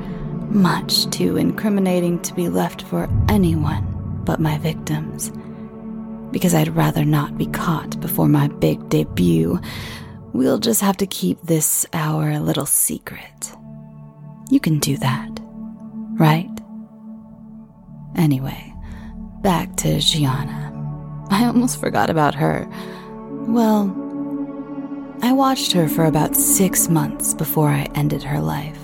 much 0.49 1.09
too 1.09 1.37
incriminating 1.37 2.21
to 2.21 2.33
be 2.33 2.47
left 2.49 2.81
for 2.83 3.09
anyone 3.27 3.85
but 4.23 4.39
my 4.39 4.57
victims. 4.57 5.31
Because 6.31 6.53
I'd 6.53 6.75
rather 6.75 7.05
not 7.05 7.37
be 7.37 7.47
caught 7.47 7.99
before 8.01 8.27
my 8.27 8.47
big 8.47 8.89
debut. 8.89 9.59
We'll 10.33 10.59
just 10.59 10.81
have 10.81 10.97
to 10.97 11.07
keep 11.07 11.41
this 11.41 11.85
our 11.93 12.39
little 12.39 12.65
secret. 12.65 13.51
You 14.49 14.59
can 14.59 14.79
do 14.79 14.97
that, 14.97 15.39
right? 16.19 16.49
Anyway, 18.15 18.73
back 19.41 19.75
to 19.77 19.99
Gianna. 19.99 20.73
I 21.29 21.45
almost 21.45 21.79
forgot 21.79 22.09
about 22.09 22.35
her. 22.35 22.67
Well, 23.47 23.87
I 25.21 25.33
watched 25.33 25.71
her 25.71 25.89
for 25.89 26.05
about 26.05 26.35
six 26.35 26.89
months 26.89 27.33
before 27.33 27.69
I 27.69 27.89
ended 27.95 28.21
her 28.21 28.39
life. 28.39 28.79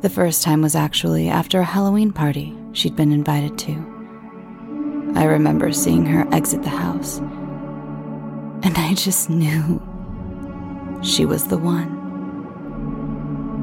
The 0.00 0.10
first 0.10 0.42
time 0.42 0.62
was 0.62 0.74
actually 0.74 1.28
after 1.28 1.60
a 1.60 1.64
Halloween 1.64 2.12
party 2.12 2.56
she'd 2.72 2.96
been 2.96 3.12
invited 3.12 3.56
to. 3.60 5.12
I 5.14 5.24
remember 5.24 5.72
seeing 5.72 6.04
her 6.06 6.26
exit 6.34 6.64
the 6.64 6.70
house, 6.70 7.18
and 7.18 8.76
I 8.76 8.94
just 8.94 9.30
knew 9.30 9.80
she 11.02 11.24
was 11.24 11.46
the 11.46 11.58
one. 11.58 11.94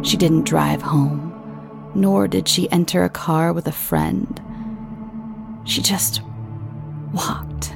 She 0.02 0.16
didn't 0.16 0.46
drive 0.46 0.82
home, 0.82 1.92
nor 1.94 2.28
did 2.28 2.48
she 2.48 2.72
enter 2.72 3.04
a 3.04 3.10
car 3.10 3.52
with 3.52 3.68
a 3.68 3.72
friend. 3.72 4.42
She 5.66 5.82
just 5.82 6.22
walked, 7.14 7.76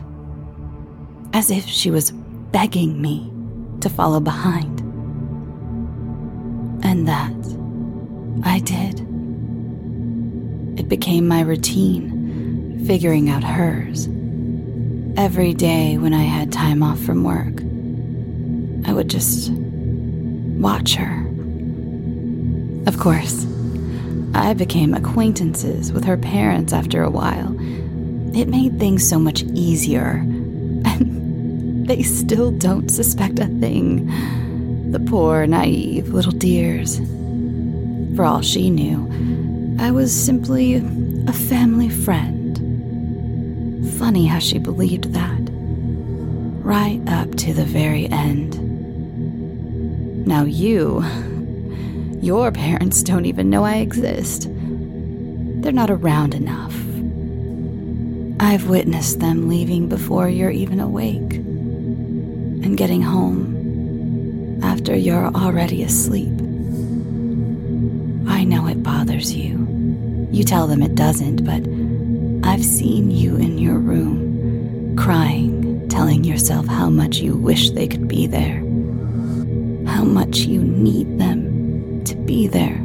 as 1.33 1.51
if 1.51 1.65
she 1.65 1.91
was 1.91 2.11
begging 2.11 3.01
me 3.01 3.33
to 3.81 3.89
follow 3.89 4.19
behind. 4.19 4.79
And 6.83 7.07
that 7.07 7.33
I 8.43 8.59
did. 8.59 8.99
It 10.79 10.87
became 10.87 11.27
my 11.27 11.41
routine, 11.41 12.83
figuring 12.85 13.29
out 13.29 13.43
hers. 13.43 14.07
Every 15.17 15.53
day 15.53 15.97
when 15.97 16.13
I 16.13 16.23
had 16.23 16.51
time 16.51 16.83
off 16.83 16.99
from 16.99 17.23
work, 17.23 17.61
I 18.87 18.93
would 18.93 19.09
just 19.09 19.51
watch 19.51 20.95
her. 20.95 21.25
Of 22.85 22.99
course, 22.99 23.45
I 24.33 24.53
became 24.53 24.93
acquaintances 24.93 25.91
with 25.91 26.05
her 26.05 26.17
parents 26.17 26.71
after 26.71 27.01
a 27.03 27.09
while. 27.09 27.55
It 28.35 28.47
made 28.47 28.79
things 28.79 29.07
so 29.07 29.17
much 29.17 29.41
easier. 29.43 30.23
They 31.87 32.03
still 32.03 32.51
don't 32.51 32.89
suspect 32.89 33.39
a 33.39 33.47
thing. 33.47 34.91
The 34.91 34.99
poor, 34.99 35.47
naive 35.47 36.09
little 36.09 36.33
dears. 36.33 36.99
For 38.13 38.25
all 38.25 38.41
she 38.41 38.69
knew, 38.69 39.07
I 39.79 39.91
was 39.91 40.11
simply 40.13 40.75
a 40.75 41.31
family 41.31 41.87
friend. 41.87 42.59
Funny 43.97 44.25
how 44.25 44.39
she 44.39 44.59
believed 44.59 45.13
that. 45.13 45.39
Right 46.61 46.99
up 47.07 47.33
to 47.35 47.53
the 47.53 47.63
very 47.63 48.07
end. 48.07 48.57
Now, 50.27 50.43
you. 50.43 51.05
Your 52.21 52.51
parents 52.51 53.01
don't 53.01 53.25
even 53.25 53.49
know 53.49 53.63
I 53.63 53.77
exist. 53.77 54.49
They're 54.49 55.71
not 55.71 55.89
around 55.89 56.33
enough. 56.33 56.75
I've 58.41 58.67
witnessed 58.67 59.21
them 59.21 59.47
leaving 59.47 59.87
before 59.87 60.27
you're 60.27 60.51
even 60.51 60.81
awake 60.81 61.46
and 62.67 62.77
getting 62.77 63.01
home 63.01 64.59
after 64.61 64.93
you're 64.93 65.27
already 65.27 65.83
asleep. 65.83 66.33
I 68.27 68.43
know 68.43 68.67
it 68.67 68.83
bothers 68.83 69.33
you. 69.33 69.65
You 70.33 70.43
tell 70.43 70.67
them 70.67 70.83
it 70.83 70.93
doesn't, 70.93 71.45
but 71.45 71.63
I've 72.45 72.65
seen 72.65 73.09
you 73.09 73.37
in 73.37 73.57
your 73.57 73.79
room, 73.79 74.97
crying, 74.97 75.87
telling 75.87 76.25
yourself 76.25 76.67
how 76.67 76.89
much 76.89 77.19
you 77.19 77.37
wish 77.37 77.69
they 77.69 77.87
could 77.87 78.09
be 78.09 78.27
there, 78.27 78.57
how 79.89 80.03
much 80.03 80.39
you 80.39 80.61
need 80.61 81.19
them 81.19 82.03
to 82.03 82.15
be 82.15 82.47
there. 82.47 82.81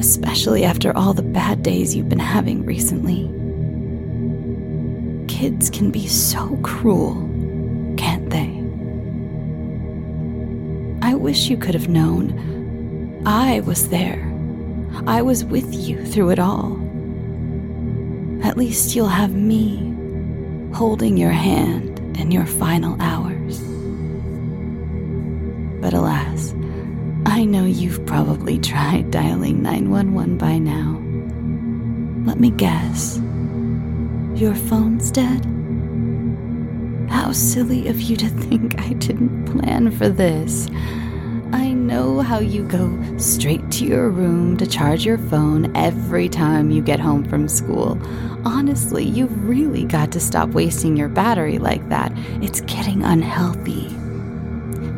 Especially 0.00 0.64
after 0.64 0.96
all 0.96 1.12
the 1.12 1.22
bad 1.22 1.62
days 1.62 1.94
you've 1.94 2.08
been 2.08 2.18
having 2.18 2.64
recently. 2.64 3.28
Kids 5.28 5.68
can 5.68 5.90
be 5.90 6.06
so 6.06 6.58
cruel 6.62 7.33
wish 11.24 11.48
you 11.48 11.56
could 11.56 11.72
have 11.72 11.88
known. 11.88 13.22
I 13.24 13.60
was 13.60 13.88
there. 13.88 14.30
I 15.06 15.22
was 15.22 15.42
with 15.42 15.72
you 15.72 16.04
through 16.04 16.28
it 16.32 16.38
all. 16.38 16.74
At 18.44 18.58
least 18.58 18.94
you'll 18.94 19.08
have 19.08 19.34
me 19.34 19.94
holding 20.74 21.16
your 21.16 21.30
hand 21.30 21.98
in 22.18 22.30
your 22.30 22.44
final 22.44 23.00
hours. 23.00 23.58
But 25.80 25.94
alas, 25.94 26.52
I 27.24 27.46
know 27.46 27.64
you've 27.64 28.04
probably 28.04 28.58
tried 28.58 29.10
dialing 29.10 29.62
911 29.62 30.36
by 30.36 30.58
now. 30.58 31.00
Let 32.26 32.38
me 32.38 32.50
guess. 32.50 33.18
Your 34.34 34.54
phone's 34.54 35.10
dead? 35.10 35.46
How 37.08 37.32
silly 37.32 37.88
of 37.88 38.02
you 38.02 38.14
to 38.18 38.28
think 38.28 38.78
I 38.78 38.92
didn't 38.92 39.46
plan 39.46 39.90
for 39.90 40.10
this. 40.10 40.68
Know 41.84 42.20
how 42.20 42.38
you 42.38 42.66
go 42.66 42.98
straight 43.18 43.70
to 43.72 43.84
your 43.84 44.08
room 44.08 44.56
to 44.56 44.66
charge 44.66 45.04
your 45.04 45.18
phone 45.18 45.70
every 45.76 46.30
time 46.30 46.70
you 46.70 46.80
get 46.80 46.98
home 46.98 47.28
from 47.28 47.46
school. 47.46 48.00
Honestly, 48.46 49.04
you've 49.04 49.46
really 49.46 49.84
got 49.84 50.10
to 50.12 50.18
stop 50.20 50.48
wasting 50.48 50.96
your 50.96 51.10
battery 51.10 51.58
like 51.58 51.86
that. 51.90 52.10
It's 52.40 52.62
getting 52.62 53.02
unhealthy. 53.04 53.94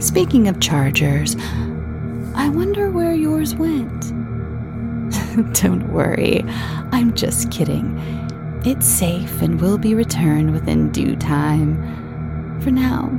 Speaking 0.01 0.47
of 0.47 0.61
chargers, 0.61 1.35
I 2.37 2.51
wonder 2.51 2.89
where 2.93 3.15
yours 3.15 3.57
went. 3.57 4.03
Don't 5.61 5.93
worry, 5.93 6.45
I'm 6.93 7.15
just 7.17 7.51
kidding. 7.51 7.99
It's 8.65 8.87
safe 8.87 9.43
and 9.43 9.61
will 9.61 9.79
be 9.79 9.97
returned 9.97 10.53
within 10.53 10.93
due 10.93 11.17
time. 11.17 12.61
For 12.61 12.71
now, 12.71 13.11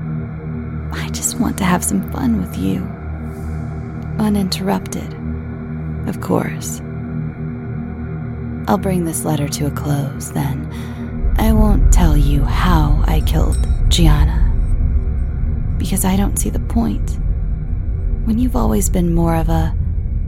I 0.93 1.09
just 1.09 1.37
want 1.37 1.57
to 1.57 1.65
have 1.65 1.83
some 1.83 2.09
fun 2.13 2.39
with 2.39 2.57
you. 2.57 2.96
Uninterrupted, 4.19 5.13
of 6.07 6.21
course. 6.21 6.81
I'll 8.67 8.77
bring 8.77 9.05
this 9.05 9.23
letter 9.23 9.47
to 9.47 9.67
a 9.67 9.71
close 9.71 10.31
then. 10.31 10.69
I 11.37 11.53
won't 11.53 11.93
tell 11.93 12.17
you 12.17 12.43
how 12.43 13.03
I 13.07 13.21
killed 13.21 13.65
Gianna. 13.89 14.43
Because 15.77 16.03
I 16.03 16.15
don't 16.15 16.37
see 16.37 16.49
the 16.49 16.59
point. 16.59 17.17
When 18.25 18.39
you've 18.39 18.55
always 18.55 18.89
been 18.89 19.13
more 19.13 19.35
of 19.35 19.47
a 19.49 19.73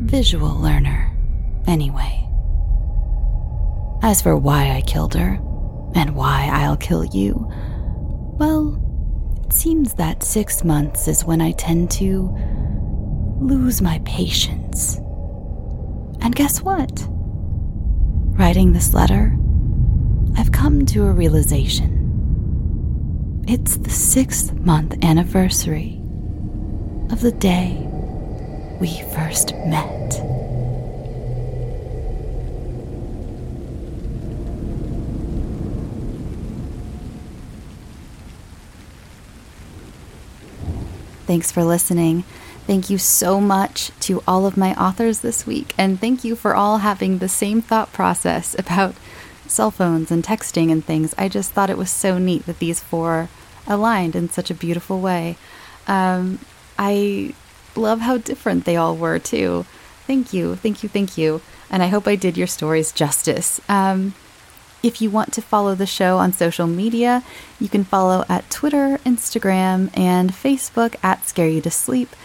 visual 0.01 0.55
learner, 0.55 1.11
anyway. 1.67 2.25
As 4.01 4.21
for 4.21 4.37
why 4.37 4.71
I 4.71 4.81
killed 4.81 5.15
her, 5.15 5.39
and 5.95 6.15
why 6.15 6.47
I'll 6.51 6.77
kill 6.77 7.03
you, 7.03 7.51
Well, 8.39 8.81
it 9.45 9.51
seems 9.51 9.95
that 9.95 10.23
six 10.23 10.63
months 10.63 11.09
is 11.09 11.25
when 11.25 11.41
I 11.41 11.51
tend 11.51 11.91
to 11.91 12.33
lose 13.39 13.81
my 13.81 13.99
patience. 14.05 14.97
And 16.21 16.35
guess 16.35 16.61
what? 16.61 17.07
Writing 18.37 18.73
this 18.73 18.93
letter, 18.93 19.37
I've 20.37 20.51
come 20.51 20.85
to 20.87 21.05
a 21.05 21.11
realization. 21.11 21.95
It's 23.47 23.77
the 23.77 23.89
sixth 23.89 24.53
month 24.53 25.03
anniversary 25.03 25.99
of 27.11 27.21
the 27.21 27.31
day 27.31 27.87
we 28.79 29.01
first 29.13 29.53
met. 29.65 30.13
Thanks 41.25 41.51
for 41.51 41.63
listening. 41.63 42.23
Thank 42.69 42.91
you 42.91 42.99
so 42.99 43.41
much 43.41 43.89
to 44.01 44.21
all 44.27 44.45
of 44.45 44.55
my 44.55 44.75
authors 44.75 45.21
this 45.21 45.47
week, 45.47 45.73
and 45.75 45.99
thank 45.99 46.23
you 46.23 46.35
for 46.35 46.53
all 46.53 46.77
having 46.77 47.17
the 47.17 47.27
same 47.27 47.63
thought 47.63 47.91
process 47.91 48.55
about 48.59 48.93
cell 49.47 49.71
phones 49.71 50.11
and 50.11 50.23
texting 50.23 50.71
and 50.71 50.85
things. 50.85 51.15
I 51.17 51.29
just 51.29 51.49
thought 51.49 51.71
it 51.71 51.79
was 51.79 51.89
so 51.89 52.19
neat 52.19 52.45
that 52.45 52.59
these 52.59 52.79
four 52.79 53.27
aligned 53.65 54.15
in 54.15 54.29
such 54.29 54.51
a 54.51 54.53
beautiful 54.53 55.01
way. 55.01 55.35
Um, 55.87 56.37
I 56.77 57.33
love 57.75 58.01
how 58.01 58.19
different 58.19 58.65
they 58.65 58.75
all 58.75 58.95
were, 58.95 59.17
too. 59.17 59.65
Thank 60.05 60.31
you, 60.31 60.55
thank 60.55 60.83
you, 60.83 60.89
thank 60.89 61.17
you. 61.17 61.41
And 61.71 61.81
I 61.81 61.87
hope 61.87 62.07
I 62.07 62.15
did 62.15 62.37
your 62.37 62.45
stories 62.45 62.91
justice. 62.91 63.59
Um, 63.67 64.13
if 64.83 65.01
you 65.01 65.09
want 65.09 65.33
to 65.33 65.41
follow 65.41 65.73
the 65.73 65.87
show 65.87 66.19
on 66.19 66.33
social 66.33 66.67
media, 66.67 67.23
you 67.59 67.67
can 67.67 67.83
follow 67.83 68.25
at 68.29 68.47
Twitter, 68.51 68.99
Instagram, 69.07 69.89
and 69.97 70.31
Facebook 70.31 70.97
at 71.01 71.27
Scare 71.27 71.49
You 71.49 71.61
to 71.61 71.71
Sleep. 71.71 72.15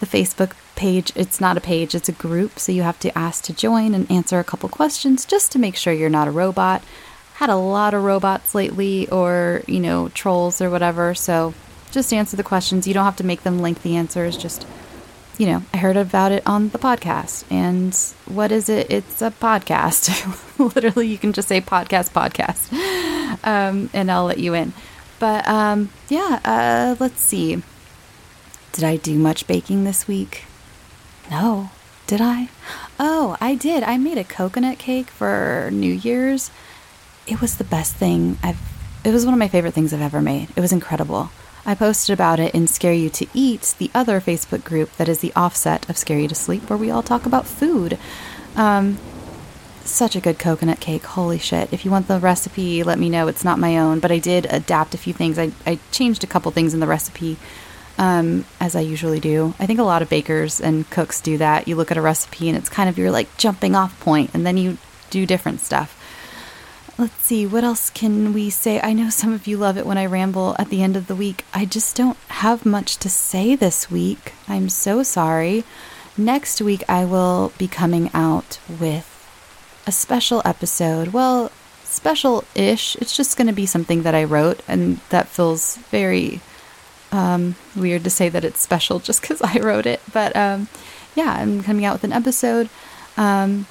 The 0.00 0.06
Facebook 0.06 0.52
page, 0.76 1.12
it's 1.14 1.40
not 1.40 1.56
a 1.56 1.60
page, 1.60 1.94
it's 1.94 2.08
a 2.08 2.12
group, 2.12 2.58
so 2.58 2.72
you 2.72 2.82
have 2.82 2.98
to 3.00 3.16
ask 3.16 3.44
to 3.44 3.52
join 3.52 3.94
and 3.94 4.10
answer 4.10 4.38
a 4.38 4.44
couple 4.44 4.68
questions 4.68 5.24
just 5.24 5.52
to 5.52 5.58
make 5.58 5.76
sure 5.76 5.92
you're 5.92 6.08
not 6.08 6.28
a 6.28 6.32
robot. 6.32 6.82
Had 7.34 7.50
a 7.50 7.56
lot 7.56 7.94
of 7.94 8.02
robots 8.02 8.54
lately, 8.54 9.08
or, 9.10 9.62
you 9.66 9.80
know, 9.80 10.08
trolls 10.08 10.60
or 10.60 10.70
whatever, 10.70 11.14
so 11.14 11.54
just 11.90 12.12
answer 12.12 12.36
the 12.36 12.42
questions. 12.42 12.86
You 12.86 12.94
don't 12.94 13.04
have 13.04 13.16
to 13.16 13.24
make 13.24 13.42
them 13.42 13.60
lengthy 13.60 13.94
answers, 13.94 14.36
just 14.36 14.66
you 15.40 15.46
know, 15.46 15.62
I 15.72 15.78
heard 15.78 15.96
about 15.96 16.32
it 16.32 16.42
on 16.46 16.68
the 16.68 16.78
podcast. 16.78 17.50
And 17.50 17.96
what 18.26 18.52
is 18.52 18.68
it? 18.68 18.90
It's 18.90 19.22
a 19.22 19.30
podcast. 19.30 20.10
Literally, 20.74 21.08
you 21.08 21.16
can 21.16 21.32
just 21.32 21.48
say 21.48 21.62
podcast, 21.62 22.10
podcast, 22.10 22.70
um, 23.44 23.88
and 23.94 24.10
I'll 24.10 24.26
let 24.26 24.36
you 24.36 24.52
in. 24.52 24.74
But 25.18 25.48
um, 25.48 25.88
yeah, 26.10 26.40
uh, 26.44 26.96
let's 27.00 27.22
see. 27.22 27.62
Did 28.72 28.84
I 28.84 28.96
do 28.96 29.18
much 29.18 29.46
baking 29.46 29.84
this 29.84 30.06
week? 30.06 30.44
No. 31.30 31.70
Did 32.06 32.20
I? 32.20 32.48
Oh, 32.98 33.36
I 33.40 33.54
did. 33.54 33.84
I 33.84 33.96
made 33.96 34.18
a 34.18 34.24
coconut 34.24 34.78
cake 34.78 35.10
for 35.10 35.70
New 35.72 35.92
Year's. 35.92 36.50
It 37.26 37.40
was 37.40 37.56
the 37.56 37.64
best 37.64 37.94
thing 37.94 38.36
I've. 38.42 38.58
It 39.04 39.12
was 39.12 39.24
one 39.24 39.32
of 39.32 39.38
my 39.38 39.46
favorite 39.48 39.74
things 39.74 39.94
I've 39.94 40.00
ever 40.00 40.20
made. 40.20 40.48
It 40.56 40.60
was 40.60 40.72
incredible. 40.72 41.30
I 41.64 41.74
posted 41.76 42.12
about 42.12 42.40
it 42.40 42.54
in 42.54 42.66
Scare 42.66 42.94
You 42.94 43.10
to 43.10 43.26
Eat, 43.32 43.76
the 43.78 43.90
other 43.94 44.20
Facebook 44.20 44.64
group 44.64 44.90
that 44.96 45.08
is 45.08 45.20
the 45.20 45.32
offset 45.36 45.88
of 45.88 45.96
Scare 45.96 46.18
You 46.18 46.28
to 46.28 46.34
Sleep, 46.34 46.68
where 46.68 46.76
we 46.76 46.90
all 46.90 47.02
talk 47.02 47.26
about 47.26 47.46
food. 47.46 47.96
Um, 48.56 48.98
such 49.84 50.16
a 50.16 50.20
good 50.20 50.38
coconut 50.38 50.80
cake. 50.80 51.04
Holy 51.04 51.38
shit. 51.38 51.72
If 51.72 51.84
you 51.84 51.90
want 51.90 52.08
the 52.08 52.18
recipe, 52.18 52.82
let 52.82 52.98
me 52.98 53.08
know. 53.08 53.28
It's 53.28 53.44
not 53.44 53.58
my 53.58 53.78
own, 53.78 54.00
but 54.00 54.10
I 54.10 54.18
did 54.18 54.46
adapt 54.50 54.94
a 54.94 54.98
few 54.98 55.12
things. 55.12 55.38
I, 55.38 55.52
I 55.64 55.78
changed 55.92 56.24
a 56.24 56.26
couple 56.26 56.50
things 56.50 56.74
in 56.74 56.80
the 56.80 56.86
recipe, 56.86 57.36
um, 57.98 58.44
as 58.60 58.74
I 58.74 58.80
usually 58.80 59.20
do. 59.20 59.54
I 59.58 59.66
think 59.66 59.78
a 59.78 59.84
lot 59.84 60.02
of 60.02 60.08
bakers 60.08 60.60
and 60.60 60.88
cooks 60.90 61.20
do 61.20 61.38
that. 61.38 61.68
You 61.68 61.76
look 61.76 61.90
at 61.90 61.96
a 61.96 62.02
recipe 62.02 62.48
and 62.48 62.56
it's 62.56 62.68
kind 62.68 62.88
of 62.88 62.98
your 62.98 63.10
like 63.10 63.36
jumping 63.36 63.74
off 63.74 63.98
point, 64.00 64.30
and 64.34 64.46
then 64.46 64.56
you 64.56 64.78
do 65.10 65.26
different 65.26 65.60
stuff. 65.60 65.96
Let's 66.98 67.22
see, 67.22 67.46
what 67.46 67.64
else 67.64 67.88
can 67.88 68.34
we 68.34 68.50
say? 68.50 68.78
I 68.78 68.92
know 68.92 69.08
some 69.08 69.32
of 69.32 69.46
you 69.46 69.56
love 69.56 69.78
it 69.78 69.86
when 69.86 69.96
I 69.96 70.04
ramble 70.04 70.54
at 70.58 70.68
the 70.68 70.82
end 70.82 70.96
of 70.96 71.06
the 71.06 71.14
week. 71.14 71.46
I 71.54 71.64
just 71.64 71.96
don't 71.96 72.18
have 72.28 72.66
much 72.66 72.98
to 72.98 73.08
say 73.08 73.56
this 73.56 73.90
week. 73.90 74.34
I'm 74.46 74.68
so 74.68 75.02
sorry. 75.02 75.64
Next 76.18 76.60
week, 76.60 76.84
I 76.90 77.06
will 77.06 77.52
be 77.56 77.68
coming 77.68 78.10
out 78.12 78.58
with 78.68 79.06
a 79.86 79.92
special 79.92 80.42
episode. 80.44 81.08
Well, 81.08 81.50
special 81.84 82.44
ish. 82.54 82.96
It's 82.96 83.16
just 83.16 83.38
going 83.38 83.46
to 83.46 83.54
be 83.54 83.64
something 83.64 84.02
that 84.02 84.14
I 84.14 84.24
wrote, 84.24 84.60
and 84.68 84.98
that 85.08 85.28
feels 85.28 85.76
very 85.90 86.40
um, 87.12 87.56
weird 87.76 88.04
to 88.04 88.10
say 88.10 88.28
that 88.28 88.44
it's 88.44 88.60
special 88.60 88.98
just 89.08 89.20
because 89.20 89.42
I 89.42 89.58
wrote 89.58 89.86
it. 89.86 90.00
But 90.12 90.36
um, 90.36 90.68
yeah, 91.14 91.34
I'm 91.38 91.62
coming 91.62 91.84
out 91.84 91.94
with 91.94 92.04
an 92.04 92.12
episode. 92.12 92.68
Um, 93.16 93.66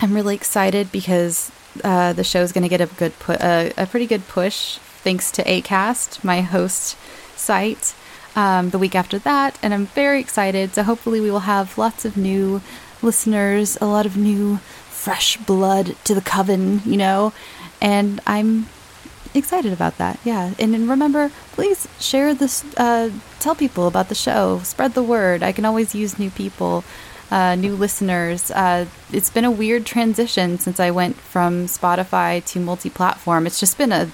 I'm 0.00 0.14
really 0.14 0.34
excited 0.34 0.92
because 0.92 1.50
uh, 1.82 2.12
the 2.12 2.20
is 2.20 2.52
going 2.52 2.62
to 2.62 2.68
get 2.68 2.80
a 2.80 2.86
good 2.86 3.18
pu- 3.18 3.36
a 3.40 3.86
pretty 3.86 4.06
good 4.06 4.26
push 4.28 4.78
thanks 5.06 5.30
to 5.30 5.44
Acast, 5.44 6.24
my 6.24 6.40
host 6.40 6.96
site, 7.36 7.94
um, 8.34 8.70
the 8.70 8.78
week 8.78 8.94
after 8.94 9.18
that, 9.20 9.58
and 9.62 9.72
I'm 9.72 9.86
very 9.86 10.20
excited. 10.20 10.74
So 10.74 10.82
hopefully 10.82 11.20
we 11.20 11.30
will 11.30 11.46
have 11.46 11.78
lots 11.78 12.04
of 12.04 12.16
new 12.16 12.60
listeners, 13.02 13.78
a 13.80 13.86
lot 13.86 14.04
of 14.04 14.16
new 14.16 14.56
fresh 14.56 15.36
blood 15.36 15.94
to 16.04 16.14
the 16.14 16.20
coven, 16.20 16.82
you 16.84 16.96
know, 16.96 17.32
and 17.80 18.20
I'm 18.26 18.66
excited 19.36 19.72
about 19.72 19.98
that. 19.98 20.18
Yeah, 20.24 20.52
and, 20.58 20.74
and 20.74 20.88
remember, 20.88 21.30
please 21.52 21.88
share 22.00 22.34
this. 22.34 22.64
Uh, 22.76 23.10
tell 23.38 23.54
people 23.54 23.86
about 23.86 24.08
the 24.08 24.14
show. 24.14 24.60
Spread 24.60 24.94
the 24.94 25.02
word. 25.02 25.42
I 25.42 25.52
can 25.52 25.64
always 25.64 25.94
use 25.94 26.18
new 26.18 26.30
people 26.30 26.84
uh, 27.30 27.54
new 27.54 27.74
listeners. 27.74 28.50
Uh, 28.50 28.86
it's 29.12 29.30
been 29.30 29.44
a 29.44 29.50
weird 29.50 29.86
transition 29.86 30.58
since 30.58 30.78
I 30.78 30.90
went 30.90 31.16
from 31.16 31.66
Spotify 31.66 32.44
to 32.46 32.60
multi 32.60 32.90
platform. 32.90 33.46
It's 33.46 33.60
just 33.60 33.78
been 33.78 33.92
a, 33.92 34.10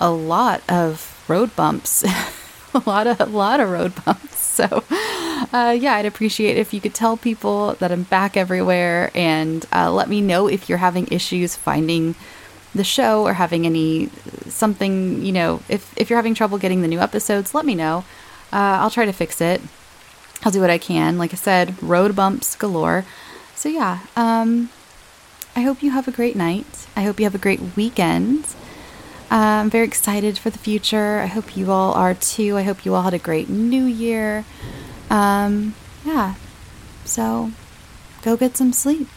a 0.00 0.10
lot 0.10 0.62
of 0.68 1.24
road 1.28 1.54
bumps. 1.56 2.04
a 2.74 2.82
lot 2.86 3.06
of 3.06 3.20
a 3.20 3.26
lot 3.26 3.60
of 3.60 3.70
road 3.70 3.92
bumps. 4.04 4.42
So, 4.54 4.84
uh, 5.52 5.76
yeah, 5.76 5.94
I'd 5.94 6.06
appreciate 6.06 6.56
if 6.56 6.72
you 6.72 6.80
could 6.80 6.94
tell 6.94 7.16
people 7.16 7.74
that 7.80 7.90
I'm 7.90 8.04
back 8.04 8.36
everywhere 8.36 9.10
and 9.16 9.66
uh, 9.72 9.90
let 9.90 10.08
me 10.08 10.20
know 10.20 10.46
if 10.46 10.68
you're 10.68 10.78
having 10.78 11.08
issues 11.08 11.56
finding 11.56 12.14
the 12.74 12.84
show 12.84 13.22
or 13.22 13.34
having 13.34 13.66
any 13.66 14.10
something. 14.48 15.24
You 15.24 15.32
know, 15.32 15.62
if 15.68 15.92
if 15.96 16.10
you're 16.10 16.18
having 16.18 16.34
trouble 16.34 16.58
getting 16.58 16.82
the 16.82 16.88
new 16.88 17.00
episodes, 17.00 17.54
let 17.54 17.64
me 17.64 17.74
know. 17.74 18.04
Uh, 18.52 18.78
I'll 18.80 18.90
try 18.90 19.04
to 19.04 19.12
fix 19.12 19.40
it. 19.40 19.60
I'll 20.44 20.52
do 20.52 20.60
what 20.60 20.70
I 20.70 20.78
can. 20.78 21.18
Like 21.18 21.32
I 21.32 21.36
said, 21.36 21.82
road 21.82 22.14
bumps 22.14 22.54
galore. 22.54 23.04
So, 23.54 23.68
yeah, 23.68 24.00
um, 24.14 24.68
I 25.56 25.62
hope 25.62 25.82
you 25.82 25.90
have 25.92 26.06
a 26.06 26.12
great 26.12 26.36
night. 26.36 26.86
I 26.94 27.02
hope 27.02 27.18
you 27.18 27.24
have 27.24 27.34
a 27.34 27.38
great 27.38 27.60
weekend. 27.76 28.44
Uh, 29.30 29.62
I'm 29.62 29.70
very 29.70 29.86
excited 29.86 30.36
for 30.36 30.50
the 30.50 30.58
future. 30.58 31.18
I 31.20 31.26
hope 31.26 31.56
you 31.56 31.70
all 31.70 31.94
are 31.94 32.14
too. 32.14 32.58
I 32.58 32.62
hope 32.62 32.84
you 32.84 32.94
all 32.94 33.02
had 33.02 33.14
a 33.14 33.18
great 33.18 33.48
new 33.48 33.84
year. 33.84 34.44
Um, 35.08 35.74
yeah. 36.04 36.34
So, 37.04 37.52
go 38.22 38.36
get 38.36 38.56
some 38.56 38.72
sleep. 38.72 39.08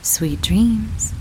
Sweet 0.00 0.40
dreams. 0.40 1.12